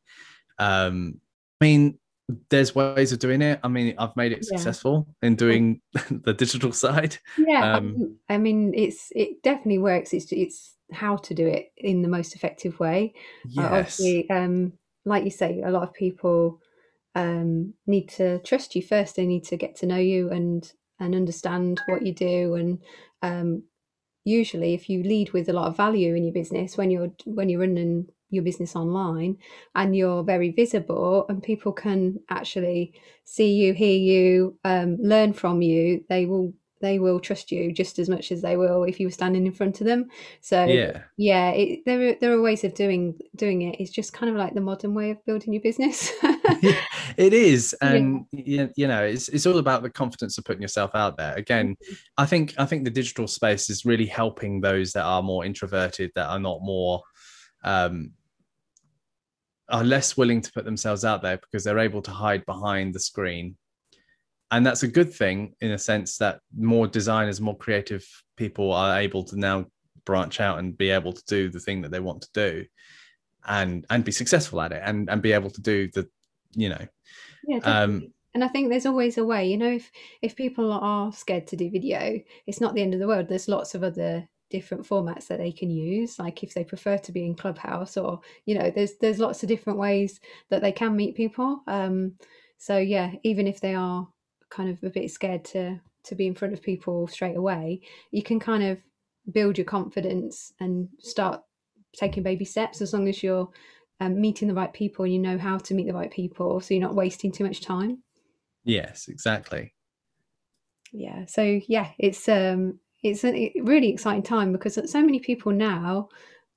Um, 0.57 1.19
I 1.61 1.65
mean, 1.65 1.99
there's 2.49 2.75
ways 2.75 3.11
of 3.13 3.19
doing 3.19 3.41
it. 3.41 3.59
I 3.63 3.67
mean, 3.67 3.95
I've 3.97 4.15
made 4.15 4.31
it 4.31 4.45
successful 4.45 5.07
yeah. 5.21 5.27
in 5.27 5.35
doing 5.35 5.81
the 6.09 6.33
digital 6.33 6.71
side. 6.71 7.17
Yeah, 7.37 7.75
um, 7.75 8.17
I 8.29 8.37
mean, 8.37 8.73
it's 8.75 9.11
it 9.15 9.41
definitely 9.43 9.79
works. 9.79 10.13
It's 10.13 10.31
it's 10.31 10.75
how 10.91 11.17
to 11.17 11.33
do 11.33 11.47
it 11.47 11.71
in 11.77 12.01
the 12.01 12.07
most 12.07 12.35
effective 12.35 12.79
way. 12.79 13.13
Uh, 13.45 13.49
yes. 13.49 13.57
Uh, 13.57 13.75
obviously, 13.75 14.29
um, 14.29 14.73
like 15.05 15.23
you 15.23 15.31
say, 15.31 15.61
a 15.61 15.71
lot 15.71 15.83
of 15.83 15.93
people 15.93 16.59
um, 17.17 17.73
need 17.87 18.09
to 18.09 18.39
trust 18.43 18.75
you 18.75 18.83
first. 18.83 19.15
They 19.15 19.25
need 19.25 19.43
to 19.45 19.57
get 19.57 19.75
to 19.77 19.87
know 19.87 19.97
you 19.97 20.29
and 20.29 20.71
and 20.99 21.15
understand 21.15 21.81
what 21.87 22.05
you 22.05 22.13
do. 22.13 22.53
And 22.55 22.79
um, 23.23 23.63
usually, 24.23 24.75
if 24.75 24.87
you 24.87 25.01
lead 25.01 25.33
with 25.33 25.49
a 25.49 25.53
lot 25.53 25.67
of 25.67 25.75
value 25.75 26.13
in 26.13 26.23
your 26.23 26.33
business 26.33 26.77
when 26.77 26.91
you're 26.91 27.11
when 27.25 27.49
you're 27.49 27.61
running 27.61 28.07
your 28.29 28.43
business 28.43 28.75
online 28.75 29.37
and 29.73 29.95
you're 29.95 30.23
very 30.23 30.51
visible 30.51 31.25
and 31.29 31.41
people 31.41 31.71
can 31.71 32.19
actually 32.29 32.93
see 33.23 33.53
you 33.53 33.73
hear 33.73 33.97
you 33.97 34.59
um, 34.65 34.97
learn 34.99 35.31
from 35.31 35.61
you 35.61 36.03
they 36.09 36.25
will 36.25 36.53
they 36.81 36.99
will 36.99 37.19
trust 37.19 37.51
you 37.51 37.71
just 37.71 37.99
as 37.99 38.09
much 38.09 38.31
as 38.31 38.41
they 38.41 38.57
will 38.57 38.83
if 38.83 38.99
you 38.99 39.07
were 39.07 39.11
standing 39.11 39.45
in 39.45 39.51
front 39.51 39.81
of 39.81 39.87
them. 39.87 40.09
So 40.41 40.65
yeah, 40.65 41.03
yeah, 41.17 41.51
it, 41.51 41.85
there 41.85 42.09
are 42.09 42.15
there 42.19 42.31
are 42.33 42.41
ways 42.41 42.63
of 42.63 42.73
doing 42.73 43.19
doing 43.35 43.63
it. 43.63 43.79
It's 43.79 43.91
just 43.91 44.13
kind 44.13 44.29
of 44.29 44.35
like 44.35 44.53
the 44.53 44.61
modern 44.61 44.93
way 44.93 45.11
of 45.11 45.23
building 45.25 45.53
your 45.53 45.61
business. 45.61 46.11
it 47.17 47.33
is, 47.33 47.73
and 47.81 48.25
yeah. 48.31 48.67
you 48.75 48.87
know, 48.87 49.03
it's 49.03 49.29
it's 49.29 49.45
all 49.45 49.57
about 49.57 49.83
the 49.83 49.89
confidence 49.89 50.37
of 50.37 50.45
putting 50.45 50.61
yourself 50.61 50.91
out 50.93 51.17
there. 51.17 51.33
Again, 51.35 51.75
mm-hmm. 51.75 51.93
I 52.17 52.25
think 52.25 52.53
I 52.57 52.65
think 52.65 52.83
the 52.83 52.91
digital 52.91 53.27
space 53.27 53.69
is 53.69 53.85
really 53.85 54.05
helping 54.05 54.61
those 54.61 54.91
that 54.93 55.03
are 55.03 55.23
more 55.23 55.45
introverted, 55.45 56.11
that 56.15 56.27
are 56.27 56.39
not 56.39 56.61
more. 56.61 57.01
Um, 57.63 58.11
are 59.69 59.83
less 59.83 60.15
willing 60.15 60.39
to 60.39 60.51
put 60.53 60.63
themselves 60.63 61.03
out 61.03 61.21
there 61.21 61.35
because 61.35 61.61
they're 61.65 61.79
able 61.79 62.01
to 62.01 62.11
hide 62.11 62.45
behind 62.45 62.93
the 62.93 62.99
screen 63.01 63.57
and 64.51 64.65
that's 64.65 64.83
a 64.83 64.87
good 64.87 65.13
thing 65.13 65.53
in 65.61 65.71
a 65.71 65.77
sense 65.77 66.17
that 66.17 66.39
more 66.57 66.87
designers 66.87 67.41
more 67.41 67.57
creative 67.57 68.05
people 68.35 68.71
are 68.71 68.99
able 68.99 69.23
to 69.23 69.37
now 69.37 69.65
branch 70.05 70.39
out 70.39 70.59
and 70.59 70.77
be 70.77 70.89
able 70.89 71.11
to 71.11 71.23
do 71.27 71.49
the 71.49 71.59
thing 71.59 71.81
that 71.81 71.91
they 71.91 71.99
want 71.99 72.21
to 72.21 72.29
do 72.33 72.65
and 73.47 73.85
and 73.89 74.03
be 74.03 74.11
successful 74.11 74.61
at 74.61 74.71
it 74.71 74.81
and 74.85 75.09
and 75.09 75.21
be 75.21 75.33
able 75.33 75.49
to 75.49 75.61
do 75.61 75.89
the 75.93 76.07
you 76.53 76.69
know 76.69 76.87
yeah 77.45 77.59
um 77.63 78.07
and 78.33 78.43
i 78.43 78.47
think 78.47 78.69
there's 78.69 78.85
always 78.85 79.17
a 79.17 79.25
way 79.25 79.47
you 79.47 79.57
know 79.57 79.71
if 79.71 79.91
if 80.21 80.35
people 80.35 80.71
are 80.71 81.11
scared 81.11 81.47
to 81.47 81.55
do 81.55 81.69
video 81.69 82.19
it's 82.45 82.61
not 82.61 82.73
the 82.73 82.81
end 82.81 82.93
of 82.93 82.99
the 82.99 83.07
world. 83.07 83.27
There's 83.27 83.47
lots 83.47 83.75
of 83.75 83.83
other 83.83 84.27
different 84.49 84.87
formats 84.87 85.27
that 85.27 85.39
they 85.39 85.51
can 85.51 85.69
use. 85.69 86.17
Like 86.17 86.43
if 86.43 86.53
they 86.53 86.63
prefer 86.63 86.97
to 86.99 87.11
be 87.11 87.25
in 87.25 87.35
clubhouse 87.35 87.97
or 87.97 88.21
you 88.45 88.57
know 88.57 88.71
there's 88.71 88.95
there's 89.01 89.19
lots 89.19 89.43
of 89.43 89.49
different 89.49 89.79
ways 89.79 90.19
that 90.49 90.61
they 90.61 90.71
can 90.71 90.95
meet 90.95 91.15
people. 91.15 91.61
Um 91.67 92.13
so 92.57 92.77
yeah 92.77 93.11
even 93.23 93.45
if 93.45 93.59
they 93.59 93.75
are 93.75 94.07
kind 94.49 94.69
of 94.69 94.83
a 94.83 94.89
bit 94.89 95.11
scared 95.11 95.43
to 95.45 95.79
to 96.03 96.15
be 96.15 96.27
in 96.27 96.35
front 96.35 96.53
of 96.53 96.61
people 96.61 97.07
straight 97.07 97.35
away, 97.35 97.81
you 98.11 98.23
can 98.23 98.39
kind 98.39 98.63
of 98.63 98.77
build 99.31 99.57
your 99.57 99.65
confidence 99.65 100.53
and 100.59 100.87
start 100.99 101.41
taking 101.95 102.23
baby 102.23 102.45
steps 102.45 102.81
as 102.81 102.93
long 102.93 103.07
as 103.09 103.21
you're 103.21 103.49
um, 103.99 104.19
meeting 104.19 104.47
the 104.47 104.53
right 104.53 104.71
people 104.71 105.03
and 105.05 105.13
you 105.13 105.19
know 105.19 105.37
how 105.37 105.57
to 105.57 105.73
meet 105.73 105.87
the 105.87 105.93
right 105.93 106.11
people 106.11 106.59
so 106.59 106.73
you're 106.73 106.81
not 106.81 106.95
wasting 106.95 107.31
too 107.31 107.43
much 107.43 107.61
time. 107.61 108.03
Yes 108.63 109.07
exactly. 109.07 109.73
Yeah 110.93 111.25
so 111.25 111.59
yeah 111.67 111.89
it's 111.97 112.29
um 112.29 112.79
it's 113.03 113.23
a 113.25 113.53
really 113.63 113.89
exciting 113.89 114.23
time 114.23 114.51
because 114.51 114.79
so 114.89 115.01
many 115.01 115.19
people 115.19 115.51
now 115.51 116.09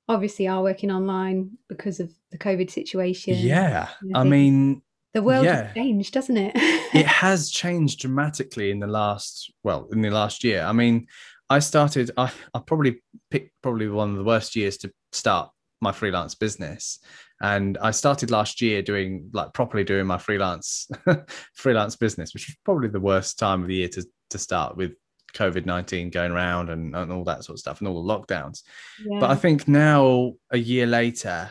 obviously 0.09 0.49
are 0.49 0.63
working 0.63 0.91
online 0.91 1.51
because 1.69 2.01
of 2.01 2.13
the 2.31 2.39
covid 2.39 2.71
situation. 2.71 3.37
Yeah 3.37 3.89
i 4.15 4.25
mean 4.25 4.83
the 5.15 5.23
world 5.23 5.45
yeah. 5.45 5.65
has 5.65 5.75
changed, 5.75 6.15
doesn't 6.15 6.37
it? 6.37 6.53
it 6.95 7.07
has 7.07 7.51
changed 7.51 8.01
dramatically 8.01 8.71
in 8.71 8.79
the 8.79 8.87
last, 8.87 9.53
well, 9.63 9.89
in 9.93 10.03
the 10.03 10.11
last 10.11 10.45
year. 10.45 10.63
I 10.63 10.73
mean, 10.73 11.07
I 11.49 11.59
started, 11.59 12.11
I, 12.17 12.31
I 12.55 12.61
probably 12.61 13.03
picked 13.31 13.53
probably 13.63 13.89
one 13.89 14.11
of 14.11 14.17
the 14.17 14.25
worst 14.25 14.55
years 14.55 14.77
to 14.79 14.93
start 15.13 15.51
my 15.81 15.93
freelance 15.93 16.35
business. 16.35 17.01
And 17.43 17.79
I 17.79 17.91
started 17.91 18.31
last 18.31 18.61
year 18.61 18.83
doing 18.83 19.31
like 19.33 19.53
properly 19.53 19.83
doing 19.83 20.07
my 20.07 20.19
freelance 20.19 20.89
freelance 21.55 21.97
business, 21.97 22.35
which 22.35 22.49
was 22.49 22.57
probably 22.65 22.89
the 22.89 23.01
worst 23.01 23.39
time 23.39 23.63
of 23.63 23.69
the 23.69 23.77
year 23.77 23.89
to, 23.89 24.07
to 24.31 24.39
start 24.39 24.77
with 24.77 24.93
COVID 25.35 25.65
19 25.65 26.11
going 26.11 26.33
around 26.33 26.71
and, 26.71 26.95
and 26.95 27.13
all 27.13 27.25
that 27.25 27.45
sort 27.45 27.55
of 27.55 27.61
stuff 27.61 27.81
and 27.81 27.89
all 27.89 28.05
the 28.05 28.15
lockdowns. 28.15 28.63
Yeah. 29.05 29.21
But 29.21 29.31
I 29.31 29.37
think 29.37 29.67
now, 29.67 30.35
a 30.51 30.59
year 30.59 30.87
later, 30.87 31.51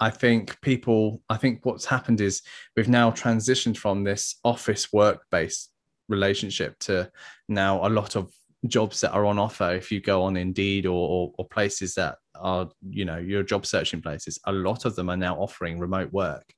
I 0.00 0.10
think 0.10 0.60
people, 0.62 1.22
I 1.28 1.36
think 1.36 1.64
what's 1.64 1.84
happened 1.84 2.20
is 2.20 2.42
we've 2.76 2.88
now 2.88 3.10
transitioned 3.10 3.76
from 3.76 4.02
this 4.02 4.36
office 4.44 4.92
work 4.92 5.24
based 5.30 5.70
relationship 6.08 6.78
to 6.80 7.10
now 7.48 7.86
a 7.86 7.88
lot 7.88 8.16
of 8.16 8.32
jobs 8.66 9.00
that 9.02 9.12
are 9.12 9.26
on 9.26 9.38
offer. 9.38 9.72
If 9.72 9.92
you 9.92 10.00
go 10.00 10.22
on 10.22 10.36
Indeed 10.36 10.86
or, 10.86 11.08
or, 11.08 11.32
or 11.38 11.48
places 11.48 11.94
that 11.94 12.16
are, 12.34 12.68
you 12.88 13.04
know, 13.04 13.18
your 13.18 13.42
job 13.42 13.66
searching 13.66 14.00
places, 14.00 14.38
a 14.46 14.52
lot 14.52 14.86
of 14.86 14.96
them 14.96 15.10
are 15.10 15.16
now 15.16 15.36
offering 15.36 15.78
remote 15.78 16.12
work, 16.12 16.52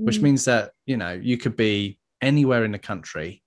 mm. 0.00 0.06
which 0.06 0.20
means 0.20 0.44
that, 0.46 0.72
you 0.86 0.96
know, 0.96 1.12
you 1.12 1.36
could 1.36 1.56
be 1.56 1.98
anywhere 2.22 2.64
in 2.64 2.72
the 2.72 2.78
country 2.78 3.42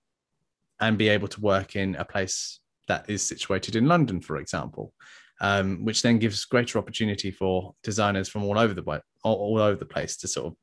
and 0.79 0.97
be 0.97 1.09
able 1.09 1.27
to 1.27 1.41
work 1.41 1.75
in 1.75 1.95
a 1.95 2.05
place 2.05 2.59
that 2.87 3.09
is 3.09 3.21
situated 3.21 3.75
in 3.75 3.87
London, 3.87 4.21
for 4.21 4.37
example 4.37 4.93
um, 5.41 5.83
which 5.85 6.01
then 6.01 6.19
gives 6.19 6.45
greater 6.45 6.77
opportunity 6.77 7.31
for 7.31 7.73
designers 7.83 8.29
from 8.29 8.43
all 8.43 8.59
over 8.59 8.73
the 8.73 8.81
all, 9.23 9.35
all 9.35 9.57
over 9.59 9.77
the 9.77 9.85
place 9.85 10.17
to 10.17 10.27
sort 10.27 10.47
of 10.47 10.55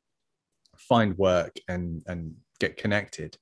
find 0.77 1.17
work 1.17 1.57
and 1.67 2.03
and 2.07 2.35
get 2.59 2.77
connected. 2.77 3.37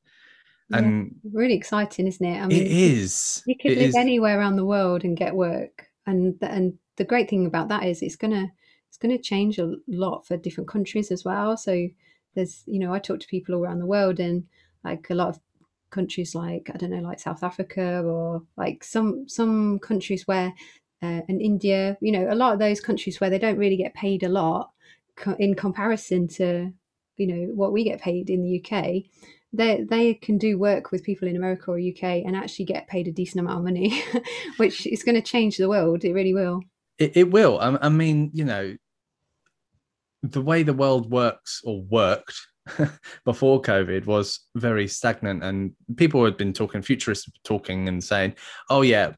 And 0.71 1.15
yeah, 1.23 1.31
really 1.33 1.53
exciting, 1.53 2.07
isn't 2.07 2.25
it? 2.25 2.41
I 2.41 2.47
mean, 2.47 2.61
it 2.61 2.71
is. 2.71 3.43
You 3.45 3.55
could 3.55 3.71
it 3.71 3.77
live 3.77 3.89
is. 3.89 3.95
anywhere 3.95 4.39
around 4.39 4.55
the 4.55 4.65
world 4.65 5.03
and 5.03 5.15
get 5.15 5.35
work, 5.35 5.87
and 6.07 6.35
and 6.41 6.77
the 6.97 7.03
great 7.03 7.29
thing 7.29 7.45
about 7.45 7.69
that 7.69 7.83
is 7.83 8.01
it's 8.01 8.15
gonna 8.15 8.51
it's 8.89 8.97
gonna 8.97 9.19
change 9.19 9.59
a 9.59 9.75
lot 9.87 10.25
for 10.25 10.37
different 10.37 10.69
countries 10.69 11.11
as 11.11 11.23
well. 11.23 11.55
So 11.55 11.87
there's 12.33 12.63
you 12.65 12.79
know 12.79 12.93
I 12.93 12.99
talk 12.99 13.19
to 13.19 13.27
people 13.27 13.55
all 13.55 13.63
around 13.63 13.79
the 13.79 13.85
world, 13.85 14.19
and 14.19 14.45
like 14.83 15.07
a 15.09 15.15
lot 15.15 15.29
of 15.29 15.39
countries 15.91 16.33
like 16.33 16.71
I 16.73 16.77
don't 16.77 16.89
know 16.89 17.01
like 17.01 17.19
South 17.19 17.43
Africa 17.43 18.01
or 18.03 18.41
like 18.57 18.83
some 18.83 19.29
some 19.29 19.77
countries 19.79 20.25
where 20.25 20.51
uh, 21.03 21.21
and 21.27 21.41
India, 21.41 21.97
you 22.01 22.11
know, 22.11 22.27
a 22.31 22.35
lot 22.35 22.53
of 22.53 22.59
those 22.59 22.79
countries 22.79 23.19
where 23.19 23.29
they 23.29 23.37
don't 23.37 23.57
really 23.57 23.77
get 23.77 23.93
paid 23.93 24.23
a 24.23 24.29
lot 24.29 24.71
co- 25.15 25.35
in 25.39 25.55
comparison 25.55 26.27
to, 26.27 26.71
you 27.17 27.27
know, 27.27 27.53
what 27.53 27.73
we 27.73 27.83
get 27.83 28.01
paid 28.01 28.29
in 28.29 28.43
the 28.43 28.59
UK, 28.59 29.03
they 29.53 29.85
they 29.89 30.13
can 30.13 30.37
do 30.37 30.57
work 30.57 30.91
with 30.91 31.03
people 31.03 31.27
in 31.27 31.35
America 31.35 31.71
or 31.71 31.79
UK 31.79 32.03
and 32.25 32.35
actually 32.35 32.65
get 32.65 32.87
paid 32.87 33.07
a 33.07 33.11
decent 33.11 33.39
amount 33.39 33.59
of 33.59 33.63
money, 33.63 34.03
which 34.57 34.85
is 34.87 35.03
going 35.03 35.15
to 35.15 35.21
change 35.21 35.57
the 35.57 35.69
world. 35.69 36.03
It 36.03 36.13
really 36.13 36.33
will. 36.33 36.61
It, 36.97 37.15
it 37.15 37.31
will. 37.31 37.59
I, 37.59 37.77
I 37.81 37.89
mean, 37.89 38.31
you 38.33 38.45
know, 38.45 38.75
the 40.23 40.41
way 40.41 40.63
the 40.63 40.73
world 40.73 41.09
works 41.09 41.61
or 41.63 41.81
worked 41.81 42.35
before 43.25 43.61
COVID 43.61 44.05
was 44.05 44.41
very 44.55 44.87
stagnant, 44.87 45.43
and 45.43 45.71
people 45.97 46.25
had 46.25 46.37
been 46.37 46.53
talking, 46.53 46.81
futurists 46.81 47.29
talking 47.43 47.87
and 47.87 48.03
saying, 48.03 48.33
"Oh 48.69 48.81
yeah, 48.81 49.13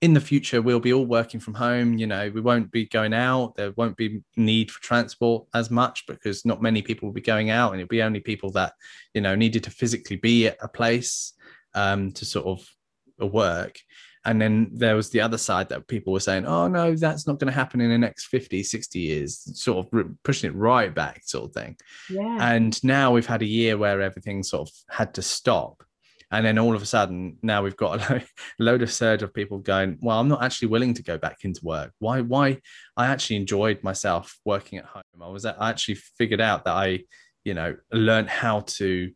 in 0.00 0.14
the 0.14 0.20
future 0.20 0.62
we'll 0.62 0.80
be 0.80 0.92
all 0.92 1.06
working 1.06 1.40
from 1.40 1.54
home. 1.54 1.98
You 1.98 2.06
know, 2.06 2.30
we 2.32 2.40
won't 2.40 2.70
be 2.70 2.86
going 2.86 3.12
out. 3.12 3.56
There 3.56 3.72
won't 3.76 3.96
be 3.96 4.22
need 4.36 4.70
for 4.70 4.80
transport 4.82 5.46
as 5.54 5.70
much 5.70 6.06
because 6.06 6.44
not 6.44 6.62
many 6.62 6.80
people 6.80 7.08
will 7.08 7.14
be 7.14 7.20
going 7.20 7.50
out, 7.50 7.72
and 7.72 7.80
it'll 7.80 7.88
be 7.88 8.02
only 8.02 8.20
people 8.20 8.50
that 8.52 8.74
you 9.14 9.20
know 9.20 9.34
needed 9.34 9.64
to 9.64 9.70
physically 9.70 10.16
be 10.16 10.46
at 10.46 10.56
a 10.62 10.68
place 10.68 11.32
um, 11.74 12.12
to 12.12 12.24
sort 12.24 12.46
of 12.46 13.32
work." 13.32 13.78
And 14.24 14.40
then 14.40 14.70
there 14.72 14.94
was 14.94 15.10
the 15.10 15.20
other 15.20 15.38
side 15.38 15.68
that 15.68 15.88
people 15.88 16.12
were 16.12 16.20
saying 16.20 16.46
oh 16.46 16.68
no 16.68 16.94
that's 16.94 17.26
not 17.26 17.38
going 17.38 17.50
to 17.50 17.58
happen 17.58 17.80
in 17.80 17.90
the 17.90 17.98
next 17.98 18.26
50 18.26 18.62
60 18.62 18.98
years 18.98 19.60
sort 19.60 19.86
of 19.92 20.06
pushing 20.22 20.50
it 20.50 20.56
right 20.56 20.94
back 20.94 21.22
sort 21.24 21.46
of 21.46 21.54
thing. 21.54 21.76
Yeah. 22.08 22.52
and 22.52 22.82
now 22.84 23.12
we've 23.12 23.26
had 23.26 23.42
a 23.42 23.46
year 23.46 23.76
where 23.76 24.00
everything 24.00 24.42
sort 24.42 24.68
of 24.68 24.74
had 24.88 25.14
to 25.14 25.22
stop. 25.22 25.82
And 26.30 26.46
then 26.46 26.58
all 26.58 26.74
of 26.74 26.80
a 26.80 26.86
sudden 26.86 27.36
now 27.42 27.62
we've 27.62 27.76
got 27.76 28.10
a 28.10 28.24
load 28.58 28.82
of 28.82 28.92
surge 28.92 29.22
of 29.22 29.34
people 29.34 29.58
going 29.58 29.98
well 30.00 30.18
i'm 30.18 30.28
not 30.28 30.42
actually 30.42 30.68
willing 30.68 30.94
to 30.94 31.02
go 31.02 31.18
back 31.18 31.38
into 31.42 31.60
work. 31.64 31.92
Why 31.98 32.20
why? 32.20 32.60
I 32.96 33.06
actually 33.06 33.36
enjoyed 33.36 33.82
myself 33.82 34.38
working 34.44 34.78
at 34.78 34.86
home. 34.86 35.02
I 35.20 35.28
was 35.28 35.44
i 35.44 35.70
actually 35.70 35.96
figured 35.96 36.40
out 36.40 36.64
that 36.64 36.74
i 36.74 37.00
you 37.44 37.54
know 37.54 37.76
learned 37.92 38.28
how 38.28 38.60
to 38.60 39.10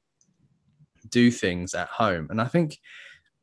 do 1.08 1.30
things 1.30 1.74
at 1.74 1.88
home. 1.88 2.26
And 2.30 2.40
i 2.40 2.46
think 2.46 2.76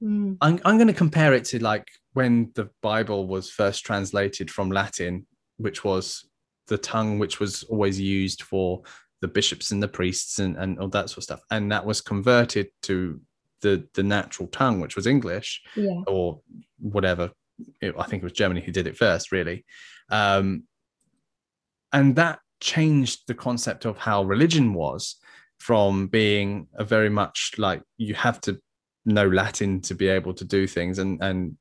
mm. 0.04 0.38
i'm, 0.42 0.60
I'm 0.66 0.78
going 0.78 0.88
to 0.88 0.94
compare 0.94 1.34
it 1.34 1.46
to 1.46 1.60
like 1.60 1.88
when 2.14 2.52
the 2.56 2.70
bible 2.82 3.28
was 3.28 3.50
first 3.50 3.86
translated 3.86 4.52
from 4.52 4.72
latin 4.72 5.26
which 5.58 5.84
was 5.84 6.26
the 6.68 6.78
tongue 6.78 7.20
which 7.20 7.40
was 7.40 7.64
always 7.64 8.00
used 8.00 8.42
for 8.44 8.84
the 9.22 9.28
bishops 9.28 9.72
and 9.72 9.82
the 9.82 9.88
priests 9.88 10.40
and, 10.40 10.58
and 10.58 10.80
all 10.80 10.90
that 10.90 11.10
sort 11.10 11.20
of 11.20 11.24
stuff 11.24 11.42
and 11.52 11.72
that 11.72 11.86
was 11.86 12.02
converted 12.02 12.68
to 12.82 13.22
the 13.62 13.88
the 13.94 14.04
natural 14.04 14.48
tongue 14.50 14.80
which 14.80 14.96
was 14.96 15.08
english 15.08 15.62
yeah. 15.76 16.02
or 16.08 16.40
whatever 16.80 17.32
it, 17.82 17.96
i 17.98 18.04
think 18.04 18.22
it 18.22 18.26
was 18.26 18.34
germany 18.34 18.62
who 18.62 18.72
did 18.72 18.88
it 18.88 18.98
first 18.98 19.32
really 19.32 19.66
um, 20.10 20.64
and 21.94 22.16
that 22.18 22.40
changed 22.60 23.22
the 23.28 23.34
concept 23.34 23.86
of 23.86 23.98
how 23.98 24.24
religion 24.24 24.74
was 24.74 25.16
from 25.60 26.08
being 26.08 26.68
a 26.76 26.84
very 26.84 27.10
much 27.10 27.52
like 27.58 27.82
you 27.98 28.14
have 28.14 28.42
to 28.42 28.60
know 29.06 29.28
latin 29.28 29.82
to 29.82 29.96
be 29.96 30.08
able 30.08 30.34
to 30.34 30.46
do 30.46 30.66
things 30.68 31.00
and 31.00 31.22
and 31.22 31.58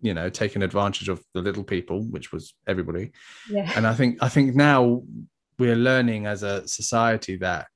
you 0.00 0.14
know 0.14 0.28
taking 0.28 0.62
advantage 0.62 1.08
of 1.08 1.22
the 1.34 1.40
little 1.40 1.64
people 1.64 2.02
which 2.04 2.32
was 2.32 2.54
everybody. 2.66 3.12
Yeah. 3.48 3.70
And 3.76 3.86
i 3.86 3.94
think 3.94 4.18
i 4.22 4.28
think 4.28 4.54
now 4.54 5.02
we're 5.58 5.76
learning 5.76 6.26
as 6.26 6.42
a 6.42 6.66
society 6.66 7.36
that 7.36 7.66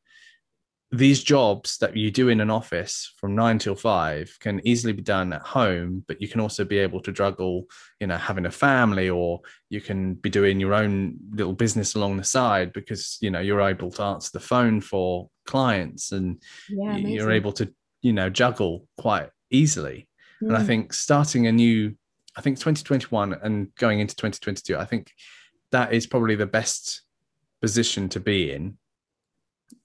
these 0.96 1.22
jobs 1.22 1.79
that 1.79 1.96
you 1.96 2.11
do 2.11 2.29
in 2.29 2.40
an 2.40 2.50
office 2.50 3.12
from 3.16 3.35
nine 3.35 3.59
till 3.59 3.74
five 3.74 4.37
can 4.40 4.61
easily 4.66 4.92
be 4.92 5.03
done 5.03 5.33
at 5.33 5.42
home, 5.42 6.05
but 6.07 6.20
you 6.20 6.29
can 6.29 6.40
also 6.40 6.64
be 6.64 6.79
able 6.79 7.00
to 7.00 7.12
juggle, 7.12 7.64
you 8.00 8.07
know, 8.07 8.16
having 8.16 8.46
a 8.46 8.50
family, 8.50 9.11
or 9.11 9.40
you 9.70 9.81
can 9.81 10.14
be 10.14 10.31
doing 10.31 10.61
your 10.61 10.74
own 10.74 11.16
little 11.33 11.53
business 11.53 11.94
along 11.94 12.16
the 12.16 12.24
side 12.24 12.72
because 12.72 13.18
you 13.20 13.31
know 13.31 13.40
you're 13.40 13.61
able 13.61 13.90
to 13.90 14.03
answer 14.03 14.31
the 14.33 14.40
phone 14.40 14.81
for 14.81 15.29
clients 15.46 16.12
and 16.12 16.40
yeah, 16.68 16.96
you're 16.96 17.33
able 17.33 17.53
to, 17.53 17.72
you 18.04 18.12
know, 18.12 18.28
juggle 18.28 18.86
quite 18.98 19.30
easily. 19.50 20.06
Mm. 20.42 20.48
And 20.48 20.56
I 20.56 20.60
hmm. 20.60 20.66
think 20.66 20.92
starting 20.92 21.46
a 21.46 21.52
new, 21.52 21.94
I 22.36 22.42
think 22.42 22.58
2021 22.58 23.32
and 23.42 23.74
going 23.76 24.00
into 24.00 24.14
2022, 24.14 24.76
I 24.76 24.84
think 24.84 25.10
that 25.70 25.92
is 25.92 26.06
probably 26.06 26.36
the 26.36 26.46
best 26.46 27.02
position 27.60 28.10
to 28.10 28.20
be 28.20 28.52
in 28.52 28.76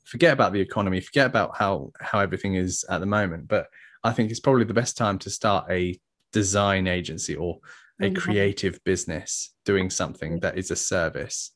forget 0.04 0.34
about 0.34 0.52
the 0.52 0.60
economy 0.60 1.00
forget 1.00 1.28
about 1.28 1.56
how 1.56 1.92
how 2.02 2.20
everything 2.20 2.56
is 2.56 2.84
at 2.90 3.00
the 3.00 3.06
moment 3.06 3.48
but 3.48 3.68
i 4.04 4.12
think 4.12 4.32
it's 4.32 4.40
probably 4.40 4.66
the 4.66 4.74
best 4.74 4.98
time 4.98 5.20
to 5.20 5.30
start 5.30 5.66
a 5.70 5.98
design 6.34 6.88
agency 6.88 7.36
or 7.36 7.60
a 8.02 8.06
mm-hmm. 8.06 8.16
creative 8.16 8.84
business 8.84 9.54
doing 9.66 9.90
something 9.90 10.40
that 10.40 10.58
is 10.58 10.72
a 10.72 10.76
service 10.76 11.52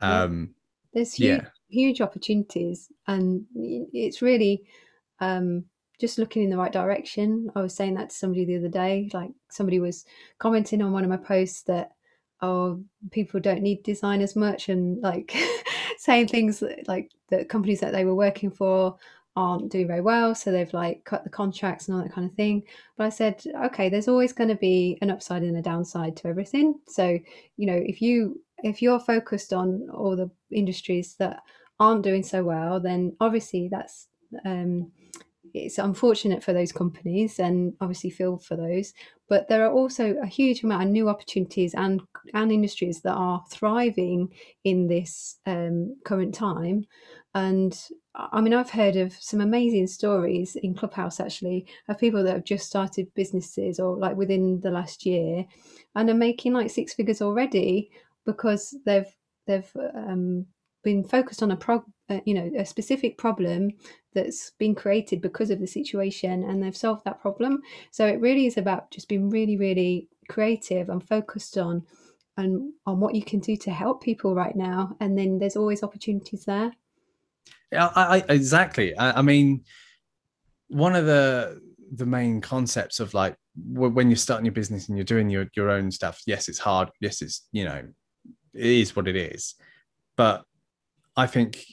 um 0.00 0.54
there's 0.94 1.14
huge 1.14 1.42
yeah. 1.42 1.48
huge 1.68 2.00
opportunities 2.00 2.88
and 3.08 3.44
it's 3.92 4.22
really 4.22 4.62
um 5.20 5.64
just 6.02 6.18
looking 6.18 6.42
in 6.42 6.50
the 6.50 6.56
right 6.56 6.72
direction. 6.72 7.48
I 7.54 7.62
was 7.62 7.76
saying 7.76 7.94
that 7.94 8.10
to 8.10 8.16
somebody 8.16 8.44
the 8.44 8.56
other 8.56 8.68
day 8.68 9.08
like 9.14 9.30
somebody 9.50 9.78
was 9.78 10.04
commenting 10.40 10.82
on 10.82 10.90
one 10.90 11.04
of 11.04 11.10
my 11.10 11.16
posts 11.16 11.62
that 11.62 11.92
oh 12.40 12.82
people 13.12 13.38
don't 13.38 13.62
need 13.62 13.84
design 13.84 14.20
as 14.20 14.34
much 14.34 14.68
and 14.68 15.00
like 15.00 15.32
saying 15.98 16.26
things 16.26 16.60
like 16.88 17.12
the 17.30 17.44
companies 17.44 17.78
that 17.78 17.92
they 17.92 18.04
were 18.04 18.16
working 18.16 18.50
for 18.50 18.96
aren't 19.36 19.70
doing 19.70 19.86
very 19.86 20.00
well 20.00 20.34
so 20.34 20.50
they've 20.50 20.74
like 20.74 21.04
cut 21.04 21.22
the 21.22 21.30
contracts 21.30 21.86
and 21.86 21.96
all 21.96 22.02
that 22.02 22.12
kind 22.12 22.28
of 22.28 22.34
thing. 22.34 22.64
But 22.96 23.04
i 23.06 23.08
said 23.08 23.40
okay 23.66 23.88
there's 23.88 24.08
always 24.08 24.32
going 24.32 24.50
to 24.50 24.56
be 24.56 24.98
an 25.02 25.10
upside 25.12 25.44
and 25.44 25.56
a 25.56 25.62
downside 25.62 26.16
to 26.16 26.26
everything. 26.26 26.74
So 26.88 27.16
you 27.56 27.66
know 27.66 27.80
if 27.80 28.02
you 28.02 28.42
if 28.64 28.82
you're 28.82 28.98
focused 28.98 29.52
on 29.52 29.88
all 29.94 30.16
the 30.16 30.28
industries 30.50 31.14
that 31.20 31.42
aren't 31.78 32.02
doing 32.02 32.24
so 32.24 32.42
well 32.42 32.80
then 32.80 33.16
obviously 33.20 33.68
that's 33.68 34.08
um 34.44 34.90
it's 35.54 35.78
unfortunate 35.78 36.42
for 36.42 36.52
those 36.52 36.72
companies 36.72 37.38
and 37.38 37.74
obviously 37.80 38.10
feel 38.10 38.38
for 38.38 38.56
those 38.56 38.92
but 39.28 39.48
there 39.48 39.64
are 39.64 39.72
also 39.72 40.14
a 40.22 40.26
huge 40.26 40.62
amount 40.62 40.84
of 40.84 40.90
new 40.90 41.08
opportunities 41.08 41.74
and 41.74 42.02
and 42.34 42.52
industries 42.52 43.00
that 43.00 43.14
are 43.14 43.42
thriving 43.50 44.28
in 44.64 44.86
this 44.86 45.38
um, 45.46 45.96
current 46.04 46.34
time. 46.34 46.84
And 47.34 47.74
i 48.14 48.42
mean 48.42 48.52
i've 48.52 48.68
heard 48.68 48.96
of 48.96 49.10
some 49.14 49.40
amazing 49.40 49.86
stories 49.86 50.54
in 50.56 50.74
clubhouse 50.74 51.18
actually 51.18 51.66
of 51.88 51.98
people 51.98 52.22
that 52.22 52.34
have 52.34 52.44
just 52.44 52.66
started 52.66 53.06
businesses 53.14 53.80
or 53.80 53.96
like 53.96 54.16
within 54.16 54.60
the 54.60 54.70
last 54.70 55.06
year 55.06 55.46
and 55.96 56.10
are 56.10 56.14
making 56.14 56.52
like 56.52 56.70
six 56.70 56.92
figures 56.92 57.22
already 57.22 57.90
because 58.26 58.76
they've 58.84 59.10
they've 59.46 59.70
um, 59.94 60.46
been 60.84 61.04
focused 61.04 61.42
on 61.42 61.52
a 61.52 61.56
pro, 61.56 61.82
you 62.24 62.34
know, 62.34 62.50
a 62.58 62.64
specific 62.64 63.16
problem 63.16 63.70
that's 64.14 64.50
been 64.58 64.74
created 64.74 65.20
because 65.20 65.50
of 65.50 65.60
the 65.60 65.66
situation, 65.66 66.44
and 66.44 66.62
they've 66.62 66.76
solved 66.76 67.04
that 67.04 67.20
problem. 67.20 67.62
So 67.90 68.06
it 68.06 68.20
really 68.20 68.46
is 68.46 68.58
about 68.58 68.90
just 68.90 69.08
being 69.08 69.30
really, 69.30 69.56
really 69.56 70.08
creative 70.28 70.88
and 70.88 71.06
focused 71.06 71.58
on 71.58 71.84
and 72.36 72.72
on 72.86 73.00
what 73.00 73.14
you 73.14 73.22
can 73.22 73.40
do 73.40 73.56
to 73.56 73.70
help 73.70 74.02
people 74.02 74.34
right 74.34 74.56
now. 74.56 74.96
And 75.00 75.18
then 75.18 75.38
there's 75.38 75.56
always 75.56 75.82
opportunities 75.82 76.44
there. 76.44 76.72
Yeah, 77.70 77.90
I, 77.94 78.18
I, 78.18 78.32
exactly. 78.32 78.96
I, 78.96 79.18
I 79.18 79.22
mean, 79.22 79.64
one 80.68 80.94
of 80.94 81.06
the 81.06 81.60
the 81.94 82.06
main 82.06 82.40
concepts 82.40 83.00
of 83.00 83.12
like 83.12 83.36
when 83.54 84.08
you're 84.08 84.16
starting 84.16 84.46
your 84.46 84.52
business 84.52 84.88
and 84.88 84.96
you're 84.96 85.04
doing 85.04 85.28
your 85.28 85.46
your 85.54 85.70
own 85.70 85.90
stuff. 85.90 86.22
Yes, 86.26 86.48
it's 86.48 86.58
hard. 86.58 86.90
Yes, 87.00 87.22
it's 87.22 87.46
you 87.52 87.64
know, 87.64 87.82
it 88.54 88.66
is 88.66 88.96
what 88.96 89.08
it 89.08 89.16
is. 89.16 89.54
But 90.16 90.44
I 91.16 91.26
think 91.26 91.64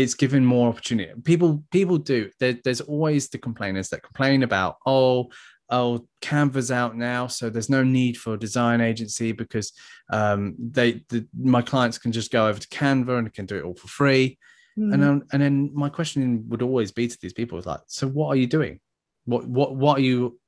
it's 0.00 0.14
given 0.14 0.44
more 0.44 0.68
opportunity. 0.68 1.12
People 1.24 1.64
people 1.70 1.98
do. 1.98 2.30
There, 2.38 2.58
there's 2.64 2.80
always 2.80 3.28
the 3.28 3.38
complainers 3.38 3.88
that 3.90 4.02
complain 4.02 4.42
about 4.42 4.76
oh 4.86 5.30
oh 5.68 6.06
Canva's 6.20 6.70
out 6.70 6.96
now, 6.96 7.26
so 7.26 7.50
there's 7.50 7.70
no 7.70 7.82
need 7.82 8.16
for 8.16 8.34
a 8.34 8.38
design 8.38 8.80
agency 8.80 9.32
because 9.32 9.72
um, 10.10 10.54
they 10.58 11.04
the, 11.08 11.26
my 11.36 11.62
clients 11.62 11.98
can 11.98 12.12
just 12.12 12.32
go 12.32 12.46
over 12.46 12.58
to 12.58 12.68
Canva 12.68 13.18
and 13.18 13.32
can 13.32 13.46
do 13.46 13.56
it 13.56 13.64
all 13.64 13.74
for 13.74 13.88
free. 13.88 14.38
Mm. 14.78 14.94
And 14.94 15.02
then 15.02 15.22
and 15.32 15.42
then 15.42 15.70
my 15.74 15.88
question 15.88 16.44
would 16.48 16.62
always 16.62 16.92
be 16.92 17.06
to 17.08 17.18
these 17.20 17.32
people 17.32 17.58
is 17.58 17.66
like, 17.66 17.80
so 17.86 18.08
what 18.08 18.28
are 18.28 18.36
you 18.36 18.46
doing? 18.46 18.80
What 19.26 19.46
what 19.46 19.76
what 19.76 19.98
are 19.98 20.02
you 20.02 20.38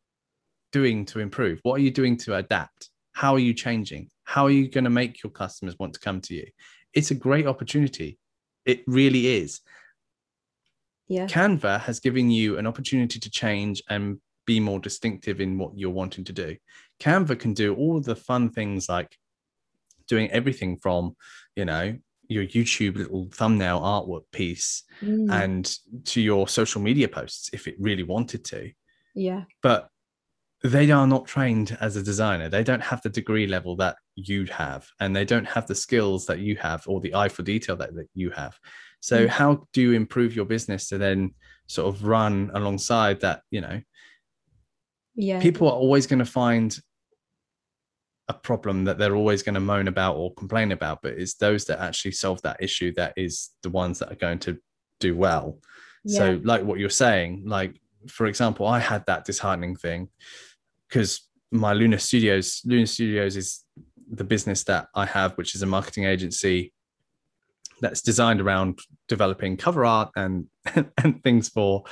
doing 0.73 1.05
to 1.07 1.21
improve? 1.21 1.61
What 1.63 1.75
are 1.75 1.83
you 1.83 1.91
doing 1.91 2.17
to 2.19 2.37
adapt? 2.37 2.91
How 3.13 3.35
are 3.35 3.39
you 3.39 3.53
changing? 3.53 4.09
How 4.25 4.47
are 4.47 4.51
you 4.51 4.69
going 4.69 4.85
to 4.85 4.91
make 4.91 5.23
your 5.23 5.31
customers 5.31 5.77
want 5.79 5.93
to 5.95 6.01
come 6.01 6.21
to 6.23 6.35
you? 6.35 6.47
it's 6.95 7.11
a 7.11 7.15
great 7.15 7.47
opportunity. 7.47 8.19
It 8.65 8.83
really 8.87 9.27
is. 9.27 9.61
Yeah. 11.09 11.27
Canva 11.27 11.81
has 11.81 12.01
given 12.01 12.31
you 12.31 12.59
an 12.59 12.67
opportunity 12.67 13.21
to 13.21 13.31
change 13.31 13.83
and 13.89 14.19
be 14.47 14.61
more 14.61 14.81
distinctive 14.81 15.41
in 15.41 15.59
what 15.59 15.77
you're 15.77 15.91
wanting 15.91 16.25
to 16.25 16.33
do. 16.33 16.57
Canva 17.01 17.39
can 17.39 17.55
do 17.55 17.75
all 17.75 18.01
the 18.01 18.17
fun 18.17 18.51
things 18.51 18.89
like 18.89 19.17
doing 20.09 20.31
everything 20.31 20.77
from, 20.77 21.17
you 21.57 21.65
know, 21.65 21.97
your 22.29 22.45
YouTube 22.45 22.97
little 22.97 23.29
thumbnail 23.33 23.81
artwork 23.81 24.25
piece 24.33 24.85
mm. 25.01 25.31
and 25.31 25.77
to 26.07 26.21
your 26.21 26.49
social 26.49 26.81
media 26.81 27.09
posts 27.09 27.51
if 27.53 27.67
it 27.67 27.77
really 27.79 28.03
wanted 28.03 28.45
to. 28.47 28.71
Yeah. 29.15 29.45
But 29.63 29.89
they 30.63 30.91
are 30.91 31.07
not 31.07 31.27
trained 31.27 31.77
as 31.81 31.97
a 31.97 32.03
designer. 32.03 32.49
They 32.49 32.63
don't 32.63 32.83
have 32.83 33.03
the 33.03 33.09
degree 33.09 33.47
level 33.47 33.77
that 33.77 33.97
you 34.15 34.45
have, 34.47 34.89
and 35.01 35.15
they 35.15 35.25
don't 35.25 35.47
have 35.47 35.67
the 35.67 35.75
skills 35.75 36.27
that 36.27 36.39
you 36.39 36.57
have 36.57 36.85
or 36.87 37.01
the 37.01 37.15
eye 37.15 37.29
for 37.29 37.43
detail 37.43 37.77
that, 37.77 37.95
that 37.95 38.09
you 38.15 38.31
have. 38.31 38.59
So, 39.01 39.27
mm. 39.27 39.29
how 39.29 39.67
do 39.73 39.83
you 39.83 39.93
improve 39.93 40.37
your 40.37 40.45
business 40.45 40.89
to 40.89 40.99
then 40.99 41.35
sort 41.67 41.93
of 41.93 42.05
run 42.05 42.53
alongside 42.55 43.21
that? 43.21 43.43
You 43.51 43.63
know, 43.63 43.81
yeah, 45.17 45.41
people 45.41 45.67
are 45.67 45.75
always 45.75 46.07
going 46.07 46.21
to 46.21 46.25
find 46.25 46.79
a 48.29 48.35
problem 48.35 48.85
that 48.85 48.99
they're 48.99 49.17
always 49.17 49.43
going 49.43 49.55
to 49.55 49.61
moan 49.61 49.89
about 49.89 50.15
or 50.15 50.33
complain 50.35 50.71
about, 50.71 51.03
but 51.03 51.15
it's 51.15 51.35
those 51.35 51.65
that 51.65 51.81
actually 51.81 52.13
solve 52.13 52.41
that 52.43 52.59
issue 52.61 52.93
that 52.95 53.15
is 53.17 53.51
the 53.65 53.71
ones 53.71 53.99
that 53.99 54.13
are 54.13 54.17
going 54.17 54.39
to 54.39 54.59
do 55.01 55.17
well. 55.17 55.59
Yeah. 56.05 56.19
So, 56.19 56.41
like 56.45 56.63
what 56.63 56.79
you're 56.79 56.89
saying, 56.89 57.43
like 57.47 57.81
for 58.09 58.27
example, 58.27 58.67
I 58.67 58.79
had 58.79 59.05
that 59.07 59.25
disheartening 59.25 59.77
thing 59.77 60.09
because 60.93 61.27
my 61.51 61.73
Luna 61.73 61.99
Studios, 61.99 62.61
Luna 62.67 62.87
Studios 62.87 63.35
is 63.35 63.65
the 64.11 64.25
business 64.25 64.63
that 64.65 64.89
I 64.95 65.07
have, 65.07 65.33
which 65.39 65.55
is 65.55 65.63
a 65.63 65.67
marketing 65.67 66.05
agency 66.05 66.75
that's 67.81 68.03
designed 68.03 68.43
around 68.43 68.79
developing 69.09 69.57
cover 69.57 69.87
art 69.87 70.11
and 70.17 70.47
and 70.99 71.23
things 71.23 71.49
for 71.49 71.85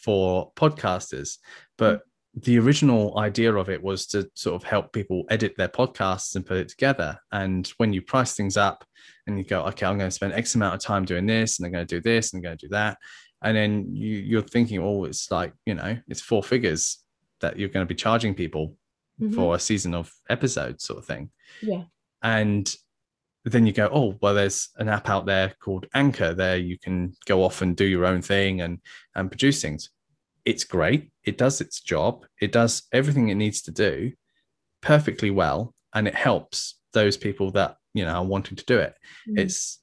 for 0.00 0.52
podcasters. 0.52 1.38
But 1.76 2.02
the 2.34 2.58
original 2.60 3.18
idea 3.18 3.54
of 3.54 3.68
it 3.68 3.82
was 3.82 4.06
to 4.08 4.30
sort 4.34 4.54
of 4.54 4.68
help 4.68 4.92
people 4.92 5.24
edit 5.30 5.54
their 5.56 5.68
podcasts 5.68 6.36
and 6.36 6.46
put 6.46 6.56
it 6.56 6.68
together. 6.68 7.18
And 7.32 7.66
when 7.76 7.92
you 7.92 8.02
price 8.02 8.34
things 8.34 8.56
up 8.56 8.84
and 9.26 9.38
you 9.38 9.44
go, 9.44 9.62
okay, 9.66 9.86
I'm 9.86 9.98
going 9.98 10.08
to 10.08 10.14
spend 10.14 10.32
X 10.32 10.54
amount 10.54 10.74
of 10.74 10.80
time 10.80 11.04
doing 11.04 11.26
this, 11.26 11.58
and 11.58 11.66
I'm 11.66 11.72
going 11.72 11.86
to 11.86 11.96
do 11.96 12.00
this, 12.00 12.32
and 12.32 12.38
I'm 12.38 12.44
going 12.44 12.58
to 12.58 12.66
do 12.66 12.70
that, 12.70 12.98
and 13.42 13.56
then 13.56 13.94
you, 13.94 14.18
you're 14.18 14.42
thinking, 14.42 14.78
oh, 14.78 15.04
it's 15.04 15.28
like 15.32 15.52
you 15.66 15.74
know, 15.74 15.98
it's 16.08 16.20
four 16.20 16.42
figures 16.42 17.03
that 17.44 17.58
you're 17.58 17.68
going 17.68 17.86
to 17.86 17.94
be 17.94 17.94
charging 17.94 18.34
people 18.34 18.74
mm-hmm. 19.20 19.34
for 19.34 19.54
a 19.54 19.58
season 19.60 19.94
of 19.94 20.10
episodes, 20.28 20.84
sort 20.84 20.98
of 20.98 21.04
thing. 21.04 21.30
Yeah, 21.62 21.84
and 22.22 22.74
then 23.44 23.66
you 23.66 23.72
go, 23.72 23.90
oh, 23.92 24.16
well, 24.22 24.34
there's 24.34 24.70
an 24.78 24.88
app 24.88 25.10
out 25.10 25.26
there 25.26 25.54
called 25.60 25.86
Anchor. 25.94 26.32
There 26.32 26.56
you 26.56 26.78
can 26.78 27.14
go 27.26 27.44
off 27.44 27.60
and 27.60 27.76
do 27.76 27.84
your 27.84 28.06
own 28.06 28.22
thing 28.22 28.62
and 28.62 28.80
and 29.14 29.30
produce 29.30 29.60
things. 29.60 29.90
It's 30.44 30.64
great. 30.64 31.10
It 31.24 31.38
does 31.38 31.60
its 31.60 31.80
job. 31.80 32.24
It 32.40 32.52
does 32.52 32.82
everything 32.92 33.28
it 33.28 33.36
needs 33.36 33.62
to 33.62 33.70
do 33.70 34.12
perfectly 34.80 35.30
well, 35.30 35.74
and 35.94 36.08
it 36.08 36.14
helps 36.14 36.78
those 36.92 37.16
people 37.16 37.50
that 37.52 37.76
you 37.92 38.04
know 38.04 38.14
are 38.14 38.24
wanting 38.24 38.56
to 38.56 38.64
do 38.64 38.78
it. 38.78 38.94
Mm. 39.28 39.38
It's 39.40 39.80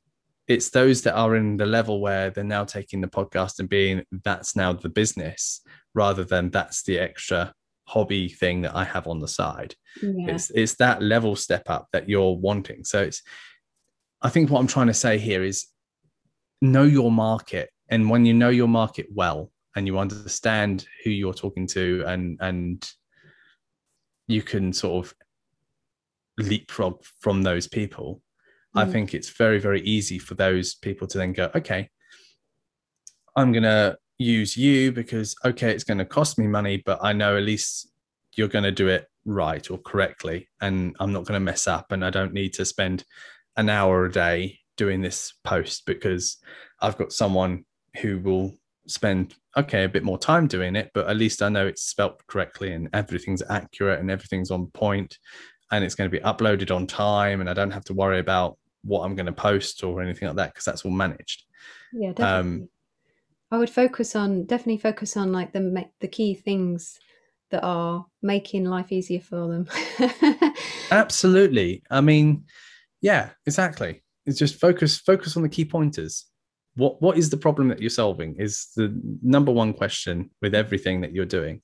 it's 0.47 0.69
those 0.69 1.01
that 1.03 1.15
are 1.15 1.35
in 1.35 1.57
the 1.57 1.65
level 1.65 2.01
where 2.01 2.29
they're 2.29 2.43
now 2.43 2.65
taking 2.65 2.99
the 2.99 3.07
podcast 3.07 3.59
and 3.59 3.69
being 3.69 4.03
that's 4.23 4.55
now 4.55 4.73
the 4.73 4.89
business 4.89 5.61
rather 5.93 6.23
than 6.23 6.49
that's 6.49 6.83
the 6.83 6.99
extra 6.99 7.53
hobby 7.87 8.29
thing 8.29 8.61
that 8.61 8.75
I 8.75 8.83
have 8.85 9.07
on 9.07 9.19
the 9.19 9.27
side. 9.27 9.75
Yeah. 10.01 10.35
It's 10.35 10.49
it's 10.51 10.75
that 10.75 11.01
level 11.01 11.35
step 11.35 11.63
up 11.67 11.87
that 11.91 12.07
you're 12.07 12.37
wanting. 12.37 12.83
So 12.83 13.01
it's 13.01 13.21
I 14.21 14.29
think 14.29 14.49
what 14.49 14.59
I'm 14.59 14.67
trying 14.67 14.87
to 14.87 14.93
say 14.93 15.17
here 15.17 15.43
is 15.43 15.67
know 16.61 16.83
your 16.83 17.11
market. 17.11 17.69
And 17.89 18.09
when 18.09 18.25
you 18.25 18.33
know 18.33 18.49
your 18.49 18.67
market 18.67 19.07
well 19.13 19.51
and 19.75 19.87
you 19.87 19.99
understand 19.99 20.85
who 21.03 21.09
you're 21.09 21.33
talking 21.33 21.67
to 21.67 22.03
and 22.07 22.37
and 22.39 22.89
you 24.27 24.41
can 24.41 24.71
sort 24.71 25.05
of 25.05 25.13
leapfrog 26.37 27.03
from 27.19 27.41
those 27.41 27.67
people, 27.67 28.21
mm. 28.75 28.81
I 28.81 28.85
think 28.85 29.13
it's 29.13 29.29
very, 29.29 29.59
very 29.59 29.81
easy 29.81 30.19
for 30.19 30.35
those 30.35 30.75
people 30.75 31.07
to 31.07 31.17
then 31.17 31.33
go, 31.33 31.51
okay, 31.53 31.89
I'm 33.35 33.51
gonna 33.51 33.97
use 34.21 34.55
you 34.55 34.91
because 34.91 35.35
okay, 35.45 35.71
it's 35.71 35.83
gonna 35.83 36.05
cost 36.05 36.37
me 36.37 36.47
money, 36.47 36.81
but 36.85 36.99
I 37.01 37.13
know 37.13 37.37
at 37.37 37.43
least 37.43 37.91
you're 38.35 38.47
gonna 38.47 38.71
do 38.71 38.87
it 38.87 39.07
right 39.25 39.69
or 39.69 39.77
correctly 39.77 40.47
and 40.61 40.95
I'm 40.99 41.13
not 41.13 41.25
gonna 41.25 41.39
mess 41.39 41.67
up 41.67 41.91
and 41.91 42.03
I 42.03 42.09
don't 42.09 42.33
need 42.33 42.53
to 42.53 42.65
spend 42.65 43.03
an 43.57 43.69
hour 43.69 44.05
a 44.05 44.11
day 44.11 44.59
doing 44.77 45.01
this 45.01 45.33
post 45.43 45.85
because 45.85 46.37
I've 46.81 46.97
got 46.97 47.11
someone 47.11 47.65
who 48.01 48.19
will 48.19 48.53
spend 48.87 49.35
okay 49.57 49.83
a 49.83 49.89
bit 49.89 50.03
more 50.03 50.17
time 50.17 50.47
doing 50.47 50.75
it 50.75 50.89
but 50.93 51.07
at 51.07 51.15
least 51.15 51.41
i 51.41 51.49
know 51.49 51.67
it's 51.67 51.83
spelt 51.83 52.25
correctly 52.27 52.71
and 52.73 52.89
everything's 52.93 53.43
accurate 53.49 53.99
and 53.99 54.09
everything's 54.09 54.51
on 54.51 54.67
point 54.67 55.17
and 55.71 55.83
it's 55.83 55.95
going 55.95 56.09
to 56.09 56.17
be 56.17 56.23
uploaded 56.23 56.75
on 56.75 56.87
time 56.87 57.41
and 57.41 57.49
i 57.49 57.53
don't 57.53 57.71
have 57.71 57.83
to 57.83 57.93
worry 57.93 58.19
about 58.19 58.57
what 58.83 59.03
i'm 59.03 59.15
going 59.15 59.25
to 59.25 59.31
post 59.31 59.83
or 59.83 60.01
anything 60.01 60.27
like 60.27 60.37
that 60.37 60.53
because 60.53 60.65
that's 60.65 60.83
all 60.83 60.91
managed 60.91 61.43
yeah 61.93 62.09
um, 62.09 62.13
definitely. 62.15 62.61
Um, 62.61 62.69
i 63.51 63.57
would 63.57 63.69
focus 63.69 64.15
on 64.15 64.45
definitely 64.45 64.77
focus 64.77 65.15
on 65.17 65.31
like 65.31 65.53
the 65.53 65.85
the 65.99 66.07
key 66.07 66.33
things 66.33 66.99
that 67.49 67.63
are 67.63 68.05
making 68.21 68.65
life 68.65 68.91
easier 68.91 69.19
for 69.19 69.47
them 69.47 69.67
absolutely 70.91 71.83
i 71.91 71.99
mean 71.99 72.43
yeah, 73.01 73.31
exactly. 73.45 74.03
It's 74.25 74.37
just 74.37 74.61
focus 74.61 74.99
focus 74.99 75.35
on 75.35 75.43
the 75.43 75.49
key 75.49 75.65
pointers. 75.65 76.25
What 76.75 77.01
what 77.01 77.17
is 77.17 77.29
the 77.29 77.37
problem 77.37 77.67
that 77.69 77.81
you're 77.81 77.89
solving 77.89 78.35
is 78.37 78.69
the 78.75 78.95
number 79.21 79.51
one 79.51 79.73
question 79.73 80.29
with 80.41 80.55
everything 80.55 81.01
that 81.01 81.11
you're 81.11 81.25
doing. 81.25 81.61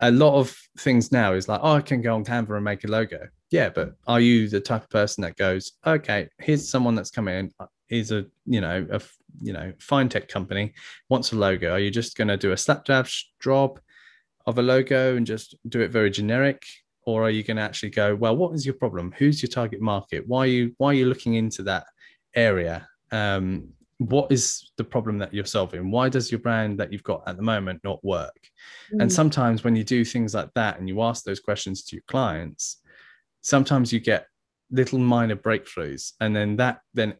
A 0.00 0.12
lot 0.12 0.38
of 0.38 0.56
things 0.78 1.10
now 1.10 1.32
is 1.32 1.48
like, 1.48 1.60
oh, 1.62 1.72
I 1.72 1.80
can 1.80 2.02
go 2.02 2.14
on 2.14 2.24
Canva 2.24 2.54
and 2.54 2.64
make 2.64 2.84
a 2.84 2.88
logo. 2.88 3.26
Yeah, 3.50 3.70
but 3.70 3.94
are 4.06 4.20
you 4.20 4.48
the 4.48 4.60
type 4.60 4.84
of 4.84 4.90
person 4.90 5.22
that 5.22 5.36
goes, 5.36 5.72
okay, 5.84 6.28
here's 6.38 6.68
someone 6.68 6.94
that's 6.94 7.10
come 7.10 7.26
in, 7.26 7.50
is 7.90 8.12
a 8.12 8.26
you 8.46 8.60
know 8.60 8.86
a 8.90 9.00
you 9.40 9.52
know 9.52 9.72
fintech 9.78 10.28
company 10.28 10.74
wants 11.08 11.32
a 11.32 11.36
logo. 11.36 11.72
Are 11.72 11.78
you 11.78 11.90
just 11.90 12.16
going 12.16 12.28
to 12.28 12.36
do 12.36 12.52
a 12.52 12.56
slapdash 12.56 13.30
job 13.40 13.80
of 14.46 14.58
a 14.58 14.62
logo 14.62 15.16
and 15.16 15.26
just 15.26 15.56
do 15.68 15.80
it 15.80 15.90
very 15.90 16.10
generic? 16.10 16.64
or 17.08 17.22
are 17.22 17.30
you 17.30 17.42
going 17.42 17.56
to 17.56 17.62
actually 17.62 17.88
go 17.88 18.14
well 18.14 18.36
what 18.36 18.54
is 18.54 18.66
your 18.66 18.74
problem 18.74 19.14
who's 19.16 19.42
your 19.42 19.48
target 19.48 19.80
market 19.80 20.22
why 20.26 20.40
are 20.40 20.46
you 20.46 20.74
why 20.76 20.88
are 20.88 20.94
you 21.00 21.06
looking 21.06 21.34
into 21.34 21.62
that 21.62 21.86
area 22.34 22.86
um, 23.12 23.66
what 23.96 24.30
is 24.30 24.70
the 24.76 24.84
problem 24.84 25.16
that 25.18 25.32
you're 25.32 25.46
solving 25.46 25.90
why 25.90 26.08
does 26.10 26.30
your 26.30 26.38
brand 26.38 26.78
that 26.78 26.92
you've 26.92 27.02
got 27.02 27.22
at 27.26 27.36
the 27.36 27.42
moment 27.42 27.80
not 27.82 28.04
work 28.04 28.38
mm. 28.92 29.00
and 29.00 29.10
sometimes 29.10 29.64
when 29.64 29.74
you 29.74 29.82
do 29.82 30.04
things 30.04 30.34
like 30.34 30.52
that 30.54 30.78
and 30.78 30.86
you 30.86 31.02
ask 31.02 31.24
those 31.24 31.40
questions 31.40 31.82
to 31.82 31.96
your 31.96 32.04
clients 32.06 32.82
sometimes 33.40 33.90
you 33.90 33.98
get 33.98 34.26
little 34.70 34.98
minor 34.98 35.36
breakthroughs 35.36 36.12
and 36.20 36.36
then 36.36 36.56
that 36.56 36.80
then 36.92 37.14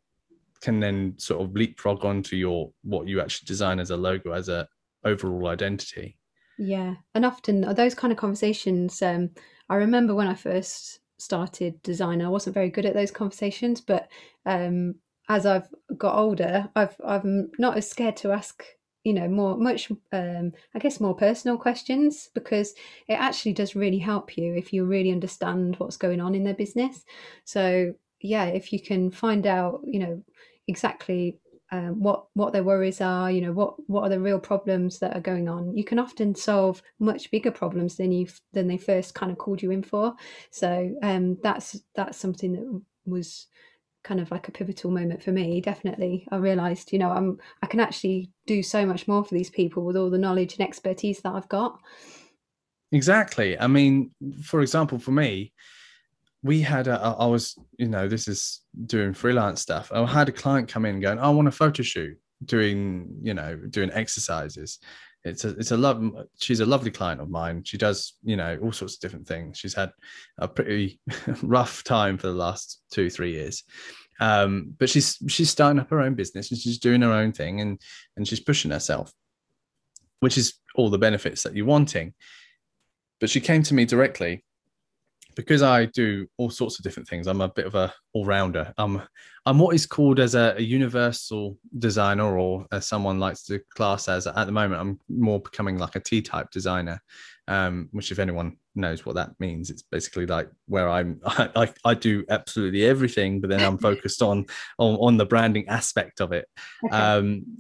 can 0.61 0.81
then 0.81 1.15
sort 1.19 1.43
of 1.43 1.55
leapfrog 1.55 2.05
onto 2.05 2.37
your 2.37 2.71
what 2.83 3.07
you 3.07 3.21
actually 3.21 3.47
design 3.47 3.79
as 3.81 3.91
a 3.91 3.97
logo 3.97 4.33
as 4.33 4.49
a 4.49 4.69
overall 5.05 5.49
identity. 5.49 6.17
Yeah 6.59 6.97
and 7.15 7.25
often 7.25 7.61
those 7.75 7.95
kind 7.95 8.13
of 8.13 8.19
conversations 8.19 9.01
um, 9.03 9.31
I 9.71 9.77
remember 9.77 10.15
when 10.15 10.29
I 10.29 10.35
first 10.35 11.01
started 11.19 11.83
design, 11.83 12.23
I 12.23 12.29
wasn't 12.29 12.55
very 12.55 12.71
good 12.71 12.87
at 12.87 12.95
those 12.95 13.11
conversations, 13.11 13.81
but 13.81 14.09
um, 14.47 14.95
as 15.29 15.45
I've 15.45 15.69
got 15.97 16.17
older, 16.17 16.69
I've 16.75 16.97
I'm 17.05 17.51
not 17.59 17.77
as 17.77 17.89
scared 17.91 18.17
to 18.19 18.33
ask 18.33 18.65
you 19.05 19.15
know 19.15 19.29
more 19.29 19.57
much 19.57 19.93
um, 20.13 20.53
i 20.75 20.79
guess 20.81 20.99
more 20.99 21.15
personal 21.15 21.57
questions 21.57 22.31
because 22.35 22.75
it 23.07 23.15
actually 23.15 23.53
does 23.53 23.77
really 23.77 23.97
help 23.99 24.37
you 24.37 24.55
if 24.55 24.73
you 24.73 24.85
really 24.85 25.13
understand 25.13 25.77
what's 25.77 25.97
going 25.97 26.21
on 26.21 26.35
in 26.35 26.45
their 26.45 26.55
business. 26.55 27.05
So 27.45 27.95
yeah 28.21 28.47
if 28.47 28.73
you 28.73 28.81
can 28.81 29.11
find 29.11 29.47
out 29.47 29.81
you 29.85 30.01
know 30.01 30.23
exactly 30.69 31.39
um, 31.71 32.01
what 32.01 32.27
what 32.35 32.53
their 32.53 32.65
worries 32.65 33.01
are 33.01 33.31
you 33.31 33.43
know 33.43 33.53
what 33.53 33.75
what 33.89 34.03
are 34.03 34.09
the 34.09 34.21
real 34.21 34.39
problems 34.39 34.99
that 35.01 35.15
are 35.17 35.21
going 35.21 35.49
on. 35.49 35.77
You 35.77 35.85
can 35.85 35.99
often 35.99 36.35
solve 36.35 36.83
much 36.99 37.31
bigger 37.31 37.51
problems 37.51 37.97
than 37.97 38.13
you 38.13 38.27
than 38.53 38.69
they 38.69 38.79
first 38.79 39.15
kind 39.15 39.31
of 39.31 39.39
called 39.39 39.63
you 39.63 39.71
in 39.71 39.83
for. 39.83 40.15
So 40.51 40.95
um, 41.03 41.37
that's 41.43 41.79
that's 41.95 42.17
something 42.17 42.53
that 42.53 42.83
was 43.05 43.47
kind 44.05 44.21
of 44.21 44.31
like 44.31 44.49
a 44.49 44.53
pivotal 44.53 44.91
moment 44.91 45.23
for 45.23 45.33
me 45.33 45.61
definitely. 45.61 46.27
I 46.31 46.37
realized 46.37 46.93
you 46.93 46.99
know 46.99 47.11
i'm 47.11 47.39
i 47.63 47.67
can 47.67 47.81
actually 47.81 48.31
do 48.47 48.63
so 48.63 48.87
much 48.87 49.07
more 49.07 49.25
for 49.25 49.35
these 49.35 49.51
people 49.51 49.85
with 49.85 49.97
all 49.97 50.09
the 50.09 50.17
knowledge 50.17 50.55
and 50.55 50.67
expertise 50.67 51.21
that 51.21 51.35
i've 51.35 51.49
got. 51.49 51.79
Exactly. 52.93 53.59
I 53.59 53.67
mean 53.67 54.13
for 54.43 54.63
example 54.63 54.99
for 54.99 55.11
me 55.11 55.53
we 56.43 56.61
had 56.61 56.87
a, 56.87 57.01
I 57.01 57.27
was, 57.27 57.59
you 57.79 57.89
know, 57.89 58.09
this 58.09 58.29
is 58.29 58.61
doing 58.87 59.13
freelance 59.13 59.61
stuff. 59.61 59.91
I 59.93 60.05
had 60.07 60.29
a 60.29 60.33
client 60.33 60.69
come 60.69 60.85
in 60.85 61.01
going, 61.01 61.19
I 61.19 61.31
want 61.31 61.49
a 61.49 61.53
photo 61.53 61.83
shoot 61.83 62.17
doing, 62.45 63.09
you 63.23 63.35
know, 63.35 63.57
doing 63.57 63.91
exercises. 63.93 64.79
It's 65.25 65.45
a, 65.45 65.49
it's 65.51 65.73
a 65.73 65.77
love. 65.77 66.03
She's 66.39 66.61
a 66.61 66.67
lovely 66.67 66.93
client 66.93 67.21
of 67.21 67.29
mine. 67.29 67.65
She 67.65 67.77
does, 67.77 68.15
you 68.23 68.37
know, 68.37 68.57
all 68.63 68.71
sorts 68.71 68.95
of 68.95 69.01
different 69.01 69.27
things. 69.27 69.59
She's 69.59 69.75
had 69.75 69.91
a 70.39 70.47
pretty 70.47 71.01
rough 71.43 71.83
time 71.83 72.19
for 72.19 72.29
the 72.29 72.35
last 72.35 72.83
two, 72.93 73.11
three 73.11 73.33
years. 73.33 73.65
Um, 74.21 74.75
but 74.79 74.89
she's, 74.89 75.19
she's 75.29 75.51
starting 75.51 75.81
up 75.81 75.91
her 75.91 76.01
own 76.01 76.15
business 76.15 76.51
and 76.51 76.59
she's 76.59 76.79
doing 76.79 77.03
her 77.03 77.13
own 77.13 77.33
thing 77.33 77.61
and, 77.61 77.81
and 78.17 78.27
she's 78.27 78.41
pushing 78.41 78.71
herself, 78.71 79.13
which 80.21 80.39
is 80.39 80.55
all 80.77 80.91
the 80.91 80.99
benefits 80.99 81.43
that 81.43 81.55
you're 81.55 81.67
wanting. 81.67 82.15
But 83.21 83.31
she 83.31 83.41
came 83.41 83.65
to 83.65 83.75
me 83.75 83.85
directly 83.85 84.45
because 85.39 85.63
I 85.63 85.85
do 85.85 86.27
all 86.37 86.51
sorts 86.51 86.81
of 86.81 86.83
different 86.83 87.09
things. 87.09 87.29
I'm 87.29 87.41
a 87.41 87.49
bit 87.49 87.67
of 87.67 87.77
a 87.77 87.95
all 88.13 88.27
rounder. 88.27 88.75
I'm 88.77 89.01
I'm 89.47 89.61
what 89.61 89.73
is 89.73 89.87
called 89.87 90.19
as 90.19 90.35
a, 90.35 90.57
a 90.59 90.61
universal 90.61 91.57
designer, 91.79 92.37
or 92.37 92.67
as 92.73 92.89
someone 92.89 93.21
likes 93.21 93.45
to 93.45 93.61
class 93.77 94.09
as 94.09 94.27
at 94.27 94.45
the 94.47 94.53
moment. 94.53 94.81
I'm 94.81 94.99
more 95.09 95.39
becoming 95.41 95.79
like 95.79 95.95
a 95.95 96.01
T 96.01 96.23
type 96.23 96.51
designer, 96.51 97.01
um, 97.47 97.89
which 97.93 98.11
if 98.11 98.19
anyone 98.19 98.57
knows 98.75 99.07
what 99.07 99.15
that 99.15 99.31
means, 99.39 99.71
it's 99.71 99.83
basically 99.83 100.27
like 100.27 100.51
where 100.67 100.89
I'm 100.89 101.21
I, 101.25 101.51
I, 101.55 101.73
I 101.85 101.95
do 101.95 102.25
absolutely 102.29 102.85
everything, 102.85 103.41
but 103.41 103.49
then 103.49 103.61
I'm 103.61 103.79
focused 103.89 104.23
on 104.23 104.45
on 104.79 104.97
on 104.97 105.17
the 105.19 105.27
branding 105.27 105.69
aspect 105.69 106.21
of 106.21 106.33
it. 106.33 106.47
Okay. 106.85 106.97
Um, 106.97 107.59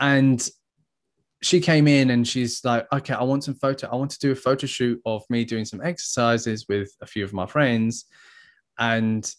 and 0.00 0.48
she 1.46 1.60
came 1.60 1.86
in 1.86 2.10
and 2.10 2.26
she's 2.26 2.64
like, 2.64 2.86
okay, 2.92 3.14
I 3.14 3.22
want 3.22 3.44
some 3.44 3.54
photo. 3.54 3.88
I 3.88 3.94
want 3.94 4.10
to 4.10 4.18
do 4.18 4.32
a 4.32 4.36
photo 4.36 4.66
shoot 4.66 5.00
of 5.06 5.22
me 5.30 5.44
doing 5.44 5.64
some 5.64 5.80
exercises 5.80 6.66
with 6.68 6.90
a 7.00 7.06
few 7.06 7.24
of 7.24 7.32
my 7.32 7.46
friends. 7.46 8.06
And 8.78 9.32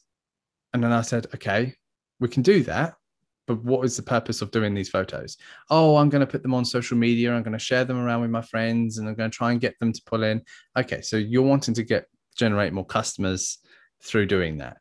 and 0.74 0.84
then 0.84 0.94
I 0.94 1.02
said, 1.02 1.28
okay, 1.36 1.74
we 2.20 2.30
can 2.30 2.44
do 2.44 2.64
that. 2.64 2.96
But 3.46 3.64
what 3.64 3.86
is 3.86 3.96
the 3.96 4.04
purpose 4.04 4.42
of 4.42 4.52
doing 4.52 4.74
these 4.74 4.90
photos? 4.90 5.38
Oh, 5.70 5.98
I'm 5.98 6.10
going 6.10 6.22
to 6.22 6.28
put 6.28 6.44
them 6.44 6.54
on 6.54 6.66
social 6.66 6.98
media. 6.98 7.34
I'm 7.34 7.44
going 7.44 7.54
to 7.54 7.60
share 7.60 7.86
them 7.86 7.98
around 7.98 8.22
with 8.22 8.30
my 8.30 8.42
friends 8.42 8.98
and 8.98 9.08
I'm 9.08 9.16
going 9.16 9.32
to 9.32 9.38
try 9.38 9.52
and 9.52 9.62
get 9.62 9.80
them 9.80 9.94
to 9.94 10.02
pull 10.06 10.24
in. 10.24 10.42
Okay, 10.78 11.02
so 11.02 11.18
you're 11.18 11.44
wanting 11.44 11.74
to 11.74 11.84
get 11.84 12.06
generate 12.36 12.74
more 12.74 12.86
customers 12.86 13.60
through 14.02 14.28
doing 14.28 14.58
that. 14.58 14.78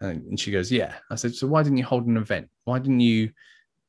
And 0.00 0.38
she 0.38 0.50
goes, 0.50 0.70
yeah. 0.72 0.94
I 1.10 1.16
said, 1.16 1.34
so 1.34 1.46
why 1.46 1.62
didn't 1.62 1.78
you 1.78 1.84
hold 1.84 2.06
an 2.06 2.16
event? 2.16 2.48
Why 2.64 2.78
didn't 2.78 3.00
you, 3.00 3.30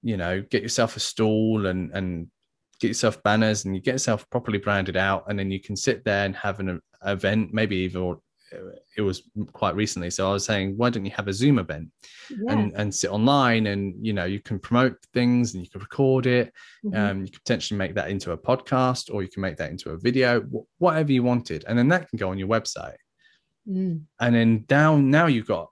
you 0.01 0.17
know, 0.17 0.41
get 0.41 0.63
yourself 0.63 0.95
a 0.97 0.99
stall 0.99 1.65
and 1.65 1.91
and 1.91 2.27
get 2.80 2.88
yourself 2.89 3.21
banners 3.24 3.65
and 3.65 3.76
you 3.76 3.82
get 3.82 3.93
yourself 3.93 4.30
properly 4.30 4.57
branded 4.57 4.97
out 4.97 5.26
and 5.28 5.38
then 5.38 5.51
you 5.51 5.59
can 5.59 5.76
sit 5.76 6.03
there 6.03 6.26
and 6.26 6.36
have 6.36 6.59
an 6.59 6.80
event 7.05 7.53
maybe 7.53 7.76
even 7.78 8.17
it 8.95 9.01
was 9.01 9.24
quite 9.51 9.76
recently. 9.76 10.11
So 10.11 10.30
I 10.30 10.34
was 10.34 10.45
saying, 10.45 10.78
why 10.78 10.91
don't 10.91 11.05
you 11.05 11.11
have 11.11 11.28
a 11.28 11.34
Zoom 11.34 11.57
event 11.57 11.89
Yeah. 12.30 12.51
and 12.53 12.74
and 12.76 12.93
sit 12.93 13.09
online 13.09 13.65
and 13.67 13.95
you 14.05 14.13
know 14.13 14.26
you 14.26 14.39
can 14.39 14.59
promote 14.59 14.95
things 15.13 15.53
and 15.53 15.63
you 15.63 15.69
can 15.69 15.82
record 15.82 16.28
it. 16.28 16.53
Mhm. 16.86 16.95
Um, 16.95 17.26
you 17.26 17.32
could 17.32 17.43
potentially 17.43 17.78
make 17.78 17.95
that 17.95 18.09
into 18.11 18.32
a 18.32 18.38
podcast 18.38 19.11
or 19.13 19.24
you 19.24 19.30
can 19.30 19.41
make 19.41 19.57
that 19.57 19.71
into 19.71 19.89
a 19.89 19.97
video, 19.97 20.41
wh- 20.41 20.82
whatever 20.82 21.11
you 21.11 21.24
wanted, 21.24 21.65
and 21.67 21.78
then 21.78 21.88
that 21.89 22.09
can 22.09 22.17
go 22.17 22.30
on 22.30 22.38
your 22.38 22.47
website. 22.47 22.97
Mm. 23.67 24.01
And 24.19 24.36
then 24.36 24.65
down 24.67 25.09
now 25.09 25.26
you've 25.26 25.47
got 25.47 25.69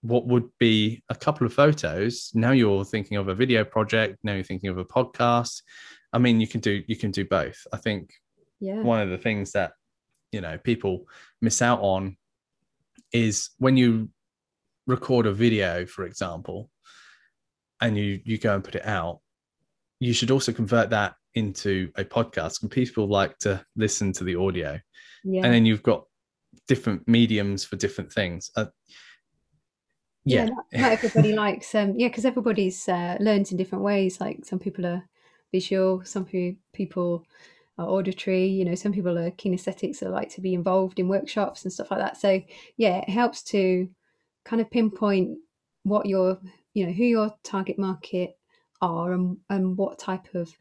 what 0.00 0.26
would 0.26 0.48
be 0.58 1.02
a 1.10 1.14
couple 1.14 1.46
of 1.46 1.52
photos. 1.52 2.30
Now 2.34 2.52
you're 2.52 2.84
thinking 2.84 3.18
of 3.18 3.28
a 3.28 3.34
video 3.34 3.64
project. 3.64 4.18
Now 4.24 4.32
you're 4.34 4.44
thinking 4.44 4.70
of 4.70 4.78
a 4.78 4.84
podcast. 4.84 5.62
I 6.12 6.18
mean, 6.18 6.40
you 6.40 6.46
can 6.46 6.60
do 6.60 6.82
you 6.86 6.96
can 6.96 7.10
do 7.10 7.24
both. 7.24 7.66
I 7.72 7.76
think 7.78 8.12
Yeah. 8.60 8.82
one 8.82 9.00
of 9.00 9.10
the 9.10 9.18
things 9.18 9.52
that 9.52 9.72
you 10.32 10.40
know 10.40 10.58
people 10.58 11.06
miss 11.40 11.60
out 11.62 11.80
on 11.80 12.16
is 13.12 13.50
when 13.58 13.76
you 13.76 14.08
record 14.86 15.26
a 15.26 15.32
video 15.32 15.86
for 15.86 16.04
example 16.06 16.70
and 17.80 17.96
you 17.96 18.20
you 18.24 18.38
go 18.38 18.54
and 18.54 18.64
put 18.64 18.74
it 18.74 18.86
out 18.86 19.20
you 20.00 20.12
should 20.12 20.30
also 20.30 20.52
convert 20.52 20.90
that 20.90 21.14
into 21.34 21.90
a 21.96 22.04
podcast 22.04 22.62
and 22.62 22.70
people 22.70 23.06
like 23.06 23.38
to 23.38 23.64
listen 23.76 24.12
to 24.12 24.24
the 24.24 24.34
audio 24.36 24.80
Yeah. 25.24 25.44
and 25.44 25.52
then 25.54 25.66
you've 25.66 25.82
got 25.82 26.04
different 26.66 27.06
mediums 27.06 27.64
for 27.64 27.76
different 27.76 28.12
things 28.12 28.50
uh, 28.56 28.66
yeah, 30.24 30.46
not, 30.46 30.64
not 30.72 30.92
everybody 30.92 31.32
likes 31.44 31.74
um 31.74 31.94
yeah 31.96 32.08
because 32.08 32.24
everybody's 32.24 32.88
uh, 32.88 33.16
learns 33.20 33.50
in 33.52 33.56
different 33.58 33.84
ways 33.84 34.20
like 34.20 34.44
some 34.44 34.58
people 34.58 34.86
are 34.86 35.04
visual 35.52 36.02
some 36.04 36.26
people 36.72 37.24
are 37.78 37.86
auditory 37.86 38.46
you 38.46 38.64
know 38.64 38.74
some 38.74 38.92
people 38.92 39.18
are 39.18 39.30
kinesthetics 39.32 40.00
that 40.00 40.10
like 40.10 40.28
to 40.28 40.40
be 40.40 40.54
involved 40.54 40.98
in 40.98 41.08
workshops 41.08 41.64
and 41.64 41.72
stuff 41.72 41.90
like 41.90 42.00
that. 42.00 42.16
So 42.16 42.42
yeah 42.76 42.98
it 42.98 43.08
helps 43.08 43.42
to 43.44 43.88
kind 44.44 44.60
of 44.60 44.70
pinpoint 44.70 45.38
what 45.84 46.06
your 46.06 46.38
you 46.74 46.86
know 46.86 46.92
who 46.92 47.04
your 47.04 47.34
target 47.44 47.78
market 47.78 48.36
are 48.80 49.12
and, 49.12 49.36
and 49.48 49.76
what 49.76 49.98
type 49.98 50.34
of 50.34 50.54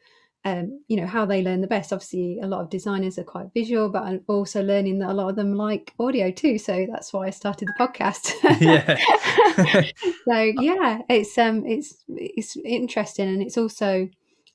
um, 0.43 0.83
you 0.87 0.97
know 0.97 1.05
how 1.05 1.25
they 1.25 1.43
learn 1.43 1.61
the 1.61 1.67
best. 1.67 1.93
Obviously 1.93 2.39
a 2.41 2.47
lot 2.47 2.61
of 2.61 2.69
designers 2.69 3.19
are 3.19 3.23
quite 3.23 3.53
visual 3.53 3.89
but 3.89 4.03
i'm 4.03 4.21
also 4.27 4.63
learning 4.63 4.97
that 4.99 5.11
a 5.11 5.13
lot 5.13 5.29
of 5.29 5.35
them 5.35 5.53
like 5.53 5.93
audio 5.99 6.31
too 6.31 6.57
so 6.57 6.87
that's 6.91 7.13
why 7.13 7.27
i 7.27 7.29
started 7.29 7.67
the 7.67 7.73
podcast. 7.79 8.33
Yeah. 8.61 8.97
So 10.25 10.53
yeah 10.59 11.01
it's 11.09 11.37
um 11.37 11.65
it's 11.65 12.03
it's 12.07 12.55
interesting 12.63 13.27
and 13.27 13.41
it's 13.41 13.57
also 13.57 14.07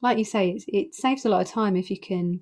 like 0.03 0.19
you 0.19 0.25
say 0.25 0.59
it 0.69 0.95
saves 0.95 1.25
a 1.25 1.29
lot 1.29 1.41
of 1.41 1.49
time 1.49 1.77
if 1.77 1.91
you 1.91 1.99
can 1.99 2.41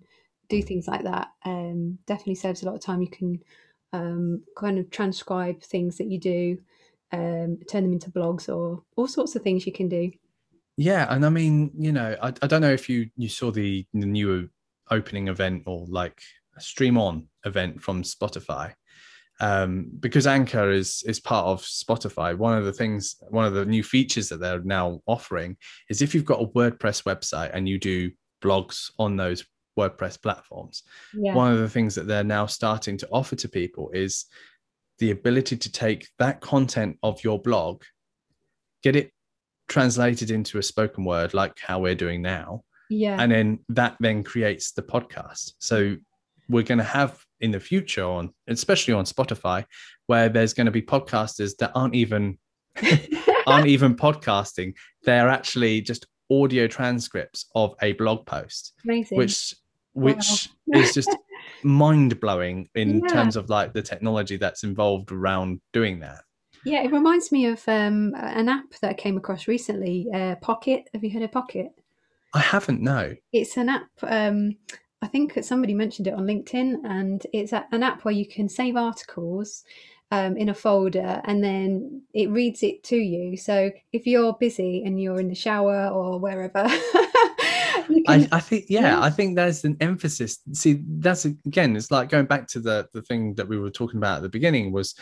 do 0.48 0.62
things 0.62 0.86
like 0.86 1.04
that 1.04 1.28
um 1.44 1.98
definitely 2.06 2.34
saves 2.34 2.62
a 2.62 2.66
lot 2.66 2.74
of 2.74 2.80
time 2.80 3.00
you 3.00 3.08
can 3.08 3.38
um 3.92 4.42
kind 4.56 4.78
of 4.78 4.90
transcribe 4.90 5.62
things 5.62 5.96
that 5.96 6.10
you 6.10 6.18
do 6.18 6.58
um 7.12 7.58
turn 7.68 7.82
them 7.84 7.92
into 7.92 8.10
blogs 8.10 8.48
or 8.48 8.82
all 8.96 9.08
sorts 9.08 9.34
of 9.36 9.42
things 9.42 9.66
you 9.66 9.72
can 9.72 9.88
do 9.88 10.10
Yeah, 10.76 11.06
and 11.08 11.24
I 11.24 11.28
mean, 11.28 11.70
you 11.78 11.92
know, 11.92 12.16
I, 12.20 12.32
I 12.42 12.46
don't 12.46 12.60
know 12.60 12.72
if 12.72 12.88
you 12.88 13.08
you 13.16 13.28
saw 13.28 13.50
the, 13.50 13.86
the 13.94 14.06
new 14.06 14.50
opening 14.90 15.28
event 15.28 15.62
or 15.66 15.86
like 15.88 16.20
a 16.56 16.60
stream 16.60 16.98
on 16.98 17.28
event 17.44 17.80
from 17.80 18.02
Spotify. 18.02 18.74
Um, 19.40 19.90
because 19.98 20.26
Anchor 20.26 20.70
is 20.70 21.02
is 21.06 21.18
part 21.18 21.46
of 21.46 21.62
Spotify. 21.62 22.36
One 22.36 22.56
of 22.56 22.64
the 22.64 22.72
things, 22.72 23.16
one 23.28 23.44
of 23.44 23.54
the 23.54 23.64
new 23.64 23.82
features 23.82 24.28
that 24.28 24.38
they're 24.38 24.62
now 24.62 25.00
offering 25.06 25.56
is 25.90 26.02
if 26.02 26.14
you've 26.14 26.24
got 26.24 26.40
a 26.40 26.46
WordPress 26.46 27.02
website 27.02 27.50
and 27.52 27.68
you 27.68 27.78
do 27.78 28.10
blogs 28.42 28.90
on 28.98 29.16
those 29.16 29.44
WordPress 29.78 30.22
platforms, 30.22 30.84
yeah 31.12 31.34
one 31.34 31.52
of 31.52 31.58
the 31.58 31.68
things 31.68 31.96
that 31.96 32.06
they're 32.06 32.22
now 32.22 32.46
starting 32.46 32.96
to 32.98 33.08
offer 33.10 33.34
to 33.36 33.48
people 33.48 33.90
is 33.92 34.26
the 34.98 35.10
ability 35.10 35.56
to 35.56 35.72
take 35.72 36.06
that 36.20 36.40
content 36.40 36.96
of 37.02 37.24
your 37.24 37.40
blog, 37.40 37.82
get 38.84 38.94
it 38.94 39.10
translated 39.66 40.30
into 40.30 40.58
a 40.58 40.62
spoken 40.62 41.04
word 41.04 41.34
like 41.34 41.58
how 41.58 41.80
we're 41.80 41.96
doing 41.96 42.22
now, 42.22 42.62
yeah 42.88 43.16
and 43.18 43.32
then 43.32 43.58
that 43.68 43.96
then 43.98 44.22
creates 44.22 44.70
the 44.72 44.82
podcast. 44.82 45.54
So 45.58 45.96
we're 46.48 46.62
going 46.62 46.78
to 46.78 46.84
have 46.84 47.23
in 47.44 47.50
the 47.52 47.60
future 47.60 48.04
on, 48.04 48.32
especially 48.48 48.94
on 48.94 49.04
Spotify, 49.04 49.64
where 50.06 50.28
there's 50.28 50.54
going 50.54 50.64
to 50.66 50.70
be 50.72 50.82
podcasters 50.82 51.56
that 51.58 51.70
aren't 51.74 51.94
even 51.94 52.38
aren't 53.46 53.68
even 53.68 53.94
podcasting; 53.94 54.74
they're 55.04 55.28
actually 55.28 55.80
just 55.80 56.06
audio 56.30 56.66
transcripts 56.66 57.46
of 57.54 57.74
a 57.82 57.92
blog 57.92 58.24
post 58.26 58.72
amazing 58.84 59.18
which 59.18 59.54
which 59.92 60.48
is 60.72 60.94
just 60.94 61.14
mind 61.62 62.18
blowing 62.18 62.66
in 62.74 63.00
Yeah. 63.00 63.12
terms 63.12 63.36
of 63.36 63.50
like 63.50 63.74
the 63.74 63.82
technology 63.82 64.38
that's 64.38 64.64
involved 64.64 65.12
around 65.12 65.60
doing 65.74 66.00
that. 66.00 66.22
yeah 66.64 66.82
it 66.82 66.90
reminds 66.92 67.30
me 67.30 67.44
of 67.46 67.62
um 67.68 68.14
an 68.16 68.48
app 68.48 68.70
that 68.80 68.90
i 68.90 68.94
came 68.94 69.18
across 69.18 69.46
recently 69.46 70.08
uh 70.14 70.34
pocket 70.36 70.88
have 70.94 71.04
you 71.04 71.10
heard 71.10 71.22
of 71.22 71.30
pocket 71.32 71.68
I 72.36 72.40
haven't 72.40 72.80
no. 72.80 73.14
It's 73.32 73.56
an 73.56 73.68
app. 73.68 73.90
Um, 74.02 74.56
I 75.04 75.06
think 75.06 75.38
somebody 75.42 75.74
mentioned 75.74 76.08
it 76.08 76.14
on 76.14 76.24
LinkedIn, 76.24 76.76
and 76.84 77.26
it's 77.34 77.52
an 77.52 77.82
app 77.82 78.06
where 78.06 78.14
you 78.14 78.26
can 78.26 78.48
save 78.48 78.74
articles 78.74 79.62
um, 80.10 80.38
in 80.38 80.48
a 80.48 80.54
folder, 80.54 81.20
and 81.24 81.44
then 81.44 82.00
it 82.14 82.30
reads 82.30 82.62
it 82.62 82.82
to 82.84 82.96
you. 82.96 83.36
So 83.36 83.70
if 83.92 84.06
you're 84.06 84.32
busy 84.32 84.82
and 84.84 84.98
you're 84.98 85.20
in 85.20 85.28
the 85.28 85.34
shower 85.34 85.88
or 85.88 86.18
wherever, 86.18 86.66
can. 88.04 88.04
I, 88.08 88.28
I 88.32 88.40
think 88.40 88.66
yeah, 88.68 88.80
Yeah. 88.80 89.02
I 89.02 89.10
think 89.10 89.36
there's 89.36 89.64
an 89.64 89.76
emphasis. 89.80 90.38
See, 90.52 90.80
that's 90.86 91.24
again, 91.24 91.76
it's 91.76 91.90
like 91.90 92.08
going 92.08 92.26
back 92.26 92.46
to 92.48 92.60
the 92.60 92.88
the 92.92 93.02
thing 93.02 93.34
that 93.34 93.46
we 93.48 93.58
were 93.58 93.70
talking 93.70 93.98
about 93.98 94.16
at 94.16 94.22
the 94.22 94.28
beginning 94.28 94.72
was, 94.72 94.94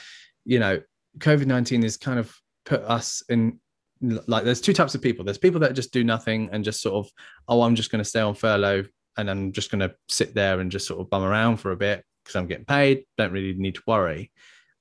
you 0.45 0.59
know, 0.59 0.81
COVID 1.19 1.47
nineteen 1.47 1.83
has 1.83 1.97
kind 1.97 2.19
of 2.19 2.35
put 2.65 2.83
us 2.83 3.23
in 3.29 3.61
like 4.01 4.43
there's 4.43 4.61
two 4.61 4.73
types 4.73 4.95
of 4.95 5.03
people. 5.03 5.25
There's 5.25 5.39
people 5.39 5.61
that 5.61 5.75
just 5.75 5.93
do 5.93 6.03
nothing 6.03 6.49
and 6.51 6.65
just 6.65 6.83
sort 6.83 7.07
of, 7.07 7.13
oh, 7.47 7.63
I'm 7.63 7.77
just 7.77 7.93
going 7.93 8.03
to 8.03 8.09
stay 8.09 8.21
on 8.21 8.35
furlough 8.35 8.85
and 9.17 9.31
I'm 9.31 9.53
just 9.53 9.71
going 9.71 9.81
to 9.81 9.95
sit 10.09 10.35
there 10.35 10.61
and 10.61 10.71
just 10.71 10.87
sort 10.87 11.01
of 11.01 11.11
bum 11.11 11.23
around 11.23 11.59
for 11.59 11.73
a 11.73 11.77
bit 11.77 12.05
because 12.25 12.37
I'm 12.37 12.47
getting 12.47 12.65
paid. 12.65 13.05
Don't 13.19 13.33
really 13.33 13.55
need 13.55 13.75
to 13.77 13.83
worry. 13.87 14.31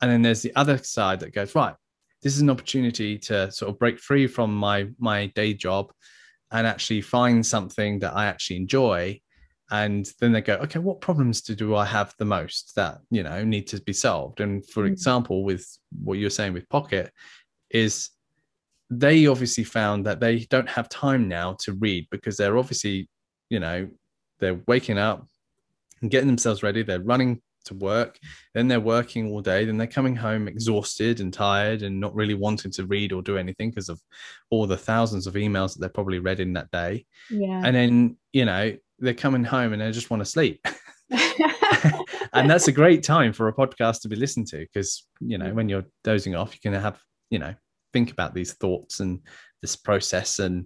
And 0.01 0.09
then 0.09 0.21
there's 0.21 0.41
the 0.41 0.55
other 0.55 0.77
side 0.77 1.19
that 1.19 1.34
goes 1.34 1.53
right. 1.55 1.75
This 2.21 2.36
is 2.36 2.41
an 2.41 2.49
opportunity 2.49 3.17
to 3.19 3.51
sort 3.51 3.71
of 3.71 3.79
break 3.79 3.99
free 3.99 4.27
from 4.27 4.55
my 4.55 4.89
my 4.99 5.27
day 5.27 5.53
job 5.53 5.91
and 6.51 6.67
actually 6.67 7.01
find 7.01 7.45
something 7.45 7.99
that 7.99 8.15
I 8.15 8.25
actually 8.25 8.57
enjoy. 8.57 9.19
And 9.71 10.05
then 10.19 10.34
they 10.34 10.41
go, 10.41 10.55
okay, 10.55 10.79
what 10.79 10.99
problems 10.99 11.41
do, 11.41 11.55
do 11.55 11.75
I 11.75 11.86
have 11.86 12.13
the 12.19 12.25
most 12.25 12.75
that 12.75 12.99
you 13.09 13.23
know 13.23 13.43
need 13.43 13.67
to 13.67 13.82
be 13.82 13.93
solved? 13.93 14.41
And 14.41 14.65
for 14.69 14.84
Mm. 14.84 14.91
example, 14.91 15.43
with 15.43 15.65
what 16.03 16.17
you're 16.17 16.29
saying 16.29 16.53
with 16.53 16.69
Pocket, 16.69 17.11
is 17.69 18.09
they 18.89 19.27
obviously 19.27 19.63
found 19.63 20.05
that 20.05 20.19
they 20.19 20.39
don't 20.49 20.69
have 20.69 20.89
time 20.89 21.27
now 21.29 21.53
to 21.61 21.73
read 21.73 22.07
because 22.11 22.36
they're 22.36 22.57
obviously, 22.57 23.09
you 23.49 23.59
know, 23.59 23.89
they're 24.41 24.61
waking 24.67 24.97
up 24.97 25.25
and 26.01 26.11
getting 26.11 26.27
themselves 26.27 26.63
ready. 26.63 26.83
They're 26.83 26.99
running 26.99 27.41
to 27.65 27.75
work, 27.75 28.17
then 28.53 28.67
they're 28.67 28.79
working 28.79 29.31
all 29.31 29.41
day, 29.41 29.65
then 29.65 29.77
they're 29.77 29.87
coming 29.87 30.15
home 30.15 30.47
exhausted 30.47 31.19
and 31.19 31.33
tired 31.33 31.83
and 31.83 31.99
not 31.99 32.15
really 32.15 32.33
wanting 32.33 32.71
to 32.71 32.85
read 32.85 33.13
or 33.13 33.21
do 33.21 33.37
anything 33.37 33.69
because 33.69 33.87
of 33.87 34.01
all 34.49 34.65
the 34.65 34.77
thousands 34.77 35.27
of 35.27 35.35
emails 35.35 35.73
that 35.73 35.79
they're 35.79 35.89
probably 35.89 36.19
read 36.19 36.39
in 36.39 36.53
that 36.53 36.71
day. 36.71 37.05
yeah. 37.29 37.61
And 37.63 37.75
then, 37.75 38.17
you 38.33 38.45
know, 38.45 38.75
they're 38.99 39.13
coming 39.13 39.43
home 39.43 39.73
and 39.73 39.81
they 39.81 39.91
just 39.91 40.09
want 40.09 40.21
to 40.21 40.25
sleep. 40.25 40.65
and 42.33 42.49
that's 42.49 42.67
a 42.67 42.71
great 42.71 43.03
time 43.03 43.33
for 43.33 43.47
a 43.47 43.53
podcast 43.53 44.01
to 44.01 44.07
be 44.07 44.15
listened 44.15 44.47
to 44.47 44.59
because, 44.59 45.07
you 45.19 45.37
know, 45.37 45.53
when 45.53 45.69
you're 45.69 45.85
dozing 46.03 46.35
off, 46.35 46.53
you 46.53 46.59
can 46.61 46.73
have, 46.79 46.99
you 47.29 47.39
know, 47.39 47.53
think 47.93 48.11
about 48.11 48.33
these 48.33 48.53
thoughts 48.53 49.01
and 49.01 49.19
this 49.61 49.75
process 49.75 50.39
and 50.39 50.65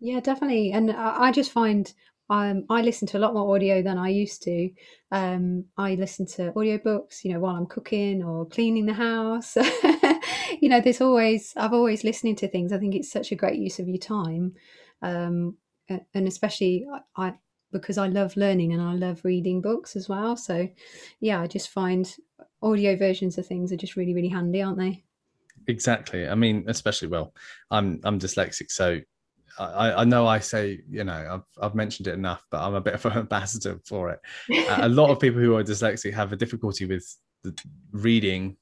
Yeah, 0.00 0.20
definitely. 0.20 0.72
And 0.72 0.92
I, 0.92 1.24
I 1.24 1.32
just 1.32 1.50
find 1.50 1.92
um, 2.30 2.64
I 2.70 2.80
listen 2.80 3.06
to 3.08 3.18
a 3.18 3.20
lot 3.20 3.34
more 3.34 3.54
audio 3.54 3.82
than 3.82 3.98
I 3.98 4.08
used 4.08 4.42
to. 4.44 4.70
Um, 5.10 5.64
I 5.76 5.94
listen 5.94 6.26
to 6.26 6.52
audiobooks, 6.52 7.24
you 7.24 7.32
know, 7.32 7.40
while 7.40 7.56
I'm 7.56 7.66
cooking 7.66 8.22
or 8.22 8.46
cleaning 8.46 8.86
the 8.86 8.94
house. 8.94 9.56
you 10.60 10.68
know, 10.68 10.80
there's 10.80 11.00
always, 11.00 11.52
I've 11.56 11.74
always 11.74 12.02
listening 12.02 12.36
to 12.36 12.48
things. 12.48 12.72
I 12.72 12.78
think 12.78 12.94
it's 12.94 13.12
such 13.12 13.30
a 13.30 13.36
great 13.36 13.58
use 13.58 13.78
of 13.78 13.88
your 13.88 13.98
time. 13.98 14.54
Um, 15.02 15.56
and 15.88 16.26
especially 16.26 16.86
I, 17.16 17.26
I, 17.26 17.34
because 17.72 17.98
I 17.98 18.06
love 18.06 18.36
learning 18.36 18.72
and 18.72 18.80
I 18.80 18.94
love 18.94 19.24
reading 19.24 19.60
books 19.60 19.94
as 19.96 20.08
well. 20.08 20.36
So 20.36 20.68
yeah, 21.20 21.42
I 21.42 21.46
just 21.46 21.68
find 21.68 22.14
audio 22.62 22.96
versions 22.96 23.36
of 23.36 23.46
things 23.46 23.70
are 23.70 23.76
just 23.76 23.96
really, 23.96 24.14
really 24.14 24.28
handy, 24.28 24.62
aren't 24.62 24.78
they? 24.78 25.04
exactly 25.66 26.28
i 26.28 26.34
mean 26.34 26.64
especially 26.68 27.08
well 27.08 27.32
i'm 27.70 28.00
i'm 28.04 28.18
dyslexic 28.18 28.70
so 28.70 29.00
I, 29.58 30.02
I 30.02 30.04
know 30.04 30.26
I 30.26 30.38
say, 30.38 30.80
you 30.88 31.04
know, 31.04 31.42
I've, 31.58 31.64
I've 31.64 31.74
mentioned 31.74 32.08
it 32.08 32.14
enough, 32.14 32.44
but 32.50 32.60
I'm 32.60 32.74
a 32.74 32.80
bit 32.80 32.94
of 32.94 33.04
an 33.06 33.12
ambassador 33.18 33.80
for 33.86 34.10
it. 34.10 34.20
a 34.68 34.88
lot 34.88 35.10
of 35.10 35.20
people 35.20 35.40
who 35.40 35.56
are 35.56 35.64
dyslexic 35.64 36.12
have 36.12 36.32
a 36.32 36.36
difficulty 36.36 36.86
with 36.86 37.06
the 37.42 37.56
reading, 37.92 38.56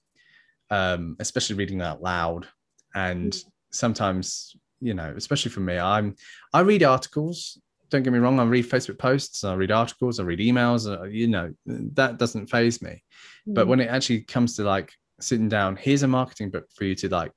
um, 0.70 1.16
especially 1.20 1.56
reading 1.56 1.80
out 1.80 2.02
loud. 2.02 2.46
And 2.94 3.36
sometimes, 3.70 4.54
you 4.80 4.94
know, 4.94 5.14
especially 5.16 5.50
for 5.50 5.60
me, 5.60 5.78
I'm 5.78 6.14
I 6.52 6.60
read 6.60 6.82
articles 6.82 7.58
don't 7.92 8.02
get 8.02 8.12
me 8.12 8.18
wrong. 8.18 8.40
I 8.40 8.44
read 8.44 8.68
Facebook 8.68 8.98
posts, 8.98 9.44
I 9.44 9.54
read 9.54 9.70
articles, 9.70 10.18
I 10.18 10.24
read 10.24 10.40
emails. 10.40 10.90
Uh, 10.90 11.04
you 11.04 11.28
know, 11.28 11.54
that 11.66 12.18
doesn't 12.18 12.48
phase 12.48 12.82
me. 12.82 13.04
Mm. 13.46 13.54
But 13.54 13.68
when 13.68 13.80
it 13.80 13.88
actually 13.88 14.22
comes 14.22 14.56
to 14.56 14.64
like 14.64 14.92
sitting 15.20 15.48
down, 15.48 15.76
here's 15.76 16.02
a 16.02 16.08
marketing 16.08 16.50
book 16.50 16.64
for 16.74 16.84
you 16.84 16.94
to 16.96 17.08
like 17.10 17.32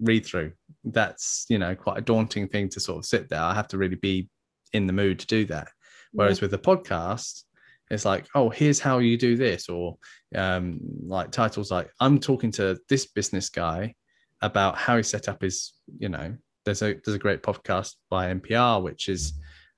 read 0.00 0.26
through. 0.26 0.52
That's 0.84 1.46
you 1.48 1.58
know 1.58 1.74
quite 1.74 1.98
a 1.98 2.02
daunting 2.02 2.48
thing 2.48 2.68
to 2.70 2.80
sort 2.80 2.98
of 2.98 3.06
sit 3.06 3.28
there. 3.28 3.40
I 3.40 3.54
have 3.54 3.68
to 3.68 3.78
really 3.78 3.96
be 3.96 4.28
in 4.72 4.86
the 4.86 4.92
mood 4.92 5.18
to 5.20 5.26
do 5.26 5.44
that. 5.46 5.68
Whereas 6.12 6.38
yeah. 6.38 6.46
with 6.46 6.54
a 6.54 6.58
podcast, 6.58 7.42
it's 7.90 8.04
like, 8.04 8.26
oh, 8.34 8.50
here's 8.50 8.80
how 8.80 8.98
you 8.98 9.16
do 9.16 9.36
this, 9.36 9.68
or 9.68 9.98
um, 10.34 10.78
like 11.06 11.30
titles 11.30 11.70
like 11.70 11.90
I'm 12.00 12.18
talking 12.18 12.50
to 12.52 12.78
this 12.88 13.06
business 13.06 13.48
guy 13.48 13.94
about 14.42 14.76
how 14.76 14.96
he 14.96 15.02
set 15.02 15.28
up 15.28 15.42
his, 15.42 15.72
you 15.98 16.08
know, 16.08 16.36
there's 16.64 16.82
a 16.82 16.94
there's 17.04 17.16
a 17.16 17.18
great 17.18 17.42
podcast 17.42 17.94
by 18.10 18.32
NPR 18.32 18.82
which 18.82 19.08
is 19.08 19.34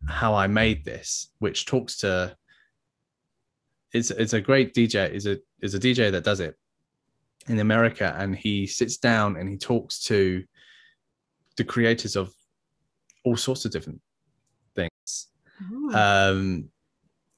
how 0.08 0.34
I 0.34 0.46
made 0.46 0.84
this, 0.84 1.32
which 1.38 1.66
talks 1.66 1.98
to 1.98 2.36
it's 3.92 4.10
it's 4.10 4.34
a 4.34 4.40
great 4.40 4.74
DJ, 4.74 5.10
is 5.10 5.26
a 5.26 5.38
is 5.60 5.74
a 5.74 5.80
DJ 5.80 6.10
that 6.12 6.24
does 6.24 6.40
it 6.40 6.54
in 7.48 7.58
America, 7.60 8.14
and 8.18 8.34
he 8.36 8.66
sits 8.66 8.96
down 8.96 9.36
and 9.36 9.48
he 9.48 9.56
talks 9.56 10.00
to 10.04 10.44
the 11.56 11.64
creators 11.64 12.16
of 12.16 12.32
all 13.24 13.36
sorts 13.36 13.64
of 13.64 13.72
different 13.72 14.00
things. 14.74 15.28
Oh. 15.72 16.30
Um, 16.32 16.68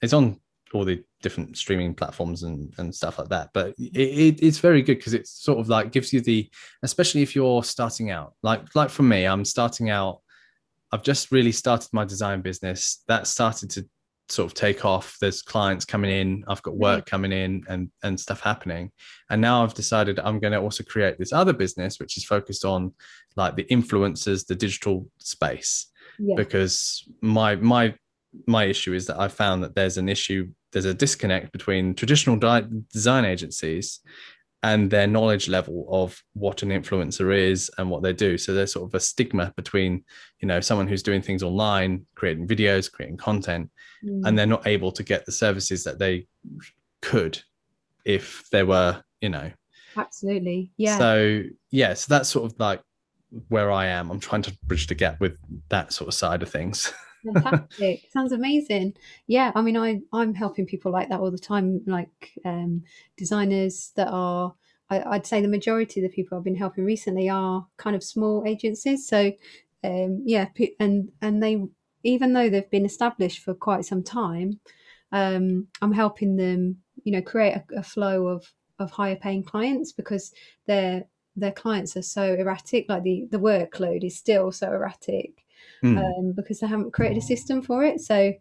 it's 0.02 0.12
on 0.12 0.40
all 0.74 0.84
the 0.84 1.02
different 1.22 1.56
streaming 1.56 1.94
platforms 1.94 2.42
and, 2.42 2.72
and 2.78 2.94
stuff 2.94 3.18
like 3.18 3.28
that. 3.28 3.50
But 3.52 3.74
it, 3.78 3.96
it, 3.96 4.42
it's 4.42 4.58
very 4.58 4.82
good 4.82 4.98
because 4.98 5.14
it 5.14 5.26
sort 5.26 5.58
of 5.58 5.68
like 5.68 5.92
gives 5.92 6.12
you 6.12 6.20
the, 6.20 6.48
especially 6.82 7.22
if 7.22 7.34
you're 7.34 7.64
starting 7.64 8.10
out, 8.10 8.34
like 8.42 8.74
like 8.74 8.90
for 8.90 9.02
me, 9.02 9.24
I'm 9.26 9.44
starting 9.44 9.90
out. 9.90 10.20
I've 10.90 11.02
just 11.02 11.32
really 11.32 11.52
started 11.52 11.88
my 11.92 12.04
design 12.04 12.40
business. 12.40 13.02
That 13.08 13.26
started 13.26 13.70
to 13.70 13.86
sort 14.28 14.46
of 14.46 14.54
take 14.54 14.84
off. 14.84 15.16
There's 15.20 15.42
clients 15.42 15.84
coming 15.84 16.10
in. 16.10 16.44
I've 16.48 16.62
got 16.62 16.76
work 16.76 17.04
mm-hmm. 17.04 17.10
coming 17.10 17.32
in 17.32 17.64
and 17.68 17.90
and 18.02 18.18
stuff 18.18 18.40
happening. 18.40 18.90
And 19.30 19.40
now 19.40 19.62
I've 19.62 19.74
decided 19.74 20.18
I'm 20.18 20.38
going 20.38 20.52
to 20.52 20.60
also 20.60 20.84
create 20.84 21.18
this 21.18 21.32
other 21.32 21.52
business, 21.52 21.98
which 21.98 22.16
is 22.16 22.24
focused 22.24 22.64
on 22.64 22.92
like 23.36 23.56
the 23.56 23.64
influencers, 23.64 24.46
the 24.46 24.54
digital 24.54 25.08
space. 25.18 25.86
Yeah. 26.18 26.34
Because 26.36 27.08
my 27.20 27.56
my 27.56 27.94
my 28.46 28.64
issue 28.64 28.92
is 28.92 29.06
that 29.06 29.18
I 29.18 29.28
found 29.28 29.62
that 29.62 29.74
there's 29.74 29.98
an 29.98 30.08
issue 30.08 30.48
there's 30.72 30.84
a 30.84 30.94
disconnect 30.94 31.50
between 31.52 31.94
traditional 31.94 32.36
di- 32.36 32.66
design 32.92 33.24
agencies 33.24 34.00
and 34.62 34.90
their 34.90 35.06
knowledge 35.06 35.48
level 35.48 35.86
of 35.88 36.20
what 36.32 36.62
an 36.62 36.70
influencer 36.70 37.34
is 37.36 37.70
and 37.78 37.88
what 37.90 38.02
they 38.02 38.12
do. 38.12 38.36
So 38.36 38.52
there's 38.52 38.72
sort 38.72 38.88
of 38.88 38.94
a 38.94 39.00
stigma 39.00 39.52
between, 39.56 40.04
you 40.40 40.48
know, 40.48 40.60
someone 40.60 40.88
who's 40.88 41.02
doing 41.02 41.22
things 41.22 41.42
online, 41.42 42.06
creating 42.16 42.48
videos, 42.48 42.90
creating 42.90 43.18
content, 43.18 43.70
mm. 44.04 44.22
and 44.24 44.36
they're 44.36 44.46
not 44.46 44.66
able 44.66 44.90
to 44.92 45.02
get 45.02 45.26
the 45.26 45.32
services 45.32 45.84
that 45.84 45.98
they 45.98 46.26
could 47.02 47.40
if 48.04 48.48
they 48.50 48.64
were, 48.64 49.02
you 49.20 49.28
know. 49.28 49.50
Absolutely. 49.96 50.72
Yeah. 50.76 50.98
So 50.98 51.42
yeah, 51.70 51.94
so 51.94 52.06
that's 52.08 52.28
sort 52.28 52.50
of 52.50 52.58
like 52.58 52.82
where 53.48 53.70
I 53.70 53.86
am. 53.86 54.10
I'm 54.10 54.20
trying 54.20 54.42
to 54.42 54.58
bridge 54.64 54.86
the 54.88 54.94
gap 54.94 55.20
with 55.20 55.36
that 55.68 55.92
sort 55.92 56.08
of 56.08 56.14
side 56.14 56.42
of 56.42 56.50
things. 56.50 56.92
Fantastic. 57.24 58.02
Sounds 58.12 58.32
amazing. 58.32 58.94
Yeah, 59.26 59.52
I 59.54 59.62
mean 59.62 59.76
I 59.76 60.00
I'm 60.12 60.34
helping 60.34 60.66
people 60.66 60.92
like 60.92 61.08
that 61.08 61.20
all 61.20 61.30
the 61.30 61.38
time, 61.38 61.82
like 61.86 62.32
um, 62.44 62.84
designers 63.16 63.92
that 63.96 64.08
are 64.08 64.54
I, 64.90 65.02
would 65.06 65.26
say 65.26 65.40
the 65.40 65.48
majority 65.48 66.00
of 66.00 66.10
the 66.10 66.14
people 66.14 66.38
I've 66.38 66.44
been 66.44 66.54
helping 66.54 66.84
recently 66.84 67.28
are 67.28 67.66
kind 67.76 67.94
of 67.94 68.02
small 68.02 68.44
agencies. 68.46 69.06
So 69.06 69.32
um, 69.84 70.22
yeah, 70.24 70.48
and 70.80 71.10
and 71.20 71.42
they 71.42 71.64
even 72.04 72.32
though 72.32 72.48
they've 72.48 72.70
been 72.70 72.86
established 72.86 73.40
for 73.40 73.54
quite 73.54 73.84
some 73.84 74.02
time, 74.02 74.60
um, 75.12 75.66
I'm 75.82 75.92
helping 75.92 76.36
them, 76.36 76.78
you 77.04 77.12
know, 77.12 77.22
create 77.22 77.54
a, 77.54 77.78
a 77.78 77.82
flow 77.82 78.28
of 78.28 78.52
of 78.78 78.92
higher 78.92 79.16
paying 79.16 79.42
clients 79.42 79.92
because 79.92 80.32
their 80.66 81.04
their 81.36 81.52
clients 81.52 81.96
are 81.96 82.02
so 82.02 82.34
erratic. 82.34 82.86
Like 82.88 83.02
the 83.02 83.26
the 83.30 83.38
workload 83.38 84.04
is 84.04 84.16
still 84.16 84.52
so 84.52 84.68
erratic 84.68 85.44
mm. 85.82 85.98
um, 85.98 86.32
because 86.32 86.60
they 86.60 86.66
haven't 86.66 86.92
created 86.92 87.18
a 87.18 87.22
system 87.22 87.62
for 87.62 87.84
it. 87.84 88.00
So, 88.00 88.32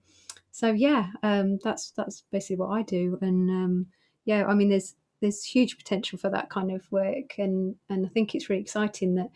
so 0.52 0.72
yeah, 0.72 1.08
um, 1.24 1.60
that's 1.64 1.92
that's 1.92 2.24
basically 2.32 2.58
what 2.58 2.72
I 2.72 2.84
do. 2.84 3.18
And 3.22 3.50
um, 3.50 3.86
yeah, 4.26 4.46
I 4.46 4.54
mean, 4.54 4.70
there's 4.70 4.96
there's 5.22 5.44
huge 5.44 5.78
potential 5.78 6.20
for 6.20 6.30
that 6.30 6.50
kind 6.50 6.72
of 6.72 6.82
work, 6.92 7.38
and 7.38 7.76
and 7.90 8.06
I 8.06 8.10
think 8.10 8.36
it's 8.36 8.50
really 8.50 8.62
exciting 8.62 9.16
that 9.16 9.30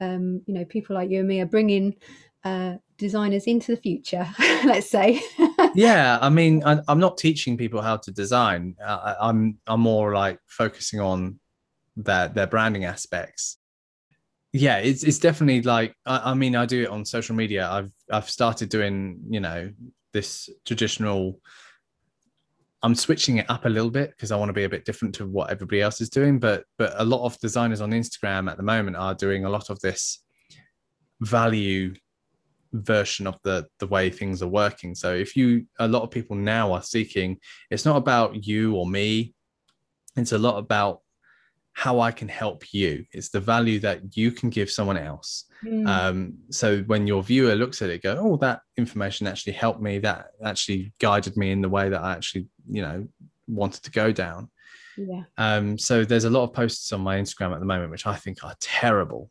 um, 0.00 0.42
you 0.46 0.54
know 0.54 0.64
people 0.64 0.96
like 0.96 1.10
you 1.10 1.20
and 1.20 1.28
me 1.28 1.40
are 1.40 1.46
bringing 1.46 1.96
uh, 2.44 2.74
designers 2.98 3.44
into 3.44 3.74
the 3.74 3.80
future. 3.80 4.28
let's 4.64 4.90
say. 4.90 5.22
yeah, 5.74 6.18
I 6.20 6.28
mean, 6.28 6.62
I, 6.64 6.80
am 6.88 6.98
not 6.98 7.18
teaching 7.18 7.56
people 7.56 7.82
how 7.82 7.96
to 7.98 8.10
design. 8.10 8.76
I, 8.84 9.16
I'm 9.20 9.58
I'm 9.66 9.80
more 9.80 10.14
like 10.14 10.38
focusing 10.46 11.00
on 11.00 11.38
their 11.96 12.28
their 12.28 12.46
branding 12.46 12.84
aspects 12.84 13.58
yeah 14.52 14.78
it's, 14.78 15.04
it's 15.04 15.18
definitely 15.18 15.62
like 15.62 15.94
I, 16.06 16.30
I, 16.30 16.34
mean 16.34 16.56
i 16.56 16.66
do 16.66 16.82
it 16.82 16.88
on 16.88 17.04
social 17.04 17.36
media. 17.36 17.68
I've 17.68 17.92
i've 18.10 18.28
started 18.28 18.68
doing 18.68 19.20
you 19.28 19.40
know 19.40 19.70
this 20.12 20.48
traditional 20.64 21.40
i'm 22.82 22.94
switching 22.94 23.36
it 23.38 23.48
up 23.48 23.64
a 23.64 23.68
little 23.68 23.90
bit 23.90 24.10
because 24.10 24.32
i 24.32 24.36
want 24.36 24.48
to 24.48 24.54
be 24.54 24.64
a 24.64 24.68
bit 24.68 24.84
different 24.84 25.14
to 25.16 25.26
what 25.26 25.50
everybody 25.50 25.80
else 25.80 26.00
is 26.00 26.10
doing 26.10 26.38
but 26.38 26.64
but 26.78 26.94
a 26.96 27.04
lot 27.04 27.24
of 27.24 27.38
designers 27.38 27.80
on 27.80 27.90
instagram 27.90 28.50
at 28.50 28.56
the 28.56 28.62
moment 28.62 28.96
are 28.96 29.14
doing 29.14 29.44
a 29.44 29.50
lot 29.50 29.70
of 29.70 29.78
this 29.80 30.22
value 31.20 31.94
version 32.72 33.26
of 33.26 33.38
the 33.42 33.66
the 33.78 33.86
way 33.86 34.10
things 34.10 34.42
are 34.42 34.48
working. 34.48 34.94
So 34.94 35.14
if 35.14 35.36
you 35.36 35.66
a 35.78 35.88
lot 35.88 36.02
of 36.02 36.10
people 36.10 36.36
now 36.36 36.72
are 36.72 36.82
seeking 36.82 37.38
it's 37.70 37.84
not 37.84 37.96
about 37.96 38.46
you 38.46 38.76
or 38.76 38.86
me. 38.86 39.34
It's 40.16 40.32
a 40.32 40.38
lot 40.38 40.58
about 40.58 41.00
how 41.72 42.00
I 42.00 42.10
can 42.10 42.28
help 42.28 42.72
you. 42.72 43.04
It's 43.12 43.30
the 43.30 43.40
value 43.40 43.78
that 43.80 44.16
you 44.16 44.32
can 44.32 44.50
give 44.50 44.70
someone 44.70 44.98
else. 44.98 45.44
Mm. 45.64 45.86
Um, 45.88 46.34
so 46.50 46.80
when 46.82 47.06
your 47.06 47.22
viewer 47.22 47.54
looks 47.54 47.80
at 47.82 47.90
it, 47.90 48.02
go, 48.02 48.16
oh, 48.18 48.36
that 48.38 48.60
information 48.76 49.26
actually 49.26 49.52
helped 49.52 49.80
me. 49.80 49.98
That 49.98 50.32
actually 50.44 50.92
guided 50.98 51.36
me 51.36 51.52
in 51.52 51.60
the 51.60 51.68
way 51.68 51.88
that 51.88 52.02
I 52.02 52.12
actually, 52.12 52.46
you 52.68 52.82
know, 52.82 53.06
wanted 53.46 53.82
to 53.84 53.90
go 53.90 54.12
down. 54.12 54.50
Yeah. 54.96 55.22
Um, 55.38 55.78
so 55.78 56.04
there's 56.04 56.24
a 56.24 56.30
lot 56.30 56.44
of 56.44 56.52
posts 56.52 56.92
on 56.92 57.00
my 57.00 57.18
Instagram 57.18 57.54
at 57.54 57.60
the 57.60 57.66
moment, 57.66 57.90
which 57.90 58.06
I 58.06 58.16
think 58.16 58.44
are 58.44 58.54
terrible. 58.60 59.30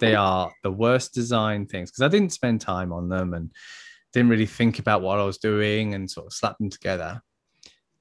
they 0.00 0.14
are 0.16 0.50
the 0.62 0.72
worst 0.72 1.14
design 1.14 1.66
things 1.66 1.90
because 1.90 2.02
I 2.02 2.08
didn't 2.08 2.32
spend 2.32 2.60
time 2.60 2.92
on 2.92 3.08
them 3.08 3.34
and 3.34 3.50
didn't 4.12 4.30
really 4.30 4.46
think 4.46 4.78
about 4.78 5.02
what 5.02 5.18
I 5.18 5.24
was 5.24 5.38
doing 5.38 5.94
and 5.94 6.10
sort 6.10 6.26
of 6.26 6.32
slap 6.32 6.58
them 6.58 6.70
together. 6.70 7.22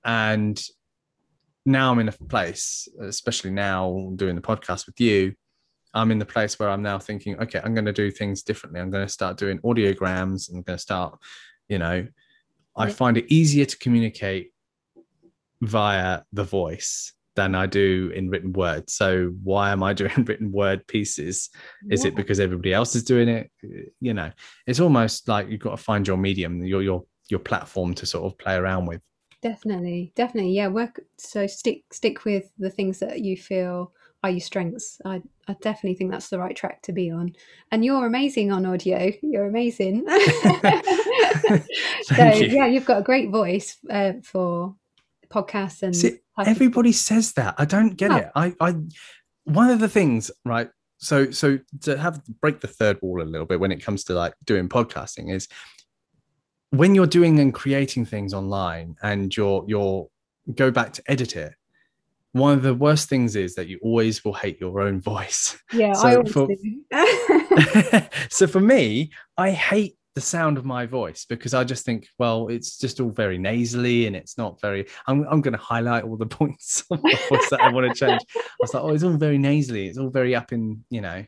And 0.03 0.61
now 1.65 1.91
I'm 1.91 1.99
in 1.99 2.09
a 2.09 2.11
place, 2.11 2.87
especially 3.01 3.51
now 3.51 4.11
doing 4.15 4.35
the 4.35 4.41
podcast 4.41 4.85
with 4.85 4.99
you, 4.99 5.33
I'm 5.95 6.11
in 6.11 6.19
the 6.19 6.25
place 6.25 6.59
where 6.59 6.69
I'm 6.69 6.83
now 6.83 6.99
thinking, 6.99 7.39
okay, 7.39 7.61
I'm 7.63 7.73
going 7.73 7.85
to 7.85 7.93
do 7.93 8.11
things 8.11 8.43
differently. 8.43 8.81
I'm 8.81 8.91
going 8.91 9.05
to 9.05 9.11
start 9.11 9.37
doing 9.37 9.59
audiograms. 9.59 10.49
I'm 10.49 10.61
going 10.61 10.77
to 10.77 10.81
start, 10.81 11.17
you 11.69 11.79
know, 11.79 12.05
I 12.75 12.89
find 12.89 13.17
it 13.17 13.31
easier 13.31 13.63
to 13.63 13.77
communicate 13.77 14.51
via 15.61 16.21
the 16.33 16.43
voice 16.43 17.13
than 17.35 17.55
I 17.55 17.65
do 17.65 18.11
in 18.13 18.29
written 18.29 18.51
word. 18.51 18.89
So 18.89 19.33
why 19.41 19.71
am 19.71 19.83
I 19.83 19.93
doing 20.01 20.25
written 20.25 20.51
word 20.51 20.85
pieces? 20.87 21.49
Is 21.89 22.03
yeah. 22.03 22.09
it 22.09 22.15
because 22.15 22.41
everybody 22.41 22.73
else 22.73 22.95
is 22.95 23.03
doing 23.03 23.29
it? 23.29 23.49
You 24.01 24.13
know, 24.13 24.31
it's 24.67 24.81
almost 24.81 25.27
like 25.29 25.49
you've 25.49 25.61
got 25.61 25.71
to 25.71 25.83
find 25.83 26.05
your 26.05 26.17
medium, 26.17 26.63
your 26.65 26.81
your 26.81 27.03
your 27.29 27.39
platform 27.39 27.93
to 27.95 28.05
sort 28.05 28.25
of 28.25 28.37
play 28.37 28.55
around 28.55 28.85
with. 28.85 29.01
Definitely, 29.41 30.11
definitely. 30.15 30.53
Yeah, 30.53 30.67
work 30.67 31.01
so 31.17 31.47
stick 31.47 31.83
stick 31.91 32.25
with 32.25 32.49
the 32.57 32.69
things 32.69 32.99
that 32.99 33.21
you 33.21 33.37
feel 33.37 33.91
are 34.23 34.31
your 34.31 34.39
strengths. 34.41 34.99
I, 35.05 35.21
I 35.47 35.55
definitely 35.61 35.95
think 35.95 36.11
that's 36.11 36.29
the 36.29 36.39
right 36.39 36.55
track 36.55 36.81
to 36.83 36.91
be 36.91 37.11
on. 37.11 37.35
And 37.71 37.85
you're 37.85 38.05
amazing 38.05 38.51
on 38.51 38.65
audio. 38.65 39.11
You're 39.21 39.45
amazing. 39.45 40.05
so 42.03 42.31
you. 42.33 42.47
yeah, 42.47 42.65
you've 42.65 42.85
got 42.85 42.99
a 42.99 43.03
great 43.03 43.29
voice 43.29 43.77
uh, 43.89 44.13
for 44.23 44.75
podcasts 45.29 45.83
and 45.83 45.95
See, 45.95 46.19
everybody 46.43 46.91
says 46.91 47.33
that. 47.33 47.55
I 47.57 47.65
don't 47.65 47.95
get 47.95 48.11
oh. 48.11 48.15
it. 48.15 48.31
I, 48.35 48.55
I 48.59 48.75
one 49.43 49.69
of 49.69 49.79
the 49.79 49.89
things, 49.89 50.31
right? 50.43 50.69
So 50.97 51.29
so 51.29 51.59
to 51.81 51.97
have 51.97 52.21
break 52.41 52.61
the 52.61 52.67
third 52.67 52.97
wall 53.01 53.21
a 53.21 53.23
little 53.23 53.45
bit 53.45 53.59
when 53.59 53.71
it 53.71 53.83
comes 53.83 54.03
to 54.05 54.13
like 54.13 54.33
doing 54.45 54.69
podcasting 54.69 55.31
is 55.31 55.47
when 56.71 56.95
you're 56.95 57.07
doing 57.07 57.39
and 57.39 57.53
creating 57.53 58.05
things 58.05 58.33
online 58.33 58.95
and 59.03 59.35
you're 59.35 59.63
you're 59.67 60.07
go 60.55 60.71
back 60.71 60.93
to 60.93 61.03
edit 61.07 61.35
it 61.35 61.53
one 62.33 62.51
of 62.51 62.63
the 62.63 62.73
worst 62.73 63.07
things 63.07 63.37
is 63.37 63.55
that 63.55 63.67
you 63.67 63.79
always 63.81 64.25
will 64.25 64.33
hate 64.33 64.59
your 64.59 64.81
own 64.81 64.99
voice. 65.11 65.57
Yeah 65.71 65.93
so 65.93 66.07
I 66.07 66.15
always 66.15 66.33
for, 66.33 66.47
do. 66.47 66.81
so 68.29 68.47
for 68.47 68.59
me 68.59 69.11
i 69.37 69.51
hate 69.51 69.95
the 70.15 70.21
sound 70.21 70.57
of 70.57 70.65
my 70.65 70.85
voice 70.85 71.25
because 71.25 71.53
i 71.53 71.63
just 71.63 71.85
think 71.85 72.07
well 72.17 72.47
it's 72.47 72.77
just 72.77 72.99
all 73.01 73.09
very 73.09 73.37
nasally 73.37 74.07
and 74.07 74.15
it's 74.15 74.37
not 74.37 74.59
very 74.61 74.87
i'm, 75.07 75.25
I'm 75.29 75.41
going 75.41 75.53
to 75.53 75.57
highlight 75.57 76.05
all 76.05 76.15
the 76.15 76.25
points 76.25 76.83
of 76.89 77.03
my 77.03 77.13
voice 77.29 77.49
that 77.49 77.61
i 77.61 77.69
want 77.69 77.87
to 77.87 77.93
change. 77.93 78.21
I 78.35 78.41
was 78.59 78.73
like 78.73 78.83
oh 78.83 78.89
it's 78.89 79.03
all 79.03 79.17
very 79.17 79.37
nasally. 79.37 79.87
It's 79.87 79.97
all 79.97 80.09
very 80.09 80.35
up 80.35 80.51
in 80.51 80.83
you 80.89 81.01
know 81.01 81.25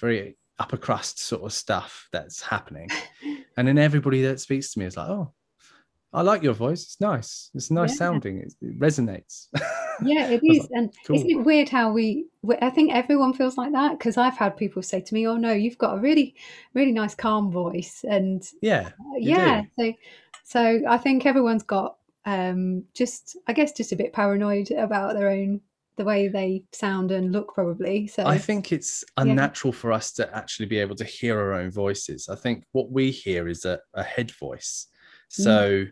very 0.00 0.36
upper 0.58 0.76
crust 0.76 1.20
sort 1.20 1.42
of 1.42 1.52
stuff 1.52 2.08
that's 2.12 2.42
happening. 2.42 2.88
and 3.56 3.66
then 3.66 3.78
everybody 3.78 4.22
that 4.22 4.40
speaks 4.40 4.72
to 4.72 4.78
me 4.78 4.86
is 4.86 4.96
like, 4.96 5.08
oh, 5.08 5.32
I 6.12 6.22
like 6.22 6.42
your 6.42 6.54
voice. 6.54 6.84
It's 6.84 7.00
nice. 7.00 7.50
It's 7.54 7.72
nice 7.72 7.90
yeah. 7.90 7.96
sounding. 7.96 8.38
It, 8.38 8.54
it 8.62 8.78
resonates. 8.78 9.48
Yeah, 10.02 10.26
it 10.28 10.40
is. 10.42 10.62
Like, 10.62 10.70
and 10.72 10.94
cool. 11.06 11.16
isn't 11.16 11.30
it 11.30 11.44
weird 11.44 11.68
how 11.68 11.92
we, 11.92 12.26
I 12.60 12.68
think 12.70 12.92
everyone 12.92 13.32
feels 13.32 13.56
like 13.56 13.72
that 13.72 13.96
because 13.96 14.16
I've 14.16 14.36
had 14.36 14.56
people 14.56 14.82
say 14.82 15.00
to 15.00 15.14
me, 15.14 15.24
oh 15.28 15.36
no, 15.36 15.52
you've 15.52 15.78
got 15.78 15.96
a 15.96 16.00
really, 16.00 16.34
really 16.74 16.90
nice, 16.90 17.14
calm 17.14 17.52
voice. 17.52 18.04
And 18.08 18.42
yeah, 18.60 18.90
yeah. 19.16 19.62
Do. 19.62 19.68
So, 19.78 19.92
so 20.42 20.82
I 20.88 20.98
think 20.98 21.26
everyone's 21.26 21.62
got 21.62 21.96
um, 22.24 22.84
just, 22.92 23.36
I 23.46 23.52
guess, 23.52 23.72
just 23.72 23.92
a 23.92 23.96
bit 23.96 24.12
paranoid 24.12 24.72
about 24.72 25.14
their 25.14 25.28
own 25.28 25.60
the 25.96 26.04
way 26.04 26.28
they 26.28 26.64
sound 26.72 27.10
and 27.10 27.32
look 27.32 27.54
probably 27.54 28.06
so 28.06 28.26
i 28.26 28.36
think 28.36 28.72
it's 28.72 29.04
unnatural 29.16 29.72
yeah. 29.72 29.80
for 29.80 29.92
us 29.92 30.12
to 30.12 30.36
actually 30.36 30.66
be 30.66 30.78
able 30.78 30.96
to 30.96 31.04
hear 31.04 31.38
our 31.38 31.52
own 31.52 31.70
voices. 31.70 32.28
I 32.28 32.36
think 32.36 32.64
what 32.72 32.90
we 32.90 33.10
hear 33.10 33.48
is 33.48 33.64
a, 33.64 33.78
a 33.94 34.02
head 34.02 34.30
voice. 34.32 34.86
So 35.28 35.50
mm. 35.50 35.90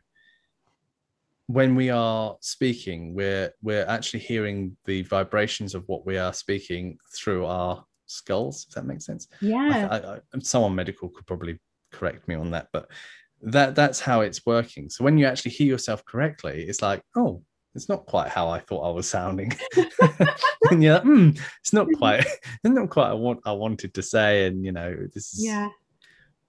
when 1.47 1.75
we 1.75 1.91
are 1.91 2.37
speaking 2.41 3.15
we're 3.15 3.53
we're 3.63 3.87
actually 3.87 4.21
hearing 4.21 4.77
the 4.85 5.03
vibrations 5.03 5.75
of 5.75 5.83
what 5.87 6.07
we 6.07 6.17
are 6.17 6.33
speaking 6.33 6.99
through 7.15 7.47
our 7.47 7.85
skulls 8.07 8.67
if 8.69 8.75
that 8.75 8.87
makes 8.87 9.07
sense. 9.07 9.29
Yeah. 9.41 9.89
I, 9.91 9.97
I, 9.97 10.15
I, 10.17 10.21
someone 10.41 10.75
medical 10.75 11.09
could 11.09 11.27
probably 11.27 11.59
correct 11.91 12.29
me 12.29 12.35
on 12.35 12.51
that 12.53 12.69
but 12.73 12.89
that 13.43 13.75
that's 13.75 14.01
how 14.01 14.21
it's 14.21 14.47
working. 14.47 14.89
So 14.89 15.03
when 15.05 15.19
you 15.19 15.27
actually 15.27 15.53
hear 15.53 15.67
yourself 15.67 16.05
correctly 16.05 16.65
it's 16.69 16.83
like 16.83 17.03
oh 17.17 17.43
it's 17.75 17.89
not 17.89 18.07
quite 18.07 18.29
how 18.29 18.49
I 18.49 18.59
thought 18.61 18.89
I 18.89 18.91
was 18.91 19.09
sounding. 19.09 19.53
and 20.71 20.83
you're 20.83 20.95
like, 20.95 21.03
hmm, 21.03 21.31
it's 21.61 21.73
not 21.73 21.89
quite, 21.97 22.21
it's 22.21 22.41
not 22.65 22.91
quite 22.91 23.13
what 23.13 23.39
I 23.45 23.53
wanted 23.53 23.95
to 23.95 24.03
say. 24.03 24.47
And 24.47 24.65
you 24.65 24.73
know, 24.73 24.97
this 25.15 25.35
is 25.35 25.45
yeah. 25.45 25.69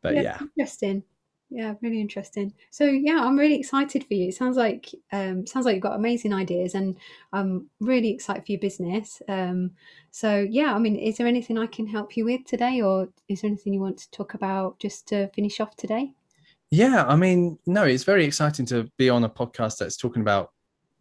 But 0.02 0.16
yeah, 0.16 0.22
yeah. 0.22 0.40
interesting. 0.58 1.04
Yeah, 1.50 1.76
really 1.84 2.02
interesting. 2.02 2.52
So 2.72 2.86
yeah, 2.86 3.20
I'm 3.24 3.38
really 3.38 3.60
excited 3.60 4.04
for 4.06 4.16
you. 4.16 4.30
It 4.30 4.36
sounds 4.36 4.58
like 4.58 4.90
um, 5.12 5.46
sounds 5.46 5.68
like 5.68 5.76
you've 5.76 5.84
got 5.84 5.96
amazing 5.96 6.34
ideas, 6.34 6.74
and 6.74 6.98
I'm 7.32 7.70
really 7.80 8.10
excited 8.10 8.44
for 8.46 8.52
your 8.54 8.60
business. 8.60 9.22
Um, 9.30 9.72
so 10.10 10.46
yeah, 10.50 10.74
I 10.74 10.80
mean, 10.80 10.96
is 10.96 11.18
there 11.18 11.28
anything 11.28 11.60
I 11.60 11.68
can 11.68 11.86
help 11.86 12.18
you 12.18 12.26
with 12.26 12.44
today, 12.46 12.82
or 12.82 13.08
is 13.30 13.42
there 13.42 13.50
anything 13.50 13.74
you 13.74 13.80
want 13.80 14.00
to 14.00 14.12
talk 14.12 14.34
about 14.34 14.80
just 14.80 15.08
to 15.10 15.28
finish 15.30 15.60
off 15.60 15.76
today? 15.76 16.14
Yeah, 16.72 17.06
I 17.08 17.16
mean, 17.16 17.60
no, 17.68 17.84
it's 17.84 18.04
very 18.04 18.26
exciting 18.26 18.66
to 18.68 18.90
be 18.98 19.08
on 19.08 19.24
a 19.24 19.30
podcast 19.30 19.78
that's 19.78 19.96
talking 19.96 20.24
about 20.24 20.54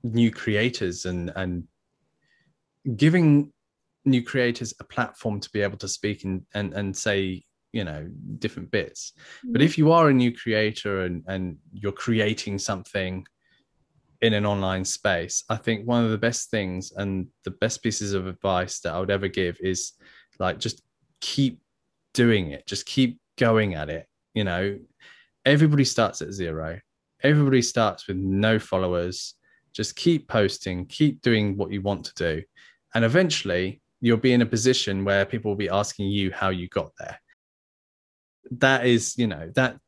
new 0.02 0.30
creators 0.30 1.04
and 1.04 1.32
and 1.36 1.64
giving 2.96 3.52
new 4.04 4.22
creators 4.22 4.74
a 4.80 4.84
platform 4.84 5.38
to 5.40 5.50
be 5.50 5.62
able 5.62 5.78
to 5.78 5.88
speak 5.88 6.24
and 6.24 6.42
and, 6.54 6.74
and 6.74 6.96
say 6.96 7.42
you 7.72 7.84
know 7.84 8.08
different 8.38 8.70
bits. 8.70 9.12
Mm-hmm. 9.38 9.52
but 9.52 9.62
if 9.62 9.78
you 9.78 9.92
are 9.92 10.08
a 10.08 10.14
new 10.14 10.34
creator 10.36 11.02
and 11.02 11.24
and 11.26 11.58
you're 11.72 11.92
creating 11.92 12.58
something 12.58 13.24
in 14.20 14.34
an 14.34 14.46
online 14.46 14.84
space 14.84 15.42
i 15.48 15.56
think 15.56 15.84
one 15.84 16.04
of 16.04 16.12
the 16.12 16.18
best 16.18 16.48
things 16.48 16.92
and 16.96 17.26
the 17.42 17.50
best 17.50 17.82
pieces 17.82 18.12
of 18.12 18.28
advice 18.28 18.78
that 18.80 18.94
i 18.94 19.00
would 19.00 19.10
ever 19.10 19.26
give 19.26 19.56
is 19.60 19.92
like 20.38 20.60
just 20.60 20.80
keep 21.20 21.60
doing 22.14 22.50
it. 22.50 22.66
Just 22.66 22.84
keep 22.84 23.18
going 23.38 23.74
at 23.74 23.88
it 23.88 24.06
you 24.34 24.44
know. 24.44 24.78
Everybody 25.44 25.84
starts 25.84 26.22
at 26.22 26.32
zero. 26.32 26.78
Everybody 27.22 27.62
starts 27.62 28.06
with 28.06 28.16
no 28.16 28.58
followers 28.58 29.34
just 29.72 29.96
keep 29.96 30.28
posting, 30.28 30.86
keep 30.86 31.22
doing 31.22 31.56
what 31.56 31.72
you 31.72 31.80
want 31.80 32.04
to 32.04 32.14
do. 32.14 32.42
And 32.94 33.04
eventually 33.04 33.80
you'll 34.00 34.16
be 34.16 34.32
in 34.32 34.42
a 34.42 34.46
position 34.46 35.04
where 35.04 35.24
people 35.24 35.50
will 35.50 35.56
be 35.56 35.68
asking 35.68 36.08
you 36.08 36.30
how 36.30 36.50
you 36.50 36.68
got 36.68 36.92
there. 36.98 37.18
That 38.50 38.86
is, 38.86 39.16
you 39.16 39.26
know, 39.26 39.50
that 39.54 39.78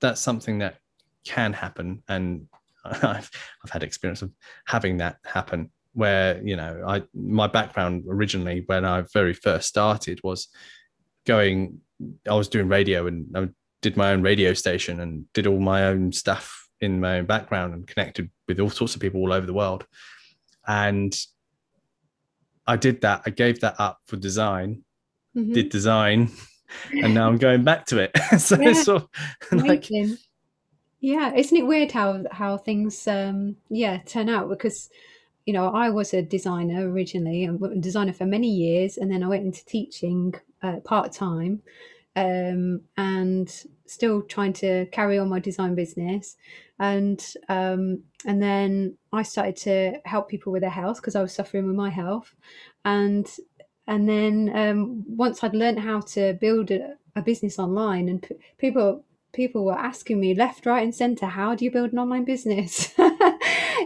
that's 0.00 0.20
something 0.20 0.58
that 0.58 0.78
can 1.24 1.52
happen. 1.52 2.02
And 2.08 2.46
I've 2.84 3.30
I've 3.64 3.70
had 3.70 3.82
experience 3.82 4.22
of 4.22 4.30
having 4.66 4.98
that 4.98 5.16
happen 5.24 5.70
where, 5.92 6.40
you 6.42 6.56
know, 6.56 6.82
I 6.86 7.02
my 7.14 7.46
background 7.46 8.04
originally 8.08 8.62
when 8.66 8.84
I 8.84 9.04
very 9.12 9.34
first 9.34 9.68
started 9.68 10.20
was 10.22 10.48
going 11.26 11.80
I 12.28 12.34
was 12.34 12.48
doing 12.48 12.68
radio 12.68 13.06
and 13.06 13.26
I 13.36 13.48
did 13.82 13.96
my 13.96 14.12
own 14.12 14.22
radio 14.22 14.54
station 14.54 15.00
and 15.00 15.30
did 15.32 15.46
all 15.46 15.60
my 15.60 15.86
own 15.86 16.12
stuff 16.12 16.68
in 16.80 17.00
my 17.00 17.18
own 17.18 17.26
background 17.26 17.74
and 17.74 17.86
connected 17.86 18.30
with 18.46 18.60
all 18.60 18.70
sorts 18.70 18.94
of 18.94 19.00
people 19.00 19.20
all 19.20 19.32
over 19.32 19.46
the 19.46 19.54
world. 19.54 19.86
And 20.66 21.14
I 22.66 22.76
did 22.76 23.00
that. 23.02 23.22
I 23.26 23.30
gave 23.30 23.60
that 23.60 23.78
up 23.78 24.00
for 24.06 24.16
design, 24.16 24.82
mm-hmm. 25.36 25.52
did 25.52 25.68
design, 25.68 26.30
and 26.92 27.14
now 27.14 27.28
I'm 27.28 27.38
going 27.38 27.64
back 27.64 27.86
to 27.86 27.98
it. 27.98 28.16
so 28.40 28.60
yeah. 28.60 28.70
it's 28.70 28.84
sort 28.84 29.02
of 29.52 29.64
like 29.64 29.88
yeah, 31.00 31.34
isn't 31.34 31.56
it 31.56 31.66
weird 31.66 31.92
how 31.92 32.24
how 32.30 32.56
things 32.56 33.06
um 33.06 33.56
yeah 33.68 33.98
turn 34.06 34.30
out 34.30 34.48
because 34.48 34.88
you 35.44 35.52
know 35.52 35.68
I 35.68 35.90
was 35.90 36.14
a 36.14 36.22
designer 36.22 36.88
originally 36.90 37.44
and 37.44 37.62
a 37.62 37.76
designer 37.76 38.14
for 38.14 38.24
many 38.24 38.48
years 38.48 38.96
and 38.96 39.12
then 39.12 39.22
I 39.22 39.28
went 39.28 39.44
into 39.44 39.64
teaching 39.66 40.34
uh, 40.62 40.80
part 40.80 41.12
time 41.12 41.60
um, 42.16 42.80
and 42.96 43.64
still 43.86 44.22
trying 44.22 44.52
to 44.52 44.86
carry 44.86 45.18
on 45.18 45.28
my 45.28 45.38
design 45.38 45.74
business 45.74 46.36
and 46.78 47.34
um, 47.48 48.02
and 48.26 48.42
then 48.42 48.96
I 49.12 49.22
started 49.22 49.56
to 49.56 50.00
help 50.04 50.28
people 50.28 50.52
with 50.52 50.62
their 50.62 50.70
health 50.70 50.96
because 50.96 51.14
I 51.14 51.22
was 51.22 51.32
suffering 51.32 51.66
with 51.66 51.76
my 51.76 51.90
health 51.90 52.34
and 52.84 53.30
and 53.86 54.08
then 54.08 54.50
um, 54.54 55.04
once 55.06 55.44
I'd 55.44 55.54
learned 55.54 55.80
how 55.80 56.00
to 56.00 56.34
build 56.34 56.70
a, 56.70 56.94
a 57.14 57.22
business 57.22 57.58
online 57.58 58.08
and 58.08 58.22
p- 58.22 58.36
people 58.58 59.04
people 59.32 59.64
were 59.64 59.78
asking 59.78 60.20
me 60.20 60.34
left 60.34 60.66
right 60.66 60.82
and 60.82 60.94
center 60.94 61.26
how 61.26 61.54
do 61.54 61.64
you 61.64 61.70
build 61.70 61.92
an 61.92 61.98
online 61.98 62.24
business 62.24 62.92
so 62.96 63.08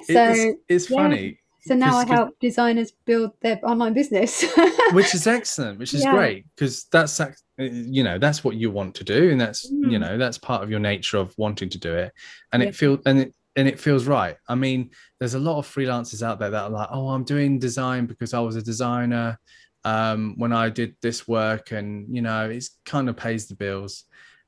it's, 0.09 0.61
it's 0.69 0.91
yeah. 0.91 0.97
funny 0.97 1.39
so 1.69 1.75
now 1.75 1.99
I 1.99 2.07
help 2.07 2.39
designers 2.41 2.93
build 3.05 3.33
their 3.43 3.61
online 3.63 3.93
business, 3.93 4.43
which 4.93 5.15
is 5.15 5.27
excellent, 5.27 5.79
which 5.79 5.93
is 5.93 6.03
yeah. 6.03 6.13
great 6.13 6.47
because 6.55 6.85
that's 6.85 7.21
you 7.59 8.05
know 8.05 8.19
that's 8.19 8.45
what 8.45 8.57
you 8.57 8.71
want 8.71 8.95
to 8.97 9.05
do, 9.05 9.31
and 9.31 9.41
that's 9.41 9.71
mm. 9.71 9.91
you 9.91 9.99
know 9.99 10.17
that's 10.17 10.39
part 10.39 10.63
of 10.63 10.71
your 10.71 10.81
nature 10.81 11.19
of 11.19 11.35
wanting 11.37 11.69
to 11.71 11.79
do 11.79 11.95
it, 11.95 12.13
and 12.53 12.63
yeah. 12.63 12.69
it 12.69 12.77
feels 12.77 13.01
and 13.07 13.19
it 13.19 13.35
and 13.57 13.67
it 13.67 13.81
feels 13.81 14.07
right. 14.07 14.37
I 14.49 14.55
mean, 14.55 14.91
there's 15.19 15.35
a 15.35 15.41
lot 15.41 15.59
of 15.59 15.67
freelancers 15.67 16.23
out 16.23 16.39
there 16.39 16.51
that 16.51 16.65
are 16.65 16.71
like, 16.71 16.89
oh, 16.93 17.09
I'm 17.09 17.25
doing 17.25 17.59
design 17.59 18.07
because 18.07 18.33
I 18.33 18.39
was 18.39 18.55
a 18.55 18.63
designer 18.63 19.41
um, 19.85 20.35
when 20.37 20.53
I 20.53 20.69
did 20.69 20.95
this 21.03 21.27
work, 21.27 21.73
and 21.73 22.07
you 22.15 22.23
know, 22.23 22.49
it 22.49 22.65
kind 22.85 23.09
of 23.09 23.17
pays 23.17 23.49
the 23.49 23.57
bills, 23.57 24.05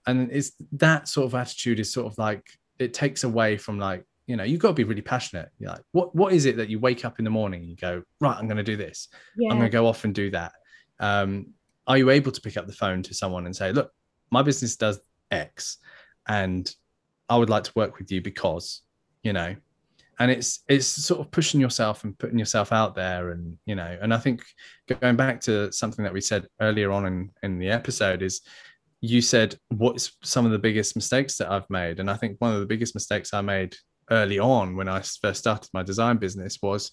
and 0.06 0.30
it's 0.30 0.52
that 0.72 1.08
sort 1.08 1.26
of 1.26 1.34
attitude 1.34 1.80
is 1.80 1.92
sort 1.92 2.06
of 2.06 2.16
like 2.18 2.48
it 2.78 2.94
takes 2.94 3.24
away 3.24 3.56
from 3.56 3.78
like 3.78 4.04
you 4.26 4.36
know 4.36 4.44
you've 4.44 4.60
got 4.60 4.68
to 4.68 4.74
be 4.74 4.84
really 4.84 5.02
passionate 5.02 5.48
You're 5.58 5.70
like 5.70 5.82
what 5.90 6.14
what 6.14 6.32
is 6.32 6.46
it 6.46 6.56
that 6.56 6.68
you 6.68 6.78
wake 6.78 7.04
up 7.04 7.18
in 7.18 7.24
the 7.24 7.30
morning 7.30 7.60
and 7.60 7.68
you 7.68 7.76
go 7.76 8.02
right 8.20 8.36
i'm 8.36 8.46
going 8.46 8.58
to 8.58 8.62
do 8.62 8.76
this 8.76 9.08
yeah. 9.36 9.50
i'm 9.50 9.58
going 9.58 9.68
to 9.68 9.72
go 9.72 9.86
off 9.86 10.04
and 10.04 10.14
do 10.14 10.30
that 10.30 10.52
um, 11.00 11.48
are 11.90 11.98
you 11.98 12.10
able 12.10 12.30
to 12.30 12.40
pick 12.40 12.56
up 12.56 12.66
the 12.66 12.72
phone 12.72 13.02
to 13.02 13.12
someone 13.12 13.46
and 13.46 13.54
say 13.54 13.72
look 13.72 13.90
my 14.30 14.42
business 14.42 14.76
does 14.76 15.00
x 15.30 15.78
and 16.28 16.74
i 17.28 17.36
would 17.36 17.50
like 17.50 17.64
to 17.64 17.72
work 17.74 17.98
with 17.98 18.10
you 18.12 18.22
because 18.22 18.82
you 19.22 19.32
know 19.32 19.54
and 20.20 20.30
it's 20.30 20.60
it's 20.68 20.86
sort 20.86 21.20
of 21.20 21.30
pushing 21.30 21.60
yourself 21.60 22.04
and 22.04 22.18
putting 22.18 22.38
yourself 22.38 22.72
out 22.72 22.94
there 22.94 23.30
and 23.30 23.58
you 23.66 23.74
know 23.74 23.98
and 24.00 24.14
i 24.14 24.18
think 24.18 24.42
going 25.00 25.16
back 25.16 25.40
to 25.40 25.72
something 25.72 26.04
that 26.04 26.12
we 26.12 26.20
said 26.20 26.46
earlier 26.60 26.92
on 26.92 27.06
in 27.06 27.30
in 27.42 27.58
the 27.58 27.68
episode 27.68 28.22
is 28.22 28.40
you 29.00 29.20
said 29.20 29.56
what's 29.68 30.12
some 30.22 30.46
of 30.46 30.52
the 30.52 30.58
biggest 30.58 30.94
mistakes 30.94 31.36
that 31.36 31.50
i've 31.50 31.68
made 31.70 31.98
and 31.98 32.10
i 32.10 32.16
think 32.16 32.36
one 32.38 32.54
of 32.54 32.60
the 32.60 32.66
biggest 32.66 32.94
mistakes 32.94 33.34
i 33.34 33.40
made 33.40 33.74
early 34.10 34.38
on 34.38 34.76
when 34.76 34.88
I 34.88 35.00
first 35.00 35.40
started 35.40 35.70
my 35.72 35.82
design 35.82 36.16
business 36.16 36.58
was 36.62 36.92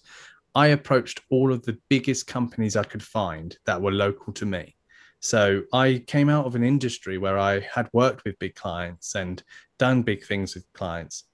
I 0.54 0.68
approached 0.68 1.20
all 1.30 1.52
of 1.52 1.62
the 1.64 1.78
biggest 1.88 2.26
companies 2.26 2.76
I 2.76 2.84
could 2.84 3.02
find 3.02 3.56
that 3.66 3.80
were 3.80 3.92
local 3.92 4.32
to 4.34 4.46
me. 4.46 4.76
So 5.20 5.62
I 5.72 6.04
came 6.06 6.28
out 6.28 6.46
of 6.46 6.54
an 6.54 6.62
industry 6.62 7.18
where 7.18 7.38
I 7.38 7.60
had 7.60 7.88
worked 7.92 8.24
with 8.24 8.38
big 8.38 8.54
clients 8.54 9.14
and 9.14 9.42
done 9.78 10.02
big 10.02 10.24
things 10.24 10.54
with 10.54 10.72
clients. 10.72 11.24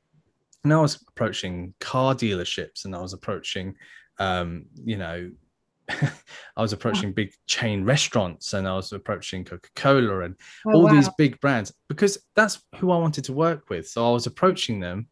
And 0.63 0.73
I 0.73 0.81
was 0.81 1.03
approaching 1.09 1.75
car 1.81 2.15
dealerships 2.15 2.87
and 2.87 2.95
I 2.95 3.01
was 3.01 3.13
approaching, 3.13 3.75
um, 4.19 4.65
you 4.83 4.97
know, 4.97 5.31
I 5.91 6.63
was 6.63 6.73
approaching 6.73 7.13
big 7.13 7.35
chain 7.47 7.85
restaurants 7.85 8.55
and 8.55 8.67
I 8.67 8.75
was 8.75 8.93
approaching 8.93 9.45
Coca 9.45 9.69
Cola 9.77 10.21
and 10.21 10.35
oh, 10.67 10.73
all 10.73 10.85
wow. 10.85 10.93
these 10.93 11.11
big 11.19 11.39
brands 11.41 11.73
because 11.89 12.17
that's 12.35 12.63
who 12.77 12.91
I 12.91 12.97
wanted 12.97 13.25
to 13.25 13.35
work 13.35 13.69
with. 13.69 13.87
So 13.87 14.09
I 14.09 14.13
was 14.13 14.27
approaching 14.27 14.81
them 14.81 15.09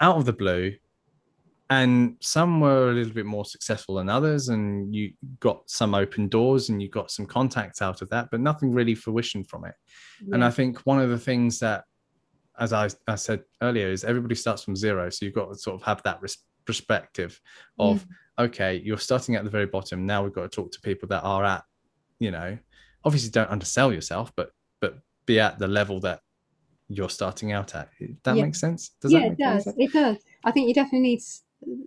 out 0.00 0.18
of 0.18 0.26
the 0.26 0.34
blue 0.34 0.74
and 1.70 2.16
some 2.20 2.60
were 2.60 2.90
a 2.90 2.92
little 2.92 3.12
bit 3.12 3.26
more 3.26 3.44
successful 3.44 3.94
than 3.94 4.08
others 4.08 4.48
and 4.48 4.94
you 4.94 5.12
got 5.38 5.62
some 5.70 5.94
open 5.94 6.28
doors 6.28 6.68
and 6.68 6.82
you 6.82 6.88
got 6.88 7.10
some 7.10 7.26
contacts 7.26 7.80
out 7.80 8.02
of 8.02 8.10
that 8.10 8.28
but 8.30 8.40
nothing 8.40 8.72
really 8.72 8.94
fruition 8.94 9.44
from 9.44 9.64
it 9.64 9.74
yeah. 10.24 10.34
and 10.34 10.44
i 10.44 10.50
think 10.50 10.78
one 10.80 11.00
of 11.00 11.10
the 11.10 11.18
things 11.18 11.58
that 11.58 11.84
as 12.58 12.72
I, 12.74 12.88
I 13.08 13.14
said 13.14 13.42
earlier 13.62 13.88
is 13.88 14.04
everybody 14.04 14.34
starts 14.34 14.62
from 14.64 14.76
zero 14.76 15.08
so 15.08 15.24
you've 15.24 15.34
got 15.34 15.48
to 15.50 15.56
sort 15.56 15.80
of 15.80 15.82
have 15.86 16.02
that 16.02 16.20
res- 16.20 16.44
perspective 16.66 17.40
of 17.78 18.04
mm. 18.04 18.44
okay 18.44 18.82
you're 18.84 18.98
starting 18.98 19.34
at 19.36 19.44
the 19.44 19.50
very 19.50 19.66
bottom 19.66 20.04
now 20.04 20.22
we've 20.22 20.32
got 20.34 20.42
to 20.42 20.48
talk 20.48 20.70
to 20.72 20.80
people 20.80 21.08
that 21.08 21.22
are 21.22 21.44
at 21.44 21.64
you 22.18 22.30
know 22.30 22.58
obviously 23.04 23.30
don't 23.30 23.50
undersell 23.50 23.92
yourself, 23.92 24.32
but 24.36 24.50
but 24.80 24.98
be 25.26 25.40
at 25.40 25.58
the 25.58 25.68
level 25.68 26.00
that 26.00 26.20
you're 26.88 27.10
starting 27.10 27.52
out 27.52 27.74
at. 27.74 27.88
That 28.24 28.36
Yeah. 28.36 28.44
makes 28.44 28.60
sense. 28.60 28.90
Does 29.00 29.12
yeah, 29.12 29.26
it 29.26 29.38
does. 29.38 29.64
sense? 29.64 29.76
It 29.78 29.92
does. 29.92 30.16
I 30.44 30.50
think 30.50 30.68
you 30.68 30.74
definitely 30.74 31.00
need 31.00 31.22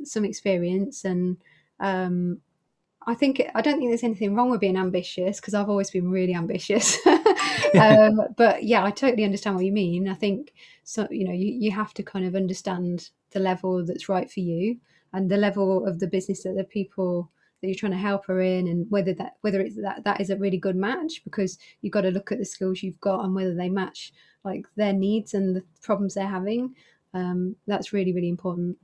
some 0.03 0.25
experience, 0.25 1.05
and 1.05 1.37
um, 1.79 2.39
I 3.05 3.13
think 3.15 3.41
I 3.55 3.61
don't 3.61 3.77
think 3.77 3.89
there's 3.89 4.03
anything 4.03 4.35
wrong 4.35 4.49
with 4.49 4.61
being 4.61 4.77
ambitious 4.77 5.39
because 5.39 5.53
I've 5.53 5.69
always 5.69 5.91
been 5.91 6.09
really 6.09 6.35
ambitious. 6.35 6.97
um, 7.79 8.21
but 8.37 8.63
yeah, 8.63 8.83
I 8.83 8.91
totally 8.91 9.23
understand 9.23 9.55
what 9.55 9.65
you 9.65 9.71
mean. 9.71 10.07
I 10.07 10.13
think 10.13 10.53
so. 10.83 11.07
You 11.09 11.25
know, 11.25 11.33
you, 11.33 11.53
you 11.53 11.71
have 11.71 11.93
to 11.95 12.03
kind 12.03 12.25
of 12.25 12.35
understand 12.35 13.09
the 13.31 13.39
level 13.39 13.85
that's 13.85 14.09
right 14.09 14.29
for 14.31 14.39
you 14.39 14.77
and 15.13 15.29
the 15.29 15.37
level 15.37 15.85
of 15.87 15.99
the 15.99 16.07
business 16.07 16.43
that 16.43 16.55
the 16.55 16.63
people 16.63 17.31
that 17.61 17.67
you're 17.67 17.75
trying 17.75 17.91
to 17.93 17.97
help 17.97 18.27
are 18.29 18.41
in, 18.41 18.67
and 18.67 18.85
whether 18.89 19.13
that 19.13 19.37
whether 19.41 19.61
it's 19.61 19.75
that 19.81 20.03
that 20.03 20.21
is 20.21 20.29
a 20.29 20.37
really 20.37 20.57
good 20.57 20.75
match 20.75 21.23
because 21.23 21.57
you've 21.81 21.93
got 21.93 22.01
to 22.01 22.11
look 22.11 22.31
at 22.31 22.39
the 22.39 22.45
skills 22.45 22.83
you've 22.83 22.99
got 23.01 23.23
and 23.23 23.35
whether 23.35 23.55
they 23.55 23.69
match 23.69 24.13
like 24.43 24.65
their 24.75 24.93
needs 24.93 25.33
and 25.33 25.55
the 25.55 25.63
problems 25.81 26.13
they're 26.13 26.27
having. 26.27 26.75
Um, 27.13 27.55
that's 27.67 27.93
really 27.93 28.13
really 28.13 28.29
important. 28.29 28.77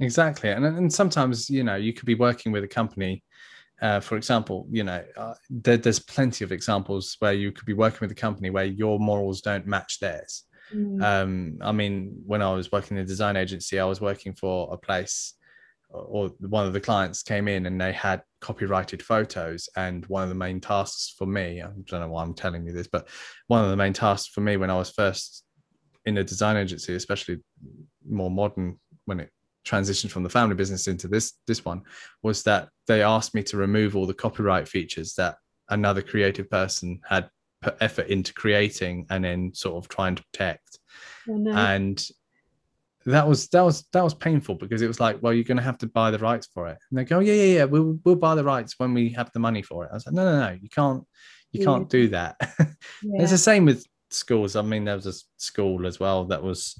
Exactly, 0.00 0.50
and 0.50 0.64
and 0.64 0.92
sometimes 0.92 1.50
you 1.50 1.62
know 1.62 1.76
you 1.76 1.92
could 1.92 2.06
be 2.06 2.14
working 2.14 2.52
with 2.52 2.64
a 2.64 2.68
company. 2.68 3.22
Uh, 3.82 4.00
for 4.00 4.16
example, 4.16 4.66
you 4.70 4.84
know 4.84 5.04
uh, 5.16 5.34
there, 5.48 5.76
there's 5.76 5.98
plenty 5.98 6.44
of 6.44 6.52
examples 6.52 7.16
where 7.18 7.32
you 7.32 7.52
could 7.52 7.66
be 7.66 7.74
working 7.74 7.98
with 8.00 8.10
a 8.10 8.14
company 8.14 8.50
where 8.50 8.64
your 8.64 8.98
morals 8.98 9.40
don't 9.40 9.66
match 9.66 10.00
theirs. 10.00 10.44
Mm. 10.74 11.02
Um, 11.02 11.58
I 11.60 11.72
mean, 11.72 12.22
when 12.26 12.42
I 12.42 12.52
was 12.52 12.72
working 12.72 12.96
in 12.96 13.02
a 13.02 13.06
design 13.06 13.36
agency, 13.36 13.78
I 13.78 13.84
was 13.84 14.00
working 14.00 14.34
for 14.34 14.72
a 14.72 14.76
place, 14.78 15.34
or 15.90 16.30
one 16.40 16.66
of 16.66 16.72
the 16.72 16.80
clients 16.80 17.22
came 17.22 17.48
in 17.48 17.66
and 17.66 17.80
they 17.80 17.92
had 17.92 18.22
copyrighted 18.40 19.02
photos. 19.02 19.68
And 19.76 20.06
one 20.06 20.22
of 20.22 20.28
the 20.28 20.34
main 20.34 20.60
tasks 20.60 21.14
for 21.18 21.26
me, 21.26 21.60
I 21.60 21.68
don't 21.86 22.00
know 22.00 22.08
why 22.08 22.22
I'm 22.22 22.34
telling 22.34 22.66
you 22.66 22.72
this, 22.72 22.88
but 22.88 23.08
one 23.48 23.64
of 23.64 23.70
the 23.70 23.76
main 23.76 23.92
tasks 23.92 24.28
for 24.28 24.40
me 24.40 24.56
when 24.56 24.70
I 24.70 24.76
was 24.76 24.90
first 24.90 25.44
in 26.06 26.18
a 26.18 26.24
design 26.24 26.56
agency, 26.56 26.94
especially 26.94 27.38
more 28.08 28.30
modern 28.30 28.78
when 29.04 29.20
it 29.20 29.30
transitioned 29.66 30.10
from 30.10 30.22
the 30.22 30.28
family 30.30 30.54
business 30.54 30.88
into 30.88 31.08
this 31.08 31.34
this 31.46 31.64
one, 31.64 31.82
was 32.22 32.42
that 32.44 32.68
they 32.86 33.02
asked 33.02 33.34
me 33.34 33.42
to 33.44 33.56
remove 33.56 33.96
all 33.96 34.06
the 34.06 34.14
copyright 34.14 34.68
features 34.68 35.14
that 35.14 35.36
another 35.68 36.02
creative 36.02 36.48
person 36.50 37.00
had 37.08 37.28
put 37.62 37.76
effort 37.80 38.06
into 38.08 38.32
creating 38.34 39.06
and 39.10 39.22
then 39.24 39.52
sort 39.54 39.76
of 39.82 39.88
trying 39.88 40.14
to 40.14 40.24
protect 40.32 40.78
Oh, 41.28 41.36
no. 41.36 41.52
and 41.52 42.02
that 43.06 43.26
was 43.28 43.48
that 43.48 43.62
was 43.62 43.86
that 43.92 44.02
was 44.04 44.14
painful 44.14 44.54
because 44.56 44.82
it 44.82 44.86
was 44.88 44.98
like 45.00 45.22
well 45.22 45.32
you're 45.32 45.44
going 45.44 45.56
to 45.58 45.62
have 45.62 45.78
to 45.78 45.86
buy 45.86 46.10
the 46.10 46.18
rights 46.18 46.48
for 46.52 46.68
it 46.68 46.76
and 46.90 46.98
they 46.98 47.04
go 47.04 47.16
oh, 47.18 47.20
yeah 47.20 47.32
yeah 47.34 47.54
yeah 47.58 47.64
we'll 47.64 47.98
we'll 48.04 48.14
buy 48.16 48.34
the 48.34 48.44
rights 48.44 48.74
when 48.78 48.92
we 48.94 49.10
have 49.10 49.30
the 49.32 49.38
money 49.40 49.62
for 49.62 49.84
it 49.84 49.90
i 49.90 49.94
was 49.94 50.04
like 50.06 50.14
no 50.14 50.24
no 50.24 50.40
no 50.40 50.58
you 50.60 50.68
can't 50.68 51.04
you 51.52 51.60
Yeah. 51.60 51.66
can't 51.66 51.88
do 51.90 52.08
that 52.08 52.36
yeah. 52.60 52.66
it's 53.22 53.30
the 53.30 53.38
same 53.38 53.64
with 53.64 53.86
schools 54.10 54.54
i 54.56 54.62
mean 54.62 54.84
there 54.84 54.96
was 54.96 55.06
a 55.06 55.14
school 55.38 55.86
as 55.86 55.98
well 56.00 56.24
that 56.26 56.42
was 56.42 56.78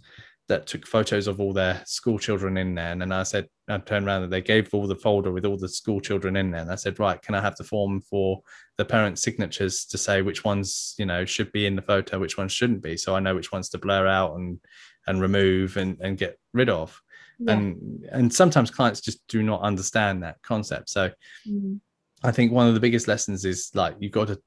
that 0.50 0.66
took 0.66 0.84
photos 0.84 1.28
of 1.28 1.40
all 1.40 1.52
their 1.52 1.80
school 1.86 2.18
children 2.18 2.56
in 2.56 2.74
there 2.74 2.90
and 2.90 3.00
then 3.00 3.12
i 3.12 3.22
said 3.22 3.46
i 3.68 3.78
turned 3.78 4.04
around 4.04 4.24
and 4.24 4.32
they 4.32 4.40
gave 4.42 4.68
all 4.74 4.86
the 4.88 4.96
folder 4.96 5.30
with 5.32 5.46
all 5.46 5.56
the 5.56 5.68
school 5.68 6.00
children 6.00 6.34
in 6.36 6.50
there 6.50 6.60
and 6.60 6.72
i 6.72 6.74
said 6.74 6.98
right 6.98 7.22
can 7.22 7.36
i 7.36 7.40
have 7.40 7.54
the 7.56 7.64
form 7.64 8.00
for 8.00 8.40
the 8.76 8.84
parents 8.84 9.22
signatures 9.22 9.84
to 9.86 9.96
say 9.96 10.22
which 10.22 10.44
ones 10.44 10.94
you 10.98 11.06
know 11.06 11.24
should 11.24 11.50
be 11.52 11.66
in 11.66 11.76
the 11.76 11.82
photo 11.82 12.18
which 12.18 12.36
ones 12.36 12.52
shouldn't 12.52 12.82
be 12.82 12.96
so 12.96 13.14
i 13.14 13.20
know 13.20 13.34
which 13.34 13.52
ones 13.52 13.68
to 13.68 13.78
blur 13.78 14.06
out 14.08 14.34
and 14.34 14.58
and 15.06 15.20
remove 15.20 15.76
and 15.76 15.96
and 16.00 16.18
get 16.18 16.36
rid 16.52 16.68
of 16.68 17.00
Yeah. 17.38 17.52
and 17.52 18.04
and 18.10 18.34
sometimes 18.34 18.72
clients 18.72 19.00
just 19.00 19.20
do 19.28 19.42
not 19.42 19.62
understand 19.62 20.22
that 20.24 20.42
concept 20.42 20.90
so 20.90 21.10
Mm. 21.48 21.80
I 22.22 22.32
think 22.32 22.52
one 22.52 22.68
of 22.68 22.74
the 22.74 22.80
biggest 22.80 23.08
lessons 23.08 23.46
is 23.46 23.70
like 23.74 23.94
you've 23.98 24.12
got 24.12 24.26
to, 24.28 24.38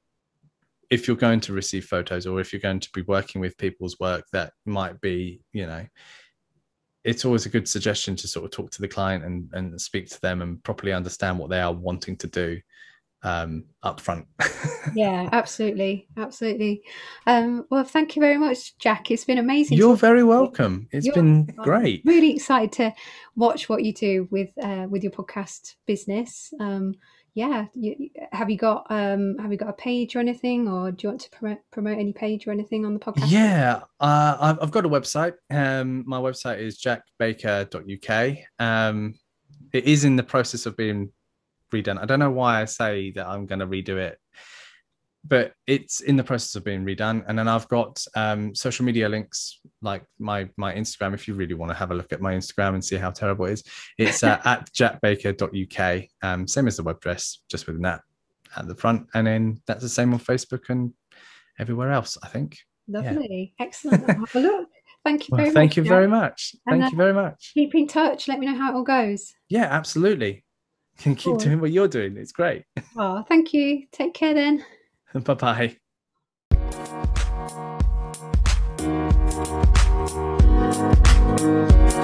if 0.94 1.08
you're 1.08 1.16
going 1.16 1.40
to 1.40 1.52
receive 1.52 1.84
photos 1.84 2.24
or 2.24 2.40
if 2.40 2.52
you're 2.52 2.60
going 2.60 2.78
to 2.78 2.90
be 2.92 3.02
working 3.02 3.40
with 3.40 3.58
people's 3.58 3.98
work 3.98 4.24
that 4.32 4.52
might 4.64 5.00
be, 5.00 5.40
you 5.52 5.66
know, 5.66 5.84
it's 7.02 7.24
always 7.24 7.46
a 7.46 7.48
good 7.48 7.68
suggestion 7.68 8.14
to 8.14 8.28
sort 8.28 8.44
of 8.44 8.52
talk 8.52 8.70
to 8.70 8.80
the 8.80 8.86
client 8.86 9.24
and, 9.24 9.50
and 9.54 9.80
speak 9.80 10.08
to 10.08 10.20
them 10.20 10.40
and 10.40 10.62
properly 10.62 10.92
understand 10.92 11.36
what 11.36 11.50
they 11.50 11.60
are 11.60 11.72
wanting 11.72 12.16
to 12.16 12.28
do 12.28 12.60
um, 13.24 13.64
up 13.82 14.00
front. 14.00 14.24
yeah, 14.94 15.28
absolutely, 15.32 16.06
absolutely. 16.16 16.84
Um, 17.26 17.66
well, 17.70 17.82
thank 17.82 18.14
you 18.14 18.20
very 18.20 18.38
much, 18.38 18.78
Jack. 18.78 19.10
It's 19.10 19.24
been 19.24 19.38
amazing. 19.38 19.76
You're 19.76 19.96
very 19.96 20.22
welcome. 20.22 20.86
It's 20.92 21.06
You're- 21.06 21.16
been 21.16 21.52
I'm 21.58 21.64
great. 21.64 22.02
Really 22.04 22.34
excited 22.34 22.70
to 22.72 22.94
watch 23.34 23.68
what 23.68 23.82
you 23.82 23.92
do 23.92 24.28
with 24.30 24.50
uh, 24.62 24.86
with 24.88 25.02
your 25.02 25.12
podcast 25.12 25.74
business. 25.86 26.54
Um, 26.60 26.94
yeah, 27.34 27.66
you, 27.74 28.10
have 28.30 28.48
you 28.48 28.56
got 28.56 28.86
um, 28.90 29.36
have 29.38 29.50
you 29.50 29.58
got 29.58 29.68
a 29.68 29.74
page 29.74 30.14
or 30.14 30.20
anything, 30.20 30.68
or 30.68 30.92
do 30.92 31.02
you 31.02 31.08
want 31.10 31.20
to 31.22 31.30
promote 31.30 31.58
promote 31.72 31.98
any 31.98 32.12
page 32.12 32.46
or 32.46 32.52
anything 32.52 32.86
on 32.86 32.94
the 32.94 33.00
podcast? 33.00 33.24
Yeah, 33.26 33.80
uh, 33.98 34.36
I've, 34.40 34.58
I've 34.62 34.70
got 34.70 34.86
a 34.86 34.88
website. 34.88 35.34
Um, 35.50 36.04
my 36.06 36.18
website 36.18 36.60
is 36.60 36.80
jackbaker.uk. 36.80 38.36
Um, 38.60 39.14
it 39.72 39.84
is 39.84 40.04
in 40.04 40.14
the 40.14 40.22
process 40.22 40.64
of 40.66 40.76
being 40.76 41.10
redone. 41.72 42.00
I 42.00 42.06
don't 42.06 42.20
know 42.20 42.30
why 42.30 42.62
I 42.62 42.66
say 42.66 43.10
that 43.16 43.26
I'm 43.26 43.46
going 43.46 43.58
to 43.58 43.66
redo 43.66 43.96
it, 43.96 44.16
but 45.26 45.52
it's 45.66 46.00
in 46.00 46.16
the 46.16 46.24
process 46.24 46.54
of 46.54 46.64
being 46.64 46.84
redone. 46.84 47.24
And 47.26 47.38
then 47.38 47.48
I've 47.48 47.66
got 47.68 48.04
um, 48.14 48.54
social 48.54 48.84
media 48.84 49.08
links 49.08 49.60
like 49.82 50.04
my 50.18 50.48
my 50.56 50.74
Instagram. 50.74 51.14
If 51.14 51.26
you 51.26 51.34
really 51.34 51.54
want 51.54 51.70
to 51.70 51.76
have 51.76 51.90
a 51.90 51.94
look 51.94 52.12
at 52.12 52.20
my 52.20 52.34
Instagram 52.34 52.74
and 52.74 52.84
see 52.84 52.96
how 52.96 53.10
terrible 53.10 53.46
it 53.46 53.52
is, 53.52 53.64
it's 53.98 54.22
uh, 54.22 54.40
at 54.44 54.70
jackbaker.uk. 54.72 56.04
Um, 56.22 56.46
same 56.46 56.66
as 56.68 56.76
the 56.76 56.82
web 56.82 56.96
address, 56.98 57.40
just 57.50 57.66
with 57.66 57.80
that 57.82 58.00
at 58.56 58.68
the 58.68 58.74
front. 58.74 59.06
And 59.14 59.26
then 59.26 59.60
that's 59.66 59.82
the 59.82 59.88
same 59.88 60.12
on 60.12 60.20
Facebook 60.20 60.68
and 60.68 60.92
everywhere 61.58 61.90
else, 61.92 62.18
I 62.22 62.28
think. 62.28 62.58
Lovely, 62.86 63.54
excellent. 63.58 64.06
Have 64.08 64.34
a 64.34 64.40
look. 64.40 64.68
Thank 65.04 65.28
you 65.28 65.32
Well, 65.32 65.38
very 65.38 65.48
much. 65.48 65.54
thank 65.54 65.76
you 65.76 65.82
Jack. 65.84 65.88
very 65.90 66.08
much. 66.08 66.56
And, 66.66 66.80
Thank 66.80 66.84
uh, 66.84 66.90
you 66.92 66.96
very 66.96 67.12
much. 67.12 67.50
Keep 67.54 67.74
in 67.74 67.86
touch. 67.86 68.26
Let 68.28 68.38
me 68.38 68.46
know 68.46 68.56
how 68.56 68.72
it 68.72 68.76
all 68.76 68.84
goes. 68.84 69.34
Yeah, 69.50 69.64
absolutely. 69.64 70.44
Can 70.98 71.14
keep 71.16 71.24
Cool. 71.24 71.36
doing 71.36 71.60
what 71.60 71.72
you're 71.72 71.88
doing. 71.88 72.16
It's 72.16 72.32
great. 72.32 72.64
Oh, 72.96 73.22
thank 73.28 73.52
you. 73.52 73.86
Take 73.92 74.14
care 74.14 74.32
then. 74.34 74.64
Bye 75.20 75.34
bye. 75.34 75.76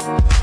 Thank 0.02 0.39